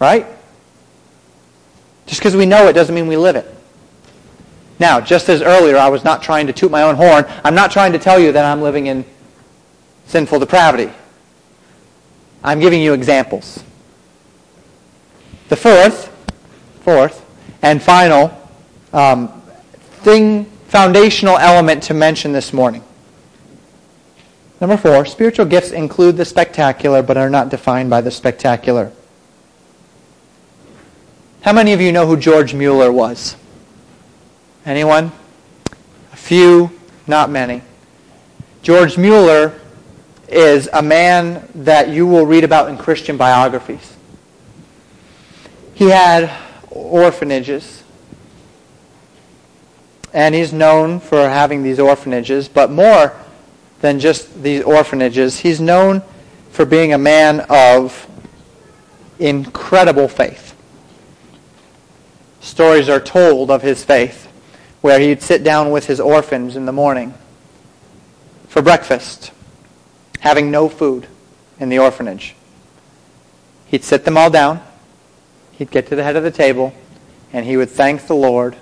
Right? 0.00 0.26
Just 2.06 2.20
because 2.20 2.34
we 2.34 2.46
know 2.46 2.68
it 2.68 2.72
doesn't 2.72 2.94
mean 2.94 3.06
we 3.06 3.18
live 3.18 3.36
it. 3.36 3.54
Now, 4.78 4.98
just 5.00 5.28
as 5.28 5.42
earlier 5.42 5.76
I 5.76 5.88
was 5.88 6.04
not 6.04 6.22
trying 6.22 6.46
to 6.46 6.54
toot 6.54 6.70
my 6.70 6.82
own 6.82 6.94
horn, 6.94 7.26
I'm 7.44 7.54
not 7.54 7.70
trying 7.70 7.92
to 7.92 7.98
tell 7.98 8.18
you 8.18 8.32
that 8.32 8.44
I'm 8.44 8.62
living 8.62 8.86
in 8.86 9.04
sinful 10.06 10.38
depravity. 10.38 10.90
I'm 12.44 12.60
giving 12.60 12.82
you 12.82 12.92
examples. 12.92 13.64
The 15.48 15.56
fourth, 15.56 16.12
fourth, 16.82 17.24
and 17.62 17.82
final 17.82 18.38
um, 18.92 19.28
thing, 20.02 20.44
foundational 20.68 21.38
element 21.38 21.82
to 21.84 21.94
mention 21.94 22.32
this 22.32 22.52
morning. 22.52 22.84
Number 24.60 24.76
four, 24.76 25.06
spiritual 25.06 25.46
gifts 25.46 25.70
include 25.70 26.18
the 26.18 26.24
spectacular 26.26 27.02
but 27.02 27.16
are 27.16 27.30
not 27.30 27.48
defined 27.48 27.88
by 27.88 28.02
the 28.02 28.10
spectacular. 28.10 28.92
How 31.40 31.52
many 31.52 31.72
of 31.72 31.80
you 31.80 31.92
know 31.92 32.06
who 32.06 32.16
George 32.16 32.54
Mueller 32.54 32.92
was? 32.92 33.36
Anyone? 34.66 35.12
A 36.12 36.16
few, 36.16 36.70
not 37.06 37.30
many. 37.30 37.62
George 38.62 38.96
Mueller 38.96 39.60
is 40.28 40.68
a 40.72 40.82
man 40.82 41.48
that 41.54 41.88
you 41.88 42.06
will 42.06 42.26
read 42.26 42.44
about 42.44 42.68
in 42.68 42.78
Christian 42.78 43.16
biographies. 43.16 43.96
He 45.74 45.90
had 45.90 46.30
orphanages 46.70 47.84
and 50.14 50.32
he's 50.32 50.52
known 50.52 51.00
for 51.00 51.28
having 51.28 51.64
these 51.64 51.80
orphanages, 51.80 52.46
but 52.46 52.70
more 52.70 53.12
than 53.80 53.98
just 53.98 54.42
these 54.42 54.62
orphanages, 54.62 55.40
he's 55.40 55.60
known 55.60 56.02
for 56.52 56.64
being 56.64 56.92
a 56.92 56.98
man 56.98 57.44
of 57.50 58.08
incredible 59.18 60.06
faith. 60.06 60.54
Stories 62.40 62.88
are 62.88 63.00
told 63.00 63.50
of 63.50 63.62
his 63.62 63.82
faith, 63.82 64.28
where 64.82 65.00
he'd 65.00 65.20
sit 65.20 65.42
down 65.42 65.72
with 65.72 65.86
his 65.86 65.98
orphans 65.98 66.54
in 66.54 66.64
the 66.64 66.72
morning 66.72 67.12
for 68.46 68.62
breakfast, 68.62 69.32
having 70.24 70.50
no 70.50 70.70
food 70.70 71.06
in 71.60 71.68
the 71.68 71.78
orphanage. 71.78 72.34
He'd 73.66 73.84
sit 73.84 74.06
them 74.06 74.16
all 74.16 74.30
down, 74.30 74.62
he'd 75.52 75.70
get 75.70 75.86
to 75.88 75.96
the 75.96 76.02
head 76.02 76.16
of 76.16 76.22
the 76.22 76.30
table, 76.30 76.72
and 77.30 77.44
he 77.44 77.58
would 77.58 77.68
thank 77.68 78.06
the 78.06 78.14
Lord 78.14 78.56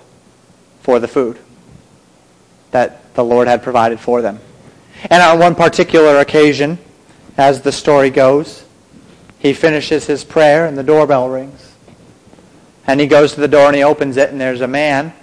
for 0.81 0.99
the 0.99 1.07
food 1.07 1.39
that 2.71 3.13
the 3.15 3.23
Lord 3.23 3.47
had 3.47 3.63
provided 3.63 4.01
for 4.01 4.21
them. 4.21 4.39
And 5.09 5.23
on 5.23 5.39
one 5.39 5.55
particular 5.55 6.19
occasion, 6.19 6.79
as 7.37 7.61
the 7.61 7.71
story 7.71 8.09
goes, 8.09 8.65
he 9.39 9.53
finishes 9.53 10.05
his 10.05 10.25
prayer 10.25 10.65
and 10.65 10.77
the 10.77 10.83
doorbell 10.83 11.29
rings. 11.29 11.75
And 12.85 12.99
he 12.99 13.07
goes 13.07 13.35
to 13.35 13.39
the 13.39 13.47
door 13.47 13.67
and 13.67 13.75
he 13.75 13.83
opens 13.83 14.17
it 14.17 14.31
and 14.31 14.41
there's 14.41 14.59
a 14.59 14.67
man 14.67 15.13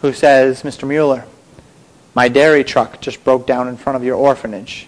who 0.00 0.14
says, 0.14 0.62
Mr. 0.62 0.88
Mueller, 0.88 1.26
my 2.14 2.28
dairy 2.28 2.64
truck 2.64 3.02
just 3.02 3.22
broke 3.22 3.46
down 3.46 3.68
in 3.68 3.76
front 3.76 3.96
of 3.96 4.04
your 4.04 4.16
orphanage. 4.16 4.87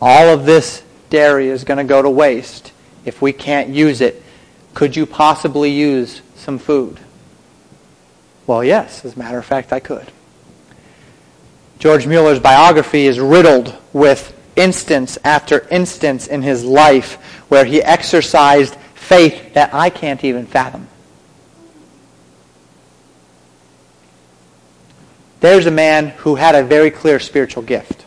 All 0.00 0.28
of 0.28 0.44
this 0.44 0.82
dairy 1.10 1.48
is 1.48 1.64
going 1.64 1.78
to 1.78 1.84
go 1.84 2.02
to 2.02 2.10
waste 2.10 2.72
if 3.04 3.20
we 3.20 3.32
can't 3.32 3.70
use 3.70 4.00
it. 4.00 4.22
Could 4.74 4.96
you 4.96 5.06
possibly 5.06 5.70
use 5.70 6.22
some 6.36 6.58
food? 6.58 7.00
Well, 8.46 8.62
yes, 8.62 9.04
as 9.04 9.14
a 9.14 9.18
matter 9.18 9.38
of 9.38 9.44
fact, 9.44 9.72
I 9.72 9.80
could. 9.80 10.10
George 11.78 12.06
Mueller's 12.06 12.40
biography 12.40 13.06
is 13.06 13.20
riddled 13.20 13.76
with 13.92 14.34
instance 14.56 15.18
after 15.24 15.66
instance 15.68 16.26
in 16.26 16.42
his 16.42 16.64
life 16.64 17.14
where 17.48 17.64
he 17.64 17.82
exercised 17.82 18.74
faith 18.94 19.54
that 19.54 19.72
I 19.72 19.90
can't 19.90 20.22
even 20.24 20.46
fathom. 20.46 20.88
There's 25.40 25.66
a 25.66 25.70
man 25.70 26.08
who 26.08 26.34
had 26.34 26.56
a 26.56 26.64
very 26.64 26.90
clear 26.90 27.20
spiritual 27.20 27.62
gift, 27.62 28.04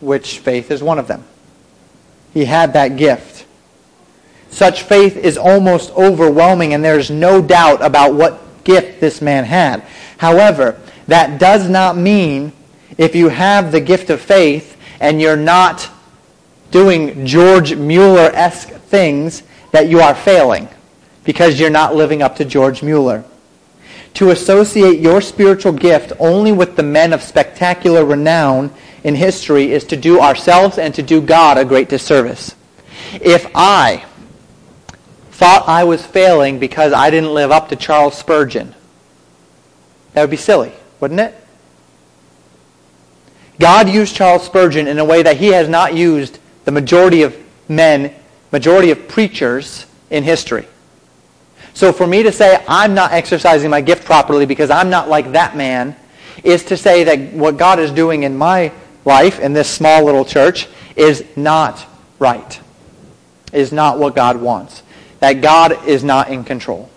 which 0.00 0.38
faith 0.38 0.70
is 0.70 0.82
one 0.82 0.98
of 0.98 1.08
them. 1.08 1.24
He 2.32 2.44
had 2.44 2.72
that 2.74 2.96
gift. 2.96 3.46
Such 4.50 4.82
faith 4.82 5.16
is 5.16 5.36
almost 5.36 5.90
overwhelming, 5.92 6.74
and 6.74 6.84
there's 6.84 7.10
no 7.10 7.42
doubt 7.42 7.84
about 7.84 8.14
what 8.14 8.64
gift 8.64 9.00
this 9.00 9.20
man 9.20 9.44
had. 9.44 9.82
However, 10.18 10.80
that 11.06 11.38
does 11.38 11.68
not 11.68 11.96
mean 11.96 12.52
if 12.96 13.14
you 13.14 13.28
have 13.28 13.72
the 13.72 13.80
gift 13.80 14.10
of 14.10 14.20
faith 14.20 14.76
and 15.00 15.20
you're 15.20 15.36
not 15.36 15.88
doing 16.70 17.24
George 17.24 17.74
Mueller-esque 17.74 18.68
things 18.68 19.42
that 19.70 19.88
you 19.88 20.00
are 20.00 20.14
failing 20.14 20.68
because 21.24 21.60
you're 21.60 21.70
not 21.70 21.94
living 21.94 22.22
up 22.22 22.36
to 22.36 22.44
George 22.44 22.82
Mueller. 22.82 23.24
To 24.14 24.30
associate 24.30 24.98
your 24.98 25.20
spiritual 25.20 25.72
gift 25.72 26.12
only 26.18 26.52
with 26.52 26.76
the 26.76 26.82
men 26.82 27.12
of 27.12 27.22
spectacular 27.22 28.04
renown 28.04 28.72
in 29.04 29.14
history 29.14 29.72
is 29.72 29.84
to 29.84 29.96
do 29.96 30.20
ourselves 30.20 30.78
and 30.78 30.94
to 30.94 31.02
do 31.02 31.20
God 31.20 31.58
a 31.58 31.64
great 31.64 31.88
disservice. 31.88 32.54
If 33.14 33.50
I 33.54 34.04
thought 35.30 35.68
I 35.68 35.84
was 35.84 36.04
failing 36.04 36.58
because 36.58 36.92
I 36.92 37.10
didn't 37.10 37.32
live 37.32 37.50
up 37.50 37.68
to 37.68 37.76
Charles 37.76 38.16
Spurgeon, 38.16 38.74
that 40.12 40.22
would 40.22 40.30
be 40.30 40.36
silly 40.36 40.72
wouldn't 41.00 41.20
it? 41.20 41.34
God 43.60 43.88
used 43.88 44.14
Charles 44.14 44.44
Spurgeon 44.44 44.86
in 44.86 44.98
a 44.98 45.04
way 45.04 45.22
that 45.22 45.36
he 45.36 45.48
has 45.48 45.68
not 45.68 45.94
used 45.94 46.38
the 46.64 46.70
majority 46.70 47.22
of 47.22 47.36
men, 47.68 48.14
majority 48.52 48.90
of 48.90 49.08
preachers 49.08 49.86
in 50.10 50.22
history. 50.22 50.66
So 51.74 51.92
for 51.92 52.06
me 52.06 52.22
to 52.22 52.32
say 52.32 52.64
I'm 52.68 52.94
not 52.94 53.12
exercising 53.12 53.70
my 53.70 53.80
gift 53.80 54.04
properly 54.04 54.46
because 54.46 54.70
I'm 54.70 54.90
not 54.90 55.08
like 55.08 55.32
that 55.32 55.56
man 55.56 55.96
is 56.44 56.64
to 56.66 56.76
say 56.76 57.04
that 57.04 57.32
what 57.32 57.56
God 57.56 57.78
is 57.78 57.90
doing 57.90 58.22
in 58.22 58.36
my 58.36 58.72
life 59.08 59.40
in 59.40 59.54
this 59.54 59.68
small 59.68 60.04
little 60.04 60.24
church 60.24 60.68
is 60.94 61.24
not 61.34 61.84
right. 62.20 62.60
Is 63.52 63.72
not 63.72 63.98
what 63.98 64.14
God 64.14 64.36
wants. 64.36 64.82
That 65.18 65.40
God 65.40 65.88
is 65.88 66.04
not 66.04 66.28
in 66.28 66.44
control. 66.44 66.88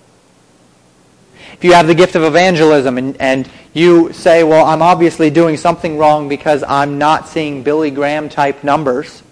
If 1.53 1.63
you 1.63 1.73
have 1.73 1.87
the 1.87 1.95
gift 1.95 2.15
of 2.15 2.23
evangelism 2.23 2.97
and, 2.97 3.19
and 3.21 3.49
you 3.73 4.13
say, 4.13 4.43
well, 4.43 4.65
I'm 4.65 4.81
obviously 4.81 5.29
doing 5.29 5.57
something 5.57 5.97
wrong 5.97 6.27
because 6.27 6.63
I'm 6.67 6.97
not 6.97 7.27
seeing 7.27 7.63
Billy 7.63 7.91
Graham 7.91 8.29
type 8.29 8.63
numbers, 8.63 9.23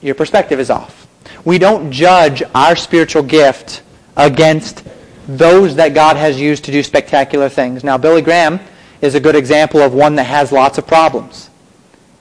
your 0.00 0.14
perspective 0.14 0.60
is 0.60 0.70
off. 0.70 1.06
We 1.44 1.58
don't 1.58 1.90
judge 1.90 2.42
our 2.54 2.76
spiritual 2.76 3.22
gift 3.22 3.82
against 4.16 4.84
those 5.26 5.76
that 5.76 5.94
God 5.94 6.16
has 6.16 6.40
used 6.40 6.64
to 6.64 6.72
do 6.72 6.82
spectacular 6.82 7.48
things. 7.48 7.82
Now, 7.82 7.98
Billy 7.98 8.22
Graham 8.22 8.60
is 9.02 9.14
a 9.14 9.20
good 9.20 9.34
example 9.34 9.80
of 9.80 9.92
one 9.92 10.14
that 10.14 10.24
has 10.24 10.52
lots 10.52 10.78
of 10.78 10.86
problems, 10.86 11.50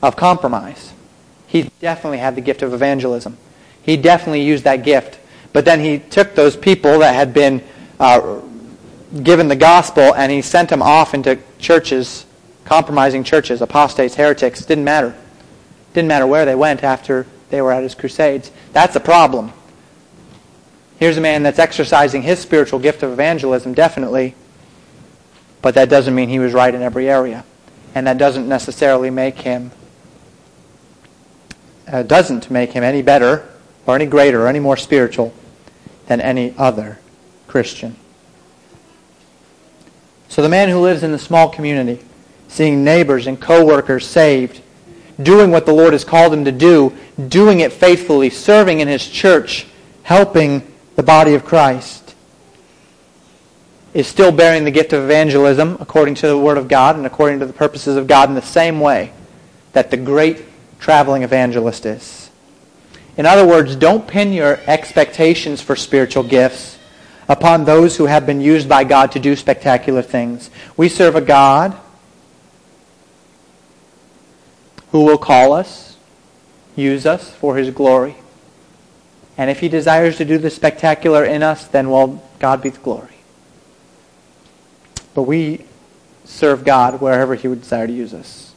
of 0.02 0.18
compromise. 0.18 0.92
He 1.48 1.70
definitely 1.80 2.18
had 2.18 2.36
the 2.36 2.42
gift 2.42 2.64
of 2.64 2.74
evangelism. 2.74 3.38
He 3.84 3.96
definitely 3.96 4.42
used 4.42 4.64
that 4.64 4.84
gift. 4.84 5.20
But 5.54 5.64
then 5.64 5.80
he 5.80 6.00
took 6.00 6.34
those 6.34 6.58
people 6.58 7.00
that 7.00 7.14
had 7.14 7.34
been 7.34 7.64
uh, 8.00 8.40
given 9.22 9.48
the 9.48 9.56
gospel 9.56 10.16
and 10.16 10.32
he 10.32 10.42
sent 10.42 10.70
them 10.70 10.82
off 10.82 11.14
into 11.14 11.38
churches, 11.60 12.26
compromising 12.66 13.24
churches, 13.24 13.62
apostates, 13.62 14.16
heretics. 14.16 14.66
Didn't 14.66 14.86
matter. 14.86 15.16
Didn't 15.94 16.08
matter 16.08 16.26
where 16.26 16.46
they 16.46 16.56
went 16.56 16.84
after 16.84 17.28
they 17.50 17.62
were 17.62 17.74
at 17.74 17.84
his 17.84 17.94
crusades. 17.94 18.50
That's 18.72 18.96
a 18.96 19.00
problem. 19.00 19.52
Here's 20.98 21.18
a 21.18 21.22
man 21.22 21.44
that's 21.44 21.60
exercising 21.60 22.22
his 22.22 22.40
spiritual 22.40 22.80
gift 22.80 23.04
of 23.04 23.12
evangelism, 23.12 23.74
definitely, 23.74 24.36
but 25.62 25.76
that 25.76 25.90
doesn't 25.90 26.14
mean 26.16 26.30
he 26.30 26.40
was 26.40 26.54
right 26.54 26.74
in 26.74 26.82
every 26.82 27.10
area. 27.10 27.44
And 27.94 28.08
that 28.08 28.18
doesn't 28.18 28.48
necessarily 28.48 29.10
make 29.10 29.40
him 29.40 29.72
uh, 31.92 32.04
doesn't 32.04 32.50
make 32.50 32.72
him 32.72 32.84
any 32.84 33.02
better 33.02 33.48
or 33.86 33.96
any 33.96 34.06
greater 34.06 34.44
or 34.44 34.48
any 34.48 34.60
more 34.60 34.78
spiritual 34.78 35.34
than 36.08 36.22
any 36.22 36.56
other 36.58 37.00
Christian. 37.48 37.96
So 40.30 40.42
the 40.42 40.50
man 40.50 40.70
who 40.70 40.80
lives 40.80 41.04
in 41.04 41.12
the 41.12 41.20
small 41.20 41.50
community, 41.50 42.00
seeing 42.48 42.84
neighbors 42.86 43.28
and 43.28 43.40
coworkers 43.40 44.08
saved, 44.08 44.62
doing 45.22 45.52
what 45.52 45.66
the 45.66 45.74
Lord 45.74 45.92
has 45.92 46.06
called 46.06 46.34
him 46.34 46.46
to 46.46 46.52
do, 46.52 46.96
doing 47.28 47.60
it 47.60 47.74
faithfully, 47.74 48.30
serving 48.30 48.80
in 48.80 48.88
his 48.88 49.06
church, 49.06 49.68
helping 50.04 50.66
the 50.96 51.04
body 51.04 51.34
of 51.34 51.44
Christ, 51.44 52.01
is 53.94 54.08
still 54.08 54.32
bearing 54.32 54.64
the 54.64 54.72
gift 54.72 54.94
of 54.94 55.04
evangelism 55.04 55.78
according 55.80 56.16
to 56.16 56.28
the 56.28 56.38
Word 56.38 56.58
of 56.58 56.68
God 56.68 56.96
and 56.96 57.06
according 57.06 57.40
to 57.40 57.46
the 57.46 57.54
purposes 57.54 57.98
of 57.98 58.08
God 58.08 58.30
in 58.30 58.36
the 58.36 58.42
same 58.42 58.80
way 58.80 59.12
that 59.74 59.92
the 59.92 59.98
great 59.98 60.46
traveling 60.80 61.24
evangelist 61.24 61.86
is. 61.86 62.30
In 63.18 63.26
other 63.26 63.46
words, 63.46 63.76
don't 63.76 64.08
pin 64.08 64.32
your 64.34 64.60
expectations 64.68 65.62
for 65.62 65.76
spiritual 65.76 66.24
gifts 66.24 66.78
upon 67.28 67.66
those 67.66 67.98
who 67.98 68.06
have 68.06 68.26
been 68.26 68.42
used 68.42 68.68
by 68.68 68.84
God 68.84 69.12
to 69.12 69.20
do 69.20 69.36
spectacular 69.36 70.02
things. 70.02 70.50
We 70.78 70.90
serve 70.90 71.16
a 71.16 71.22
God 71.22 71.78
who 74.92 75.06
will 75.06 75.18
call 75.18 75.54
us, 75.54 75.98
use 76.76 77.06
us 77.06 77.32
for 77.32 77.58
his 77.58 77.70
glory. 77.70 78.16
And 79.38 79.50
if 79.50 79.60
he 79.60 79.70
desires 79.70 80.18
to 80.18 80.26
do 80.26 80.38
the 80.38 80.50
spectacular 80.50 81.24
in 81.24 81.44
us, 81.44 81.68
then, 81.68 81.90
well, 81.90 82.22
God 82.40 82.62
be 82.62 82.70
the 82.70 82.80
glory. 82.80 83.11
But 85.14 85.24
we 85.24 85.66
serve 86.24 86.64
God 86.64 87.02
wherever 87.02 87.36
he 87.36 87.48
would 87.48 87.62
desire 87.62 87.88
to 87.88 87.94
use 87.94 88.14
us. 88.14 88.54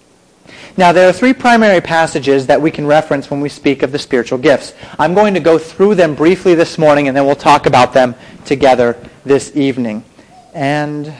Now, 0.77 0.93
there 0.93 1.09
are 1.09 1.13
three 1.13 1.33
primary 1.33 1.81
passages 1.81 2.49
that 2.49 2.61
we 2.61 2.71
can 2.71 2.87
reference 2.87 3.31
when 3.31 3.41
we 3.41 3.49
speak 3.49 3.83
of 3.83 3.93
the 3.93 3.99
spiritual 3.99 4.39
gifts. 4.39 4.75
I'm 4.99 5.15
going 5.15 5.35
to 5.35 5.41
go 5.41 5.59
through 5.59 5.95
them 5.95 6.15
briefly 6.15 6.55
this 6.55 6.79
morning, 6.79 7.09
and 7.09 7.17
then 7.17 7.27
we'll 7.27 7.37
talk 7.37 7.67
about 7.67 7.93
them 7.93 8.15
together 8.45 8.99
this 9.25 9.57
evening. 9.57 10.05
And 10.53 11.15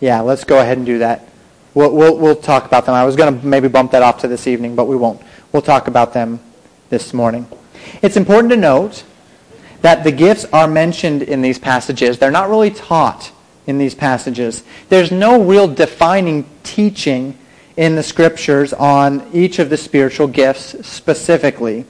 yeah, 0.00 0.20
let's 0.20 0.44
go 0.44 0.58
ahead 0.58 0.78
and 0.78 0.86
do 0.86 0.98
that. 0.98 1.28
We'll, 1.74 1.94
we'll, 1.94 2.16
we'll 2.16 2.36
talk 2.36 2.64
about 2.64 2.86
them. 2.86 2.94
I 2.94 3.04
was 3.04 3.16
going 3.16 3.38
to 3.38 3.46
maybe 3.46 3.68
bump 3.68 3.92
that 3.92 4.02
off 4.02 4.20
to 4.22 4.28
this 4.28 4.46
evening, 4.46 4.74
but 4.74 4.86
we 4.86 4.96
won't. 4.96 5.22
We'll 5.52 5.62
talk 5.62 5.88
about 5.88 6.12
them 6.12 6.40
this 6.88 7.14
morning. 7.14 7.46
It's 8.02 8.16
important 8.16 8.50
to 8.50 8.56
note 8.56 9.04
that 9.82 10.04
the 10.04 10.12
gifts 10.12 10.44
are 10.46 10.66
mentioned 10.66 11.22
in 11.22 11.42
these 11.42 11.58
passages. 11.58 12.18
They're 12.18 12.30
not 12.30 12.48
really 12.48 12.70
taught 12.70 13.30
in 13.66 13.78
these 13.78 13.94
passages. 13.94 14.64
There's 14.88 15.12
no 15.12 15.42
real 15.42 15.68
defining 15.68 16.44
teaching 16.62 17.36
in 17.76 17.96
the 17.96 18.02
scriptures 18.02 18.72
on 18.72 19.28
each 19.32 19.58
of 19.58 19.70
the 19.70 19.76
spiritual 19.76 20.26
gifts 20.26 20.86
specifically. 20.86 21.84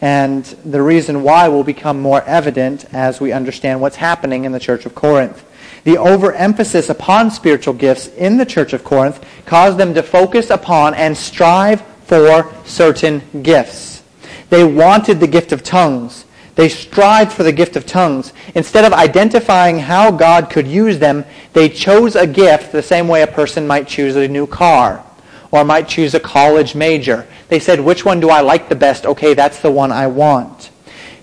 And 0.00 0.44
the 0.44 0.82
reason 0.82 1.22
why 1.22 1.48
will 1.48 1.64
become 1.64 2.00
more 2.00 2.22
evident 2.22 2.84
as 2.92 3.20
we 3.20 3.32
understand 3.32 3.80
what's 3.80 3.96
happening 3.96 4.44
in 4.44 4.52
the 4.52 4.60
church 4.60 4.86
of 4.86 4.94
Corinth. 4.94 5.44
The 5.84 5.98
overemphasis 5.98 6.90
upon 6.90 7.30
spiritual 7.30 7.74
gifts 7.74 8.08
in 8.08 8.36
the 8.36 8.46
church 8.46 8.72
of 8.72 8.84
Corinth 8.84 9.24
caused 9.46 9.78
them 9.78 9.94
to 9.94 10.02
focus 10.02 10.50
upon 10.50 10.94
and 10.94 11.16
strive 11.16 11.82
for 12.04 12.52
certain 12.64 13.22
gifts. 13.42 14.02
They 14.50 14.64
wanted 14.64 15.20
the 15.20 15.26
gift 15.26 15.52
of 15.52 15.62
tongues. 15.62 16.23
They 16.54 16.68
strived 16.68 17.32
for 17.32 17.42
the 17.42 17.52
gift 17.52 17.76
of 17.76 17.86
tongues. 17.86 18.32
Instead 18.54 18.84
of 18.84 18.92
identifying 18.92 19.78
how 19.78 20.10
God 20.10 20.50
could 20.50 20.68
use 20.68 20.98
them, 20.98 21.24
they 21.52 21.68
chose 21.68 22.14
a 22.14 22.26
gift 22.26 22.70
the 22.70 22.82
same 22.82 23.08
way 23.08 23.22
a 23.22 23.26
person 23.26 23.66
might 23.66 23.88
choose 23.88 24.14
a 24.14 24.28
new 24.28 24.46
car 24.46 25.04
or 25.50 25.64
might 25.64 25.88
choose 25.88 26.14
a 26.14 26.20
college 26.20 26.74
major. 26.74 27.26
They 27.48 27.60
said, 27.60 27.80
which 27.80 28.04
one 28.04 28.20
do 28.20 28.30
I 28.30 28.40
like 28.40 28.68
the 28.68 28.74
best? 28.74 29.06
Okay, 29.06 29.34
that's 29.34 29.60
the 29.60 29.70
one 29.70 29.92
I 29.92 30.06
want. 30.06 30.70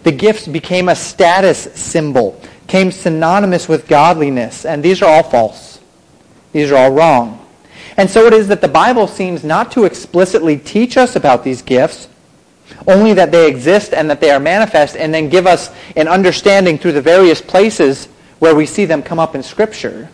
The 0.04 0.12
gifts 0.12 0.48
became 0.48 0.90
a 0.90 0.96
status 0.96 1.70
symbol, 1.76 2.42
came 2.68 2.92
synonymous 2.92 3.68
with 3.68 3.88
godliness, 3.88 4.66
and 4.66 4.82
these 4.82 5.02
are 5.02 5.10
all 5.10 5.24
false. 5.24 5.80
These 6.54 6.72
are 6.72 6.78
all 6.78 6.92
wrong. 6.92 7.46
And 7.98 8.10
so 8.10 8.26
it 8.26 8.34
is 8.34 8.48
that 8.48 8.62
the 8.62 8.68
Bible 8.68 9.08
seems 9.08 9.44
not 9.44 9.72
to 9.74 9.86
explicitly 9.86 10.58
teach 10.58 10.98
us 10.98 11.16
about 11.16 11.44
these 11.44 11.62
gifts, 11.62 12.08
only 12.88 13.14
that 13.14 13.32
they 13.32 13.48
exist 13.48 13.94
and 13.94 14.10
that 14.10 14.22
they 14.22 14.32
are 14.32 14.40
manifest, 14.40 14.96
and 14.96 15.14
then 15.14 15.30
give 15.30 15.48
us 15.48 15.74
an 15.96 16.08
understanding 16.08 16.78
through 16.78 16.94
the 16.94 17.02
various 17.02 17.42
places 17.42 18.08
where 18.40 18.56
we 18.56 18.66
see 18.66 18.86
them 18.86 19.04
come 19.04 19.20
up 19.20 19.36
in 19.36 19.44
Scripture. 19.44 20.10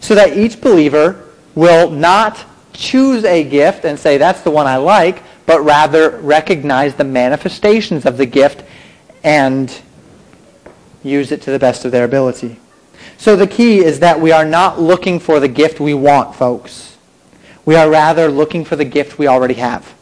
So 0.00 0.14
that 0.14 0.36
each 0.36 0.60
believer 0.60 1.24
will 1.54 1.90
not 1.90 2.44
choose 2.72 3.24
a 3.24 3.42
gift 3.44 3.84
and 3.84 3.98
say, 3.98 4.18
that's 4.18 4.42
the 4.42 4.50
one 4.50 4.66
I 4.66 4.76
like, 4.76 5.22
but 5.46 5.62
rather 5.62 6.18
recognize 6.18 6.94
the 6.94 7.04
manifestations 7.04 8.04
of 8.06 8.18
the 8.18 8.26
gift 8.26 8.62
and 9.24 9.74
use 11.02 11.32
it 11.32 11.42
to 11.42 11.50
the 11.50 11.58
best 11.58 11.84
of 11.84 11.92
their 11.92 12.04
ability. 12.04 12.60
So 13.16 13.34
the 13.34 13.46
key 13.46 13.78
is 13.78 14.00
that 14.00 14.20
we 14.20 14.30
are 14.30 14.44
not 14.44 14.80
looking 14.80 15.18
for 15.18 15.40
the 15.40 15.48
gift 15.48 15.80
we 15.80 15.94
want, 15.94 16.36
folks. 16.36 16.96
We 17.64 17.74
are 17.74 17.90
rather 17.90 18.30
looking 18.30 18.64
for 18.64 18.76
the 18.76 18.84
gift 18.84 19.18
we 19.18 19.26
already 19.26 19.54
have. 19.54 19.92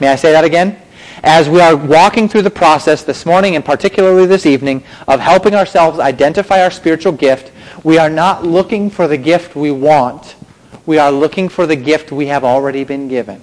May 0.00 0.08
I 0.08 0.16
say 0.16 0.32
that 0.32 0.44
again? 0.44 0.80
As 1.22 1.48
we 1.48 1.60
are 1.60 1.74
walking 1.74 2.28
through 2.28 2.42
the 2.42 2.50
process 2.50 3.02
this 3.02 3.24
morning 3.24 3.56
and 3.56 3.64
particularly 3.64 4.26
this 4.26 4.44
evening 4.44 4.84
of 5.08 5.20
helping 5.20 5.54
ourselves 5.54 5.98
identify 5.98 6.62
our 6.62 6.70
spiritual 6.70 7.12
gift, 7.12 7.52
we 7.82 7.98
are 7.98 8.10
not 8.10 8.44
looking 8.44 8.90
for 8.90 9.08
the 9.08 9.16
gift 9.16 9.56
we 9.56 9.70
want. 9.70 10.36
We 10.84 10.98
are 10.98 11.10
looking 11.10 11.48
for 11.48 11.66
the 11.66 11.76
gift 11.76 12.12
we 12.12 12.26
have 12.26 12.44
already 12.44 12.84
been 12.84 13.08
given. 13.08 13.40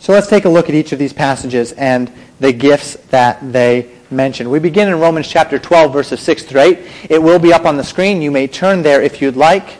So 0.00 0.12
let's 0.12 0.28
take 0.28 0.44
a 0.44 0.48
look 0.48 0.68
at 0.68 0.74
each 0.74 0.92
of 0.92 0.98
these 0.98 1.12
passages 1.12 1.72
and 1.72 2.12
the 2.40 2.52
gifts 2.52 2.94
that 3.10 3.52
they 3.52 3.90
mention. 4.10 4.48
We 4.48 4.58
begin 4.58 4.88
in 4.88 5.00
Romans 5.00 5.28
chapter 5.28 5.58
12, 5.58 5.92
verses 5.92 6.20
6 6.20 6.44
through 6.44 6.60
8. 6.60 6.78
It 7.10 7.22
will 7.22 7.38
be 7.38 7.52
up 7.52 7.64
on 7.64 7.76
the 7.76 7.84
screen. 7.84 8.22
You 8.22 8.30
may 8.30 8.46
turn 8.46 8.82
there 8.82 9.02
if 9.02 9.20
you'd 9.20 9.36
like. 9.36 9.76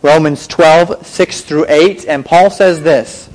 Romans 0.00 0.46
12, 0.46 1.04
6 1.06 1.40
through 1.42 1.66
8. 1.68 2.06
And 2.06 2.24
Paul 2.24 2.50
says 2.50 2.82
this, 2.82 3.28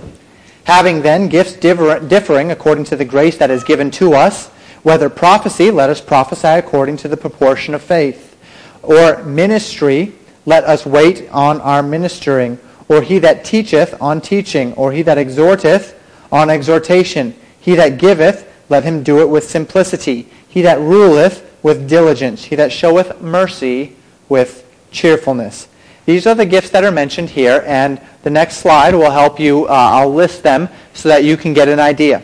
Having 0.65 1.01
then 1.01 1.27
gifts 1.27 1.53
differing 1.53 2.51
according 2.51 2.85
to 2.85 2.95
the 2.95 3.05
grace 3.05 3.37
that 3.37 3.51
is 3.51 3.63
given 3.63 3.91
to 3.91 4.13
us, 4.13 4.47
whether 4.81 5.09
prophecy, 5.09 5.71
let 5.71 5.89
us 5.89 6.01
prophesy 6.01 6.47
according 6.47 6.97
to 6.97 7.07
the 7.07 7.17
proportion 7.17 7.73
of 7.73 7.81
faith. 7.81 8.37
Or 8.81 9.23
ministry, 9.23 10.13
let 10.45 10.63
us 10.63 10.85
wait 10.85 11.29
on 11.31 11.59
our 11.61 11.83
ministering. 11.83 12.59
Or 12.89 13.01
he 13.01 13.19
that 13.19 13.43
teacheth 13.43 14.01
on 14.01 14.21
teaching. 14.21 14.73
Or 14.73 14.91
he 14.91 15.01
that 15.03 15.17
exhorteth 15.17 15.97
on 16.31 16.49
exhortation. 16.49 17.35
He 17.59 17.75
that 17.75 17.97
giveth, 17.97 18.49
let 18.69 18.83
him 18.83 19.03
do 19.03 19.19
it 19.21 19.29
with 19.29 19.49
simplicity. 19.49 20.27
He 20.47 20.61
that 20.61 20.79
ruleth 20.79 21.49
with 21.63 21.89
diligence. 21.89 22.45
He 22.45 22.55
that 22.55 22.71
showeth 22.71 23.21
mercy 23.21 23.95
with 24.27 24.69
cheerfulness. 24.91 25.67
These 26.05 26.27
are 26.27 26.35
the 26.35 26.45
gifts 26.45 26.69
that 26.71 26.83
are 26.83 26.91
mentioned 26.91 27.29
here, 27.29 27.63
and 27.65 28.01
the 28.23 28.29
next 28.29 28.57
slide 28.57 28.93
will 28.93 29.11
help 29.11 29.39
you. 29.39 29.65
Uh, 29.65 29.71
I'll 29.71 30.13
list 30.13 30.43
them 30.43 30.67
so 30.93 31.09
that 31.09 31.23
you 31.23 31.37
can 31.37 31.53
get 31.53 31.69
an 31.69 31.79
idea 31.79 32.23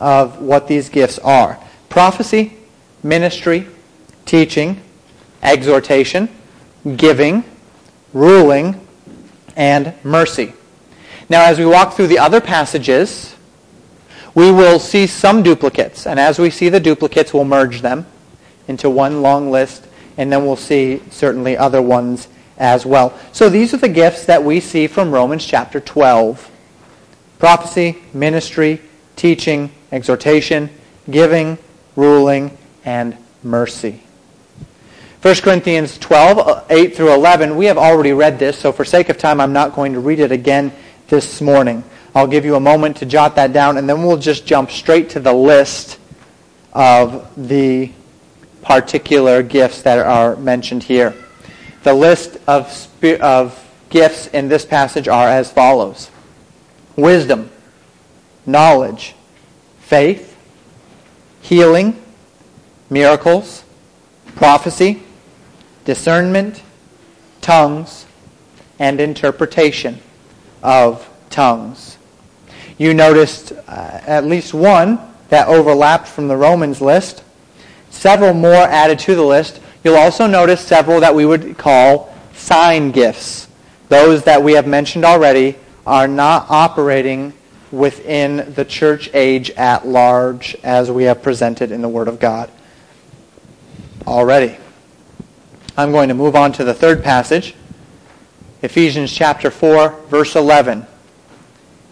of 0.00 0.40
what 0.40 0.66
these 0.66 0.88
gifts 0.88 1.18
are. 1.20 1.58
Prophecy, 1.88 2.56
ministry, 3.02 3.68
teaching, 4.26 4.80
exhortation, 5.42 6.28
giving, 6.96 7.44
ruling, 8.12 8.84
and 9.54 9.94
mercy. 10.02 10.52
Now, 11.28 11.44
as 11.44 11.58
we 11.58 11.66
walk 11.66 11.94
through 11.94 12.08
the 12.08 12.18
other 12.18 12.40
passages, 12.40 13.34
we 14.34 14.50
will 14.50 14.80
see 14.80 15.06
some 15.06 15.42
duplicates. 15.44 16.06
And 16.06 16.18
as 16.18 16.38
we 16.40 16.50
see 16.50 16.68
the 16.68 16.80
duplicates, 16.80 17.32
we'll 17.32 17.44
merge 17.44 17.80
them 17.80 18.06
into 18.66 18.90
one 18.90 19.22
long 19.22 19.52
list, 19.52 19.86
and 20.16 20.32
then 20.32 20.44
we'll 20.44 20.56
see 20.56 21.00
certainly 21.10 21.56
other 21.56 21.80
ones 21.80 22.28
as 22.58 22.86
well. 22.86 23.18
So 23.32 23.48
these 23.48 23.74
are 23.74 23.78
the 23.78 23.88
gifts 23.88 24.26
that 24.26 24.42
we 24.42 24.60
see 24.60 24.86
from 24.86 25.10
Romans 25.10 25.44
chapter 25.44 25.80
12. 25.80 26.50
Prophecy, 27.38 27.98
ministry, 28.12 28.80
teaching, 29.16 29.70
exhortation, 29.92 30.70
giving, 31.10 31.58
ruling, 31.96 32.56
and 32.84 33.16
mercy. 33.42 34.02
1 35.22 35.34
Corinthians 35.36 35.96
12, 35.98 36.38
uh, 36.38 36.64
8 36.68 36.94
through 36.94 37.12
11, 37.12 37.56
we 37.56 37.64
have 37.64 37.78
already 37.78 38.12
read 38.12 38.38
this, 38.38 38.58
so 38.58 38.72
for 38.72 38.84
sake 38.84 39.08
of 39.08 39.16
time, 39.16 39.40
I'm 39.40 39.54
not 39.54 39.74
going 39.74 39.94
to 39.94 40.00
read 40.00 40.20
it 40.20 40.30
again 40.30 40.70
this 41.08 41.40
morning. 41.40 41.82
I'll 42.14 42.26
give 42.26 42.44
you 42.44 42.56
a 42.56 42.60
moment 42.60 42.98
to 42.98 43.06
jot 43.06 43.34
that 43.36 43.52
down, 43.52 43.78
and 43.78 43.88
then 43.88 44.02
we'll 44.02 44.18
just 44.18 44.46
jump 44.46 44.70
straight 44.70 45.10
to 45.10 45.20
the 45.20 45.32
list 45.32 45.98
of 46.74 47.48
the 47.48 47.90
particular 48.62 49.42
gifts 49.42 49.82
that 49.82 49.98
are 49.98 50.36
mentioned 50.36 50.82
here. 50.82 51.14
The 51.84 51.94
list 51.94 52.38
of, 52.46 52.88
of 53.20 53.72
gifts 53.88 54.26
in 54.28 54.48
this 54.48 54.64
passage 54.64 55.06
are 55.06 55.28
as 55.28 55.52
follows. 55.52 56.10
Wisdom, 56.96 57.50
knowledge, 58.44 59.14
faith, 59.78 60.36
healing, 61.40 62.02
miracles, 62.90 63.64
prophecy, 64.34 65.02
discernment, 65.84 66.62
tongues, 67.40 68.06
and 68.78 69.00
interpretation 69.00 70.00
of 70.62 71.08
tongues 71.30 71.98
you 72.78 72.92
noticed 72.92 73.52
uh, 73.52 74.00
at 74.06 74.24
least 74.24 74.52
one 74.52 74.98
that 75.28 75.48
overlapped 75.48 76.08
from 76.08 76.28
the 76.28 76.36
Romans 76.36 76.80
list, 76.80 77.22
several 77.90 78.34
more 78.34 78.52
added 78.52 78.98
to 79.00 79.14
the 79.14 79.22
list. 79.22 79.60
You'll 79.84 79.96
also 79.96 80.26
notice 80.26 80.62
several 80.62 81.00
that 81.00 81.14
we 81.14 81.26
would 81.26 81.58
call 81.58 82.14
sign 82.32 82.90
gifts. 82.90 83.46
Those 83.90 84.24
that 84.24 84.42
we 84.42 84.54
have 84.54 84.66
mentioned 84.66 85.04
already 85.04 85.56
are 85.86 86.08
not 86.08 86.46
operating 86.48 87.34
within 87.70 88.54
the 88.54 88.64
church 88.64 89.10
age 89.12 89.50
at 89.50 89.86
large 89.86 90.56
as 90.64 90.90
we 90.90 91.04
have 91.04 91.22
presented 91.22 91.70
in 91.70 91.82
the 91.82 91.88
Word 91.88 92.08
of 92.08 92.18
God 92.18 92.50
already. 94.06 94.56
I'm 95.76 95.92
going 95.92 96.08
to 96.08 96.14
move 96.14 96.34
on 96.34 96.52
to 96.52 96.64
the 96.64 96.74
third 96.74 97.04
passage, 97.04 97.54
Ephesians 98.62 99.12
chapter 99.12 99.50
4, 99.50 99.90
verse 100.08 100.34
11. 100.34 100.86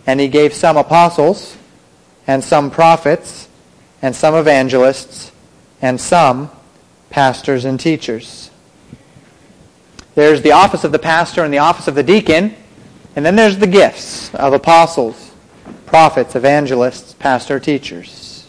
And 0.07 0.19
he 0.19 0.29
gave 0.29 0.55
some 0.55 0.77
apostles, 0.77 1.57
and 2.27 2.43
some 2.43 2.71
prophets, 2.71 3.49
and 4.01 4.17
some 4.17 4.35
evangelists, 4.35 5.31
and 5.81 6.01
some 6.01 6.51
pastors 7.13 7.67
and 7.67 7.79
teachers. 7.79 8.51
There's 10.15 10.41
the 10.41 10.53
office 10.53 10.83
of 10.83 10.93
the 10.93 10.99
pastor 10.99 11.45
and 11.45 11.53
the 11.53 11.59
office 11.59 11.87
of 11.87 11.95
the 11.95 12.03
deacon, 12.03 12.55
and 13.15 13.25
then 13.25 13.37
there's 13.37 13.59
the 13.59 13.67
gifts 13.67 14.35
of 14.35 14.55
apostles, 14.55 15.33
prophets, 15.87 16.35
evangelists, 16.35 17.13
pastor, 17.15 17.61
teachers. 17.61 18.47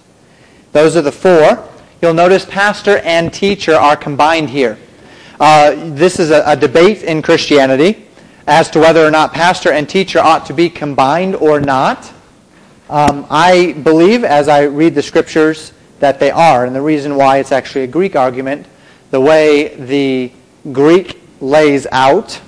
Those 0.72 0.96
are 0.96 1.02
the 1.02 1.12
four. 1.12 1.70
You'll 2.02 2.14
notice 2.14 2.46
pastor 2.46 2.98
and 3.00 3.34
teacher 3.34 3.76
are 3.76 3.98
combined 3.98 4.50
here. 4.50 4.78
Uh, 5.40 5.90
this 5.90 6.20
is 6.20 6.32
a, 6.32 6.44
a 6.46 6.56
debate 6.56 7.04
in 7.04 7.22
Christianity 7.22 8.08
as 8.48 8.70
to 8.72 8.80
whether 8.80 9.06
or 9.06 9.12
not 9.12 9.34
pastor 9.34 9.74
and 9.74 9.90
teacher 9.90 10.20
ought 10.20 10.46
to 10.46 10.54
be 10.54 10.70
combined 10.70 11.36
or 11.36 11.60
not. 11.60 12.12
Um, 12.90 13.26
I 13.30 13.74
believe, 13.84 14.24
as 14.24 14.48
I 14.48 14.64
read 14.64 14.96
the 14.96 15.02
scriptures, 15.02 15.74
that 16.00 16.20
they 16.20 16.32
are. 16.32 16.66
And 16.66 16.76
the 16.76 16.82
reason 16.82 17.16
why 17.16 17.38
it's 17.38 17.52
actually 17.52 17.84
a 17.84 17.88
Greek 17.88 18.16
argument, 18.16 18.68
the 19.12 19.22
way 19.22 19.76
the 19.76 20.32
Greek 20.72 21.22
lays 21.40 21.88
out, 21.92 22.42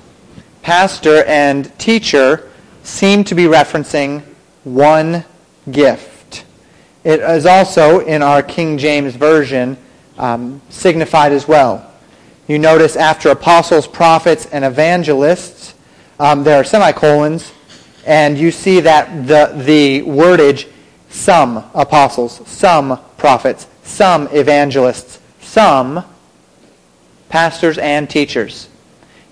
pastor 0.62 1.24
and 1.26 1.78
teacher 1.78 2.50
seem 2.84 3.24
to 3.26 3.36
be 3.36 3.44
referencing 3.44 4.24
one 4.64 5.26
gift. 5.72 6.46
It 7.04 7.20
is 7.20 7.46
also, 7.46 8.00
in 8.00 8.24
our 8.24 8.42
King 8.42 8.78
James 8.78 9.16
Version, 9.16 9.78
um, 10.18 10.62
signified 10.70 11.32
as 11.32 11.48
well. 11.48 11.92
You 12.48 12.58
notice 12.58 12.96
after 12.96 13.30
apostles, 13.30 13.88
prophets, 13.88 14.48
and 14.48 14.66
evangelists, 14.66 15.76
um, 16.20 16.44
there 16.44 16.60
are 16.60 16.64
semicolons, 16.64 17.52
and 18.06 18.38
you 18.38 18.52
see 18.52 18.80
that 18.80 19.28
the, 19.28 19.52
the 19.64 20.02
wordage, 20.02 20.68
some 21.10 21.58
apostles, 21.74 22.42
some 22.48 23.00
prophets, 23.18 23.68
some 23.84 24.28
evangelists, 24.32 25.20
some 25.40 26.04
pastors 27.30 27.78
and 27.78 28.10
teachers. 28.10 28.70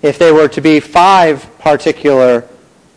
If 0.02 0.18
there 0.18 0.34
were 0.34 0.48
to 0.48 0.60
be 0.60 0.80
five 0.80 1.46
particular 1.58 2.46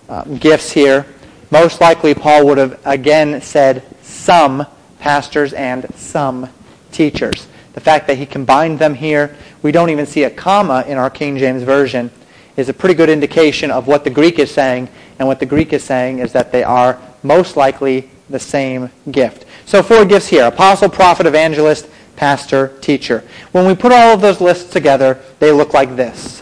um, 0.10 0.38
gifts 0.38 0.72
here, 0.72 1.06
most 1.52 1.80
likely 1.80 2.14
Paul 2.14 2.46
would 2.48 2.58
have 2.58 2.80
again 2.86 3.42
said 3.42 3.84
some 4.02 4.66
pastors 5.00 5.54
and 5.54 5.86
some 5.96 6.50
teachers. 6.92 7.48
The 7.74 7.82
fact 7.82 8.08
that 8.08 8.18
he 8.18 8.26
combined 8.26 8.80
them 8.80 8.96
here, 8.96 9.36
we 9.62 9.72
don't 9.72 9.90
even 9.90 10.06
see 10.06 10.24
a 10.24 10.30
comma 10.30 10.84
in 10.88 10.98
our 10.98 11.10
King 11.10 11.38
James 11.38 11.64
Version 11.64 12.12
is 12.58 12.70
a 12.70 12.74
pretty 12.74 12.96
good 12.96 13.10
indication 13.10 13.70
of 13.70 13.88
what 13.88 14.04
the 14.04 14.10
Greek 14.10 14.40
is 14.40 14.52
saying. 14.52 14.90
And 15.20 15.28
what 15.28 15.40
the 15.40 15.46
Greek 15.46 15.74
is 15.74 15.84
saying 15.84 16.20
is 16.20 16.34
that 16.34 16.52
they 16.52 16.64
are 16.64 17.00
most 17.24 17.56
likely 17.56 18.10
the 18.30 18.40
same 18.40 18.90
gift. 19.10 19.46
So 19.68 19.84
four 19.84 20.06
gifts 20.06 20.28
here. 20.28 20.46
Apostle, 20.46 20.88
prophet, 20.88 21.26
evangelist, 21.26 21.90
pastor, 22.16 22.70
teacher. 22.80 23.22
When 23.52 23.68
we 23.68 23.76
put 23.76 23.92
all 23.92 24.14
of 24.14 24.22
those 24.22 24.40
lists 24.40 24.72
together, 24.72 25.20
they 25.40 25.52
look 25.52 25.74
like 25.74 25.98
this. 25.98 26.42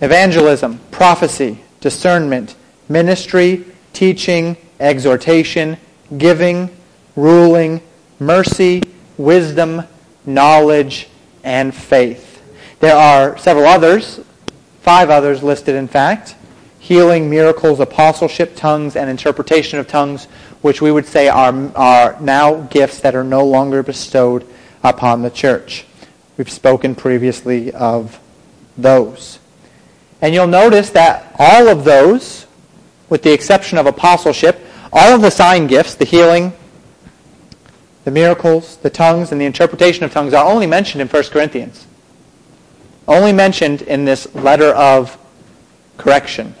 Evangelism, 0.00 0.78
prophecy, 0.92 1.60
discernment, 1.80 2.54
ministry, 2.88 3.64
teaching, 3.92 4.56
exhortation, 4.78 5.76
giving, 6.18 6.70
ruling, 7.16 7.82
mercy, 8.20 8.80
wisdom, 9.16 9.82
knowledge, 10.24 11.08
and 11.42 11.74
faith. 11.74 12.40
There 12.78 12.94
are 12.94 13.36
several 13.38 13.66
others, 13.66 14.20
five 14.82 15.10
others 15.10 15.42
listed 15.42 15.74
in 15.74 15.88
fact, 15.88 16.36
healing, 16.78 17.28
miracles, 17.28 17.80
apostleship, 17.80 18.54
tongues, 18.54 18.94
and 18.94 19.10
interpretation 19.10 19.78
of 19.78 19.88
tongues, 19.88 20.28
which 20.62 20.82
we 20.82 20.90
would 20.90 21.06
say 21.06 21.28
are, 21.28 21.72
are 21.76 22.16
now 22.20 22.62
gifts 22.62 23.00
that 23.00 23.14
are 23.14 23.24
no 23.24 23.44
longer 23.44 23.82
bestowed 23.82 24.46
upon 24.82 25.22
the 25.22 25.30
church. 25.30 25.84
We've 26.36 26.50
spoken 26.50 26.94
previously 26.94 27.72
of 27.72 28.18
those. 28.76 29.38
And 30.20 30.34
you'll 30.34 30.46
notice 30.46 30.90
that 30.90 31.34
all 31.38 31.68
of 31.68 31.84
those, 31.84 32.46
with 33.08 33.22
the 33.22 33.32
exception 33.32 33.78
of 33.78 33.86
apostleship, 33.86 34.60
all 34.92 35.14
of 35.14 35.20
the 35.20 35.30
sign 35.30 35.66
gifts, 35.66 35.94
the 35.94 36.04
healing, 36.04 36.52
the 38.04 38.10
miracles, 38.10 38.78
the 38.78 38.90
tongues, 38.90 39.32
and 39.32 39.40
the 39.40 39.44
interpretation 39.44 40.04
of 40.04 40.12
tongues 40.12 40.32
are 40.32 40.50
only 40.50 40.66
mentioned 40.66 41.02
in 41.02 41.08
1 41.08 41.24
Corinthians. 41.24 41.86
Only 43.06 43.32
mentioned 43.32 43.82
in 43.82 44.04
this 44.04 44.32
letter 44.34 44.74
of 44.74 45.16
correction. 45.98 46.54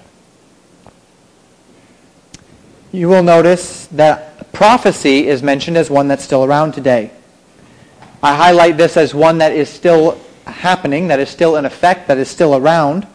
You 2.98 3.08
will 3.08 3.22
notice 3.22 3.86
that 3.92 4.50
prophecy 4.52 5.28
is 5.28 5.40
mentioned 5.40 5.76
as 5.76 5.88
one 5.88 6.08
that's 6.08 6.24
still 6.24 6.44
around 6.44 6.72
today. 6.72 7.12
I 8.24 8.34
highlight 8.34 8.76
this 8.76 8.96
as 8.96 9.14
one 9.14 9.38
that 9.38 9.52
is 9.52 9.68
still 9.68 10.20
happening, 10.46 11.06
that 11.06 11.20
is 11.20 11.28
still 11.28 11.54
in 11.54 11.64
effect, 11.64 12.08
that 12.08 12.18
is 12.18 12.28
still 12.28 12.56
around, 12.56 13.06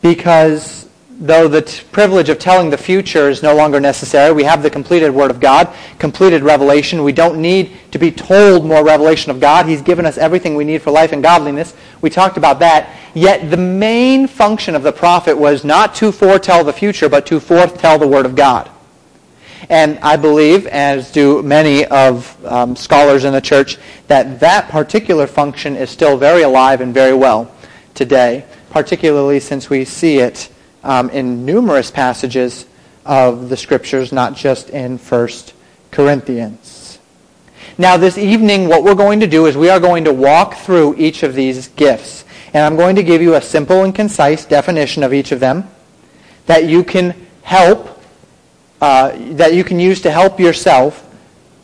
because 0.00 0.88
though 1.10 1.48
the 1.48 1.62
t- 1.62 1.82
privilege 1.90 2.28
of 2.28 2.38
telling 2.38 2.70
the 2.70 2.78
future 2.78 3.28
is 3.28 3.42
no 3.42 3.52
longer 3.52 3.80
necessary, 3.80 4.32
we 4.32 4.44
have 4.44 4.62
the 4.62 4.70
completed 4.70 5.10
Word 5.10 5.32
of 5.32 5.40
God, 5.40 5.74
completed 5.98 6.44
revelation. 6.44 7.02
We 7.02 7.10
don't 7.10 7.42
need 7.42 7.72
to 7.90 7.98
be 7.98 8.12
told 8.12 8.64
more 8.64 8.84
revelation 8.84 9.32
of 9.32 9.40
God. 9.40 9.66
He's 9.66 9.82
given 9.82 10.06
us 10.06 10.18
everything 10.18 10.54
we 10.54 10.62
need 10.62 10.82
for 10.82 10.92
life 10.92 11.10
and 11.10 11.20
godliness. 11.20 11.74
We 12.00 12.10
talked 12.10 12.36
about 12.36 12.60
that. 12.60 12.94
Yet 13.14 13.50
the 13.50 13.56
main 13.56 14.28
function 14.28 14.76
of 14.76 14.84
the 14.84 14.92
prophet 14.92 15.36
was 15.36 15.64
not 15.64 15.96
to 15.96 16.12
foretell 16.12 16.62
the 16.62 16.72
future, 16.72 17.08
but 17.08 17.26
to 17.26 17.40
foretell 17.40 17.98
the 17.98 18.06
Word 18.06 18.24
of 18.24 18.36
God. 18.36 18.70
And 19.68 19.98
I 19.98 20.16
believe, 20.16 20.66
as 20.66 21.12
do 21.12 21.42
many 21.42 21.84
of 21.86 22.44
um, 22.44 22.76
scholars 22.76 23.24
in 23.24 23.32
the 23.32 23.40
church, 23.40 23.78
that 24.06 24.40
that 24.40 24.68
particular 24.68 25.26
function 25.26 25.76
is 25.76 25.90
still 25.90 26.16
very 26.16 26.42
alive 26.42 26.80
and 26.80 26.94
very 26.94 27.14
well 27.14 27.52
today, 27.94 28.44
particularly 28.70 29.40
since 29.40 29.68
we 29.68 29.84
see 29.84 30.18
it 30.18 30.48
um, 30.82 31.10
in 31.10 31.44
numerous 31.44 31.90
passages 31.90 32.66
of 33.04 33.48
the 33.48 33.56
Scriptures, 33.56 34.12
not 34.12 34.34
just 34.34 34.70
in 34.70 34.98
1 34.98 35.28
Corinthians. 35.90 36.98
Now, 37.78 37.96
this 37.96 38.18
evening, 38.18 38.68
what 38.68 38.84
we're 38.84 38.94
going 38.94 39.20
to 39.20 39.26
do 39.26 39.46
is 39.46 39.56
we 39.56 39.70
are 39.70 39.80
going 39.80 40.04
to 40.04 40.12
walk 40.12 40.54
through 40.54 40.96
each 40.96 41.22
of 41.22 41.34
these 41.34 41.68
gifts. 41.68 42.24
And 42.52 42.64
I'm 42.64 42.76
going 42.76 42.96
to 42.96 43.02
give 43.02 43.22
you 43.22 43.34
a 43.34 43.40
simple 43.40 43.84
and 43.84 43.94
concise 43.94 44.44
definition 44.44 45.02
of 45.02 45.14
each 45.14 45.32
of 45.32 45.40
them 45.40 45.68
that 46.46 46.68
you 46.68 46.82
can 46.82 47.14
help, 47.42 47.99
uh, 48.80 49.12
that 49.34 49.54
you 49.54 49.64
can 49.64 49.78
use 49.78 50.00
to 50.02 50.10
help 50.10 50.40
yourself 50.40 51.06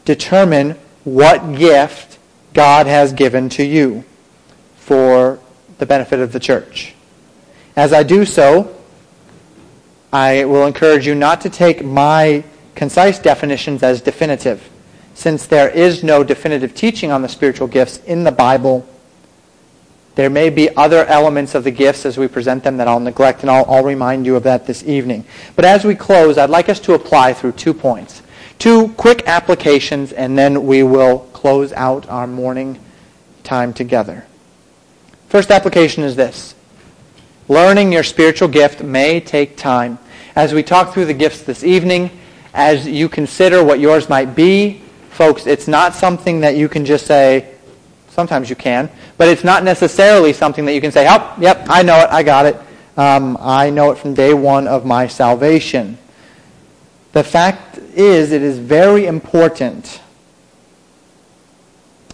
determine 0.04 0.72
what 1.04 1.56
gift 1.56 2.18
God 2.52 2.86
has 2.86 3.12
given 3.12 3.48
to 3.50 3.64
you 3.64 4.04
for 4.76 5.38
the 5.78 5.86
benefit 5.86 6.20
of 6.20 6.32
the 6.32 6.40
church. 6.40 6.94
As 7.76 7.92
I 7.92 8.02
do 8.02 8.24
so, 8.24 8.74
I 10.12 10.44
will 10.44 10.66
encourage 10.66 11.06
you 11.06 11.14
not 11.14 11.40
to 11.42 11.50
take 11.50 11.84
my 11.84 12.44
concise 12.74 13.18
definitions 13.18 13.82
as 13.82 14.00
definitive, 14.00 14.68
since 15.14 15.46
there 15.46 15.68
is 15.68 16.02
no 16.02 16.24
definitive 16.24 16.74
teaching 16.74 17.10
on 17.12 17.22
the 17.22 17.28
spiritual 17.28 17.66
gifts 17.66 17.98
in 18.04 18.24
the 18.24 18.32
Bible. 18.32 18.86
There 20.16 20.30
may 20.30 20.48
be 20.48 20.74
other 20.76 21.04
elements 21.04 21.54
of 21.54 21.62
the 21.62 21.70
gifts 21.70 22.06
as 22.06 22.16
we 22.16 22.26
present 22.26 22.64
them 22.64 22.78
that 22.78 22.88
I'll 22.88 23.00
neglect, 23.00 23.42
and 23.42 23.50
I'll, 23.50 23.66
I'll 23.70 23.84
remind 23.84 24.24
you 24.24 24.34
of 24.34 24.44
that 24.44 24.66
this 24.66 24.82
evening. 24.82 25.26
But 25.54 25.66
as 25.66 25.84
we 25.84 25.94
close, 25.94 26.38
I'd 26.38 26.50
like 26.50 26.70
us 26.70 26.80
to 26.80 26.94
apply 26.94 27.34
through 27.34 27.52
two 27.52 27.74
points. 27.74 28.22
Two 28.58 28.88
quick 28.94 29.28
applications, 29.28 30.12
and 30.12 30.36
then 30.36 30.66
we 30.66 30.82
will 30.82 31.18
close 31.34 31.70
out 31.74 32.08
our 32.08 32.26
morning 32.26 32.78
time 33.44 33.74
together. 33.74 34.26
First 35.28 35.50
application 35.50 36.02
is 36.02 36.16
this. 36.16 36.54
Learning 37.46 37.92
your 37.92 38.02
spiritual 38.02 38.48
gift 38.48 38.82
may 38.82 39.20
take 39.20 39.58
time. 39.58 39.98
As 40.34 40.54
we 40.54 40.62
talk 40.62 40.94
through 40.94 41.04
the 41.04 41.14
gifts 41.14 41.42
this 41.42 41.62
evening, 41.62 42.10
as 42.54 42.88
you 42.88 43.10
consider 43.10 43.62
what 43.62 43.80
yours 43.80 44.08
might 44.08 44.34
be, 44.34 44.80
folks, 45.10 45.46
it's 45.46 45.68
not 45.68 45.94
something 45.94 46.40
that 46.40 46.56
you 46.56 46.70
can 46.70 46.86
just 46.86 47.04
say, 47.04 47.55
sometimes 48.16 48.48
you 48.48 48.56
can, 48.56 48.88
but 49.18 49.28
it's 49.28 49.44
not 49.44 49.62
necessarily 49.62 50.32
something 50.32 50.64
that 50.64 50.72
you 50.72 50.80
can 50.80 50.90
say, 50.90 51.06
oh, 51.06 51.34
yep, 51.38 51.66
I 51.68 51.82
know 51.82 52.00
it, 52.00 52.08
I 52.10 52.22
got 52.22 52.46
it. 52.46 52.56
Um, 52.96 53.36
I 53.38 53.68
know 53.68 53.90
it 53.90 53.98
from 53.98 54.14
day 54.14 54.32
one 54.32 54.66
of 54.66 54.86
my 54.86 55.06
salvation. 55.06 55.98
The 57.12 57.22
fact 57.22 57.76
is, 57.76 58.32
it 58.32 58.40
is 58.40 58.58
very 58.58 59.04
important 59.04 60.00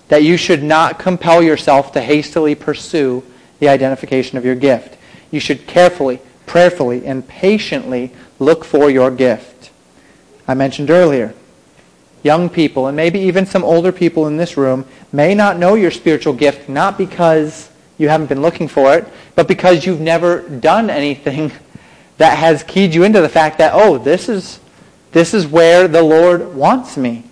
that 0.08 0.24
you 0.24 0.36
should 0.36 0.64
not 0.64 0.98
compel 0.98 1.40
yourself 1.40 1.92
to 1.92 2.00
hastily 2.00 2.56
pursue 2.56 3.22
the 3.60 3.68
identification 3.68 4.36
of 4.36 4.44
your 4.44 4.56
gift. 4.56 4.98
You 5.30 5.38
should 5.38 5.68
carefully, 5.68 6.20
prayerfully, 6.46 7.06
and 7.06 7.26
patiently 7.26 8.10
look 8.40 8.64
for 8.64 8.90
your 8.90 9.12
gift. 9.12 9.70
I 10.48 10.54
mentioned 10.54 10.90
earlier, 10.90 11.32
young 12.22 12.48
people, 12.48 12.86
and 12.86 12.96
maybe 12.96 13.18
even 13.20 13.46
some 13.46 13.64
older 13.64 13.92
people 13.92 14.26
in 14.26 14.36
this 14.36 14.56
room, 14.56 14.84
may 15.12 15.34
not 15.34 15.58
know 15.58 15.74
your 15.74 15.90
spiritual 15.90 16.32
gift 16.32 16.68
not 16.68 16.96
because 16.96 17.70
you 17.98 18.08
haven't 18.08 18.28
been 18.28 18.42
looking 18.42 18.68
for 18.68 18.94
it, 18.94 19.06
but 19.34 19.48
because 19.48 19.86
you've 19.86 20.00
never 20.00 20.40
done 20.48 20.90
anything 20.90 21.52
that 22.18 22.38
has 22.38 22.62
keyed 22.62 22.94
you 22.94 23.04
into 23.04 23.20
the 23.20 23.28
fact 23.28 23.58
that, 23.58 23.72
oh, 23.74 23.98
this 23.98 24.28
is, 24.28 24.60
this 25.12 25.34
is 25.34 25.46
where 25.46 25.88
the 25.88 26.02
Lord 26.02 26.54
wants 26.54 26.96
me. 26.96 27.24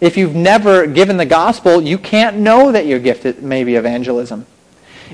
If 0.00 0.16
you've 0.16 0.34
never 0.34 0.86
given 0.86 1.16
the 1.16 1.26
gospel, 1.26 1.82
you 1.82 1.98
can't 1.98 2.38
know 2.38 2.72
that 2.72 2.86
your 2.86 2.98
gift 2.98 3.42
may 3.42 3.64
be 3.64 3.74
evangelism. 3.74 4.46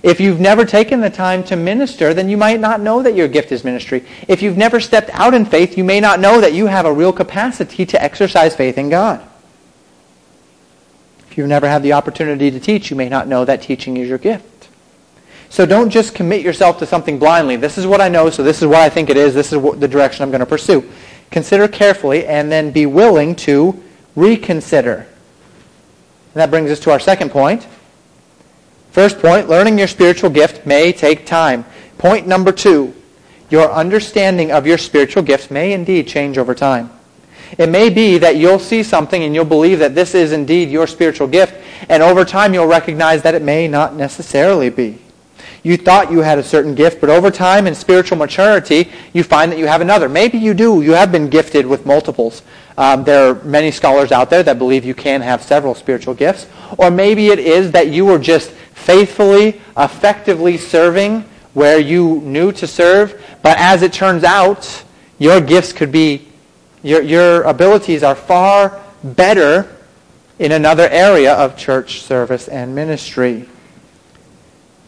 If 0.02 0.20
you've 0.20 0.40
never 0.40 0.64
taken 0.64 1.00
the 1.00 1.10
time 1.10 1.42
to 1.44 1.56
minister, 1.56 2.12
then 2.12 2.28
you 2.28 2.36
might 2.36 2.60
not 2.60 2.80
know 2.80 3.02
that 3.02 3.14
your 3.14 3.28
gift 3.28 3.50
is 3.50 3.64
ministry. 3.64 4.04
If 4.28 4.42
you've 4.42 4.56
never 4.56 4.80
stepped 4.80 5.10
out 5.10 5.34
in 5.34 5.44
faith, 5.44 5.78
you 5.78 5.84
may 5.84 6.00
not 6.00 6.20
know 6.20 6.40
that 6.40 6.52
you 6.52 6.66
have 6.66 6.84
a 6.86 6.92
real 6.92 7.12
capacity 7.12 7.86
to 7.86 8.02
exercise 8.02 8.54
faith 8.54 8.76
in 8.78 8.90
God. 8.90 9.26
If 11.30 11.38
you've 11.38 11.48
never 11.48 11.68
had 11.68 11.82
the 11.82 11.94
opportunity 11.94 12.50
to 12.50 12.60
teach, 12.60 12.90
you 12.90 12.96
may 12.96 13.08
not 13.08 13.26
know 13.28 13.44
that 13.44 13.62
teaching 13.62 13.96
is 13.96 14.08
your 14.08 14.18
gift. 14.18 14.68
So 15.48 15.64
don't 15.64 15.90
just 15.90 16.14
commit 16.14 16.42
yourself 16.42 16.78
to 16.80 16.86
something 16.86 17.18
blindly. 17.18 17.56
This 17.56 17.78
is 17.78 17.86
what 17.86 18.00
I 18.00 18.08
know, 18.08 18.30
so 18.30 18.42
this 18.42 18.60
is 18.62 18.68
what 18.68 18.80
I 18.80 18.88
think 18.88 19.10
it 19.10 19.16
is. 19.16 19.34
This 19.34 19.52
is 19.52 19.62
the 19.78 19.88
direction 19.88 20.22
I'm 20.22 20.30
going 20.30 20.40
to 20.40 20.46
pursue. 20.46 20.90
Consider 21.30 21.68
carefully 21.68 22.26
and 22.26 22.50
then 22.50 22.70
be 22.70 22.86
willing 22.86 23.34
to 23.36 23.82
reconsider. 24.14 24.94
And 24.96 25.06
that 26.34 26.50
brings 26.50 26.70
us 26.70 26.80
to 26.80 26.90
our 26.90 27.00
second 27.00 27.30
point. 27.30 27.66
First 28.96 29.18
point, 29.18 29.46
learning 29.46 29.76
your 29.76 29.88
spiritual 29.88 30.30
gift 30.30 30.64
may 30.64 30.90
take 30.90 31.26
time. 31.26 31.66
Point 31.98 32.26
number 32.26 32.50
two, 32.50 32.94
your 33.50 33.70
understanding 33.70 34.50
of 34.50 34.66
your 34.66 34.78
spiritual 34.78 35.22
gift 35.22 35.50
may 35.50 35.74
indeed 35.74 36.08
change 36.08 36.38
over 36.38 36.54
time. 36.54 36.88
It 37.58 37.68
may 37.68 37.90
be 37.90 38.16
that 38.16 38.36
you'll 38.36 38.58
see 38.58 38.82
something 38.82 39.22
and 39.22 39.34
you'll 39.34 39.44
believe 39.44 39.80
that 39.80 39.94
this 39.94 40.14
is 40.14 40.32
indeed 40.32 40.70
your 40.70 40.86
spiritual 40.86 41.28
gift, 41.28 41.62
and 41.90 42.02
over 42.02 42.24
time 42.24 42.54
you'll 42.54 42.68
recognize 42.68 43.20
that 43.20 43.34
it 43.34 43.42
may 43.42 43.68
not 43.68 43.94
necessarily 43.94 44.70
be. 44.70 44.96
You 45.62 45.76
thought 45.76 46.10
you 46.10 46.20
had 46.20 46.38
a 46.38 46.42
certain 46.42 46.74
gift, 46.74 47.00
but 47.00 47.10
over 47.10 47.30
time 47.30 47.66
in 47.66 47.74
spiritual 47.74 48.16
maturity, 48.16 48.90
you 49.12 49.24
find 49.24 49.52
that 49.52 49.58
you 49.58 49.66
have 49.66 49.82
another. 49.82 50.08
Maybe 50.08 50.38
you 50.38 50.54
do. 50.54 50.80
You 50.80 50.92
have 50.92 51.12
been 51.12 51.28
gifted 51.28 51.66
with 51.66 51.84
multiples. 51.84 52.42
Um, 52.78 53.04
there 53.04 53.30
are 53.30 53.34
many 53.42 53.70
scholars 53.72 54.12
out 54.12 54.30
there 54.30 54.42
that 54.42 54.58
believe 54.58 54.84
you 54.84 54.94
can 54.94 55.20
have 55.20 55.42
several 55.42 55.74
spiritual 55.74 56.14
gifts. 56.14 56.46
Or 56.78 56.90
maybe 56.90 57.28
it 57.28 57.38
is 57.38 57.72
that 57.72 57.88
you 57.88 58.04
were 58.04 58.18
just 58.18 58.52
faithfully, 58.76 59.60
effectively 59.76 60.56
serving 60.56 61.24
where 61.54 61.78
you 61.78 62.20
knew 62.20 62.52
to 62.52 62.66
serve, 62.66 63.20
but 63.42 63.58
as 63.58 63.82
it 63.82 63.92
turns 63.92 64.22
out, 64.22 64.84
your 65.18 65.40
gifts 65.40 65.72
could 65.72 65.90
be, 65.90 66.28
your, 66.82 67.00
your 67.00 67.42
abilities 67.44 68.02
are 68.02 68.14
far 68.14 68.80
better 69.02 69.74
in 70.38 70.52
another 70.52 70.88
area 70.90 71.32
of 71.34 71.56
church 71.56 72.02
service 72.02 72.46
and 72.46 72.74
ministry. 72.74 73.48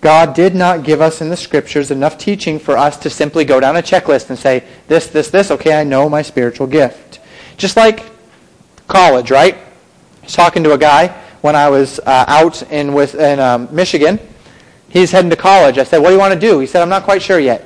God 0.03 0.35
did 0.35 0.55
not 0.55 0.85
give 0.85 1.01
us 1.01 1.21
in 1.23 1.31
the 1.31 1.37
scriptures 1.37 1.91
enough 1.91 2.19
teaching 2.19 2.59
for 2.59 2.77
us 2.77 2.99
to 2.99 3.11
simply 3.11 3.45
go 3.45 3.59
down 3.59 3.77
a 3.77 3.83
checklist 3.83 4.29
and 4.29 4.39
say, 4.39 4.63
this, 4.87 5.09
this, 5.09 5.31
this, 5.31 5.51
okay, 5.51 5.81
I 5.81 5.85
know 5.85 6.09
my 6.09 6.23
spiritual 6.23 6.67
gift. 6.67 7.19
Just 7.57 7.77
like 7.77 8.05
college, 8.87 9.31
right? 9.31 9.55
I 9.55 10.25
was 10.25 10.35
talking 10.35 10.63
to 10.65 10.73
a 10.73 10.79
guy 10.79 11.25
when 11.41 11.55
I 11.55 11.69
was 11.69 11.99
uh, 12.01 12.25
out 12.27 12.63
in, 12.71 12.93
with, 12.93 13.15
in 13.15 13.39
um, 13.41 13.69
Michigan. 13.71 14.19
He's 14.89 15.11
heading 15.11 15.31
to 15.31 15.37
college. 15.37 15.79
I 15.79 15.85
said, 15.85 15.99
what 15.99 16.09
do 16.09 16.15
you 16.15 16.21
want 16.21 16.35
to 16.35 16.41
do? 16.41 16.61
He 16.61 16.67
said, 16.67 16.83
I'm 16.83 16.89
not 16.89 17.05
quite 17.05 17.23
sure 17.23 17.39
yet. 17.39 17.65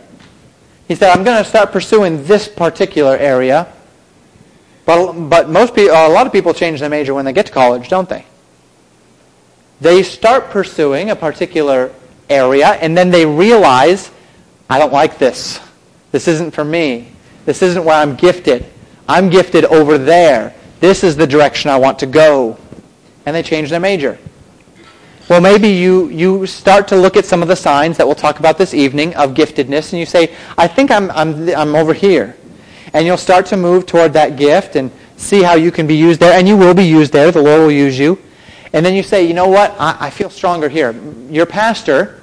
He 0.89 0.95
said, 0.95 1.17
I'm 1.17 1.25
going 1.25 1.43
to 1.43 1.49
start 1.49 1.73
pursuing 1.73 2.25
this 2.25 2.49
particular 2.49 3.17
area. 3.17 3.73
But, 4.85 5.13
but 5.29 5.49
most 5.49 5.75
people, 5.75 5.95
a 5.95 6.09
lot 6.09 6.27
of 6.27 6.33
people 6.33 6.53
change 6.53 6.81
their 6.81 6.91
major 6.91 7.15
when 7.15 7.25
they 7.25 7.33
get 7.33 7.47
to 7.47 7.53
college, 7.53 7.89
don't 7.89 8.09
they? 8.09 8.27
They 9.81 10.03
start 10.03 10.51
pursuing 10.51 11.11
a 11.11 11.17
particular 11.17 11.93
area, 12.29 12.69
and 12.69 12.97
then 12.97 13.11
they 13.11 13.27
realize, 13.27 14.11
I 14.69 14.79
don't 14.79 14.93
like 14.93 15.19
this. 15.19 15.61
This 16.11 16.29
isn't 16.29 16.53
for 16.53 16.65
me. 16.65 17.09
This 17.47 17.63
isn't 17.63 17.85
where 17.85 17.97
I'm 17.97 18.17
gifted. 18.17 18.67
I'm 19.09 19.29
gifted 19.29 19.65
over 19.67 19.99
there. 19.99 20.55
This 20.81 21.05
is 21.05 21.17
the 21.17 21.27
direction 21.27 21.71
I 21.71 21.77
want 21.79 21.99
to 22.01 22.07
go. 22.07 22.59
And 23.27 23.35
they 23.37 23.43
change 23.43 23.71
their 23.71 23.81
major. 23.81 24.19
Well, 25.29 25.41
maybe 25.41 25.69
you, 25.69 26.09
you 26.09 26.47
start 26.47 26.89
to 26.89 26.97
look 26.97 27.17
at 27.17 27.25
some 27.25 27.43
of 27.43 27.49
the 27.49 27.57
signs 27.57 27.97
that 27.97 28.07
we'll 28.07 28.17
talk 28.17 28.41
about 28.41 28.59
this 28.59 28.75
evening 28.75 29.15
of 29.15 29.35
giftedness, 29.35 29.93
and 29.93 30.01
you 30.01 30.07
say, 30.07 30.35
I 30.59 30.67
think 30.67 30.91
I'm, 30.91 31.11
I'm, 31.13 31.49
I'm 31.51 31.75
over 31.75 31.95
here. 31.95 32.37
And 32.93 33.07
you'll 33.07 33.17
start 33.17 33.47
to 33.47 33.57
move 33.57 33.87
toward 33.87 34.13
that 34.13 34.37
gift 34.37 34.77
and 34.77 34.91
see 35.17 35.43
how 35.43 35.55
you 35.55 35.71
can 35.71 35.87
be 35.87 35.97
used 35.97 36.21
there. 36.21 36.39
And 36.39 36.47
you 36.47 36.57
will 36.57 36.75
be 36.75 36.85
used 36.85 37.13
there. 37.13 37.31
The 37.31 37.41
Lord 37.41 37.61
will 37.61 37.73
use 37.73 37.99
you. 37.99 38.19
And 38.73 38.85
then 38.85 38.95
you 38.95 39.03
say, 39.03 39.25
you 39.25 39.35
know 39.35 39.49
what? 39.49 39.75
I, 39.79 39.97
I 40.01 40.11
feel 40.11 40.29
stronger 40.29 40.69
here. 40.69 40.95
Your 41.31 41.47
pastor 41.47 42.21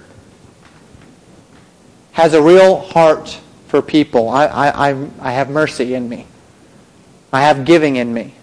has 2.11 2.33
a 2.33 2.41
real 2.41 2.79
heart 2.79 3.39
for 3.67 3.81
people. 3.81 4.29
I, 4.29 4.45
I, 4.45 4.89
I, 4.89 5.09
I 5.19 5.31
have 5.31 5.49
mercy 5.49 5.93
in 5.93 6.09
me. 6.09 6.27
I 7.31 7.41
have 7.41 7.65
giving 7.65 7.95
in 7.95 8.13
me. 8.13 8.35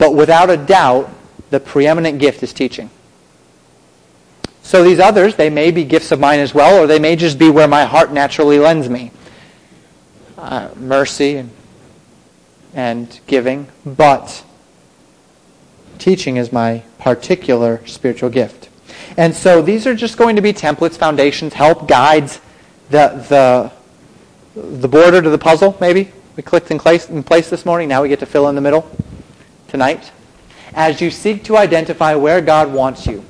But 0.00 0.14
without 0.14 0.48
a 0.48 0.56
doubt, 0.56 1.10
the 1.50 1.60
preeminent 1.60 2.20
gift 2.20 2.42
is 2.42 2.54
teaching. 2.54 2.88
So 4.62 4.82
these 4.82 4.98
others, 4.98 5.36
they 5.36 5.50
may 5.50 5.70
be 5.70 5.84
gifts 5.84 6.10
of 6.10 6.18
mine 6.18 6.40
as 6.40 6.54
well, 6.54 6.82
or 6.82 6.86
they 6.86 6.98
may 6.98 7.16
just 7.16 7.38
be 7.38 7.50
where 7.50 7.68
my 7.68 7.84
heart 7.84 8.10
naturally 8.10 8.58
lends 8.58 8.88
me. 8.88 9.10
Uh, 10.38 10.70
mercy 10.76 11.36
and, 11.36 11.50
and 12.72 13.20
giving. 13.26 13.68
But 13.84 14.42
teaching 15.98 16.38
is 16.38 16.50
my 16.50 16.82
particular 16.98 17.86
spiritual 17.86 18.30
gift. 18.30 18.70
And 19.18 19.34
so 19.34 19.60
these 19.60 19.86
are 19.86 19.94
just 19.94 20.16
going 20.16 20.36
to 20.36 20.42
be 20.42 20.54
templates, 20.54 20.96
foundations, 20.96 21.52
help, 21.52 21.86
guides, 21.86 22.40
the, 22.88 23.70
the, 24.54 24.62
the 24.78 24.88
border 24.88 25.20
to 25.20 25.28
the 25.28 25.36
puzzle, 25.36 25.76
maybe. 25.78 26.10
We 26.36 26.42
clicked 26.42 26.70
in 26.70 26.78
place, 26.78 27.10
in 27.10 27.22
place 27.22 27.50
this 27.50 27.66
morning. 27.66 27.90
Now 27.90 28.00
we 28.00 28.08
get 28.08 28.20
to 28.20 28.26
fill 28.26 28.48
in 28.48 28.54
the 28.54 28.62
middle 28.62 28.90
tonight. 29.70 30.12
As 30.74 31.00
you 31.00 31.10
seek 31.10 31.44
to 31.44 31.56
identify 31.56 32.14
where 32.14 32.40
God 32.40 32.72
wants 32.72 33.06
you, 33.06 33.24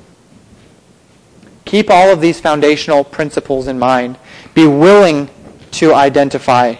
keep 1.65 1.89
all 1.89 2.09
of 2.09 2.21
these 2.21 2.39
foundational 2.39 3.03
principles 3.03 3.67
in 3.67 3.79
mind. 3.79 4.17
Be 4.53 4.67
willing 4.67 5.29
to 5.71 5.93
identify 5.93 6.75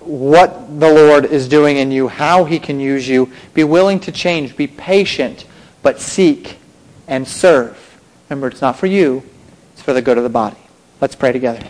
what 0.00 0.80
the 0.80 0.92
Lord 0.92 1.24
is 1.24 1.48
doing 1.48 1.76
in 1.76 1.90
you, 1.90 2.08
how 2.08 2.44
he 2.44 2.58
can 2.58 2.80
use 2.80 3.08
you. 3.08 3.30
Be 3.54 3.64
willing 3.64 4.00
to 4.00 4.12
change. 4.12 4.56
Be 4.56 4.66
patient, 4.66 5.44
but 5.82 6.00
seek 6.00 6.58
and 7.06 7.26
serve. 7.26 7.98
Remember, 8.28 8.48
it's 8.48 8.60
not 8.60 8.76
for 8.76 8.86
you. 8.86 9.22
It's 9.72 9.82
for 9.82 9.92
the 9.92 10.02
good 10.02 10.16
of 10.16 10.24
the 10.24 10.30
body. 10.30 10.56
Let's 11.00 11.14
pray 11.14 11.32
together. 11.32 11.64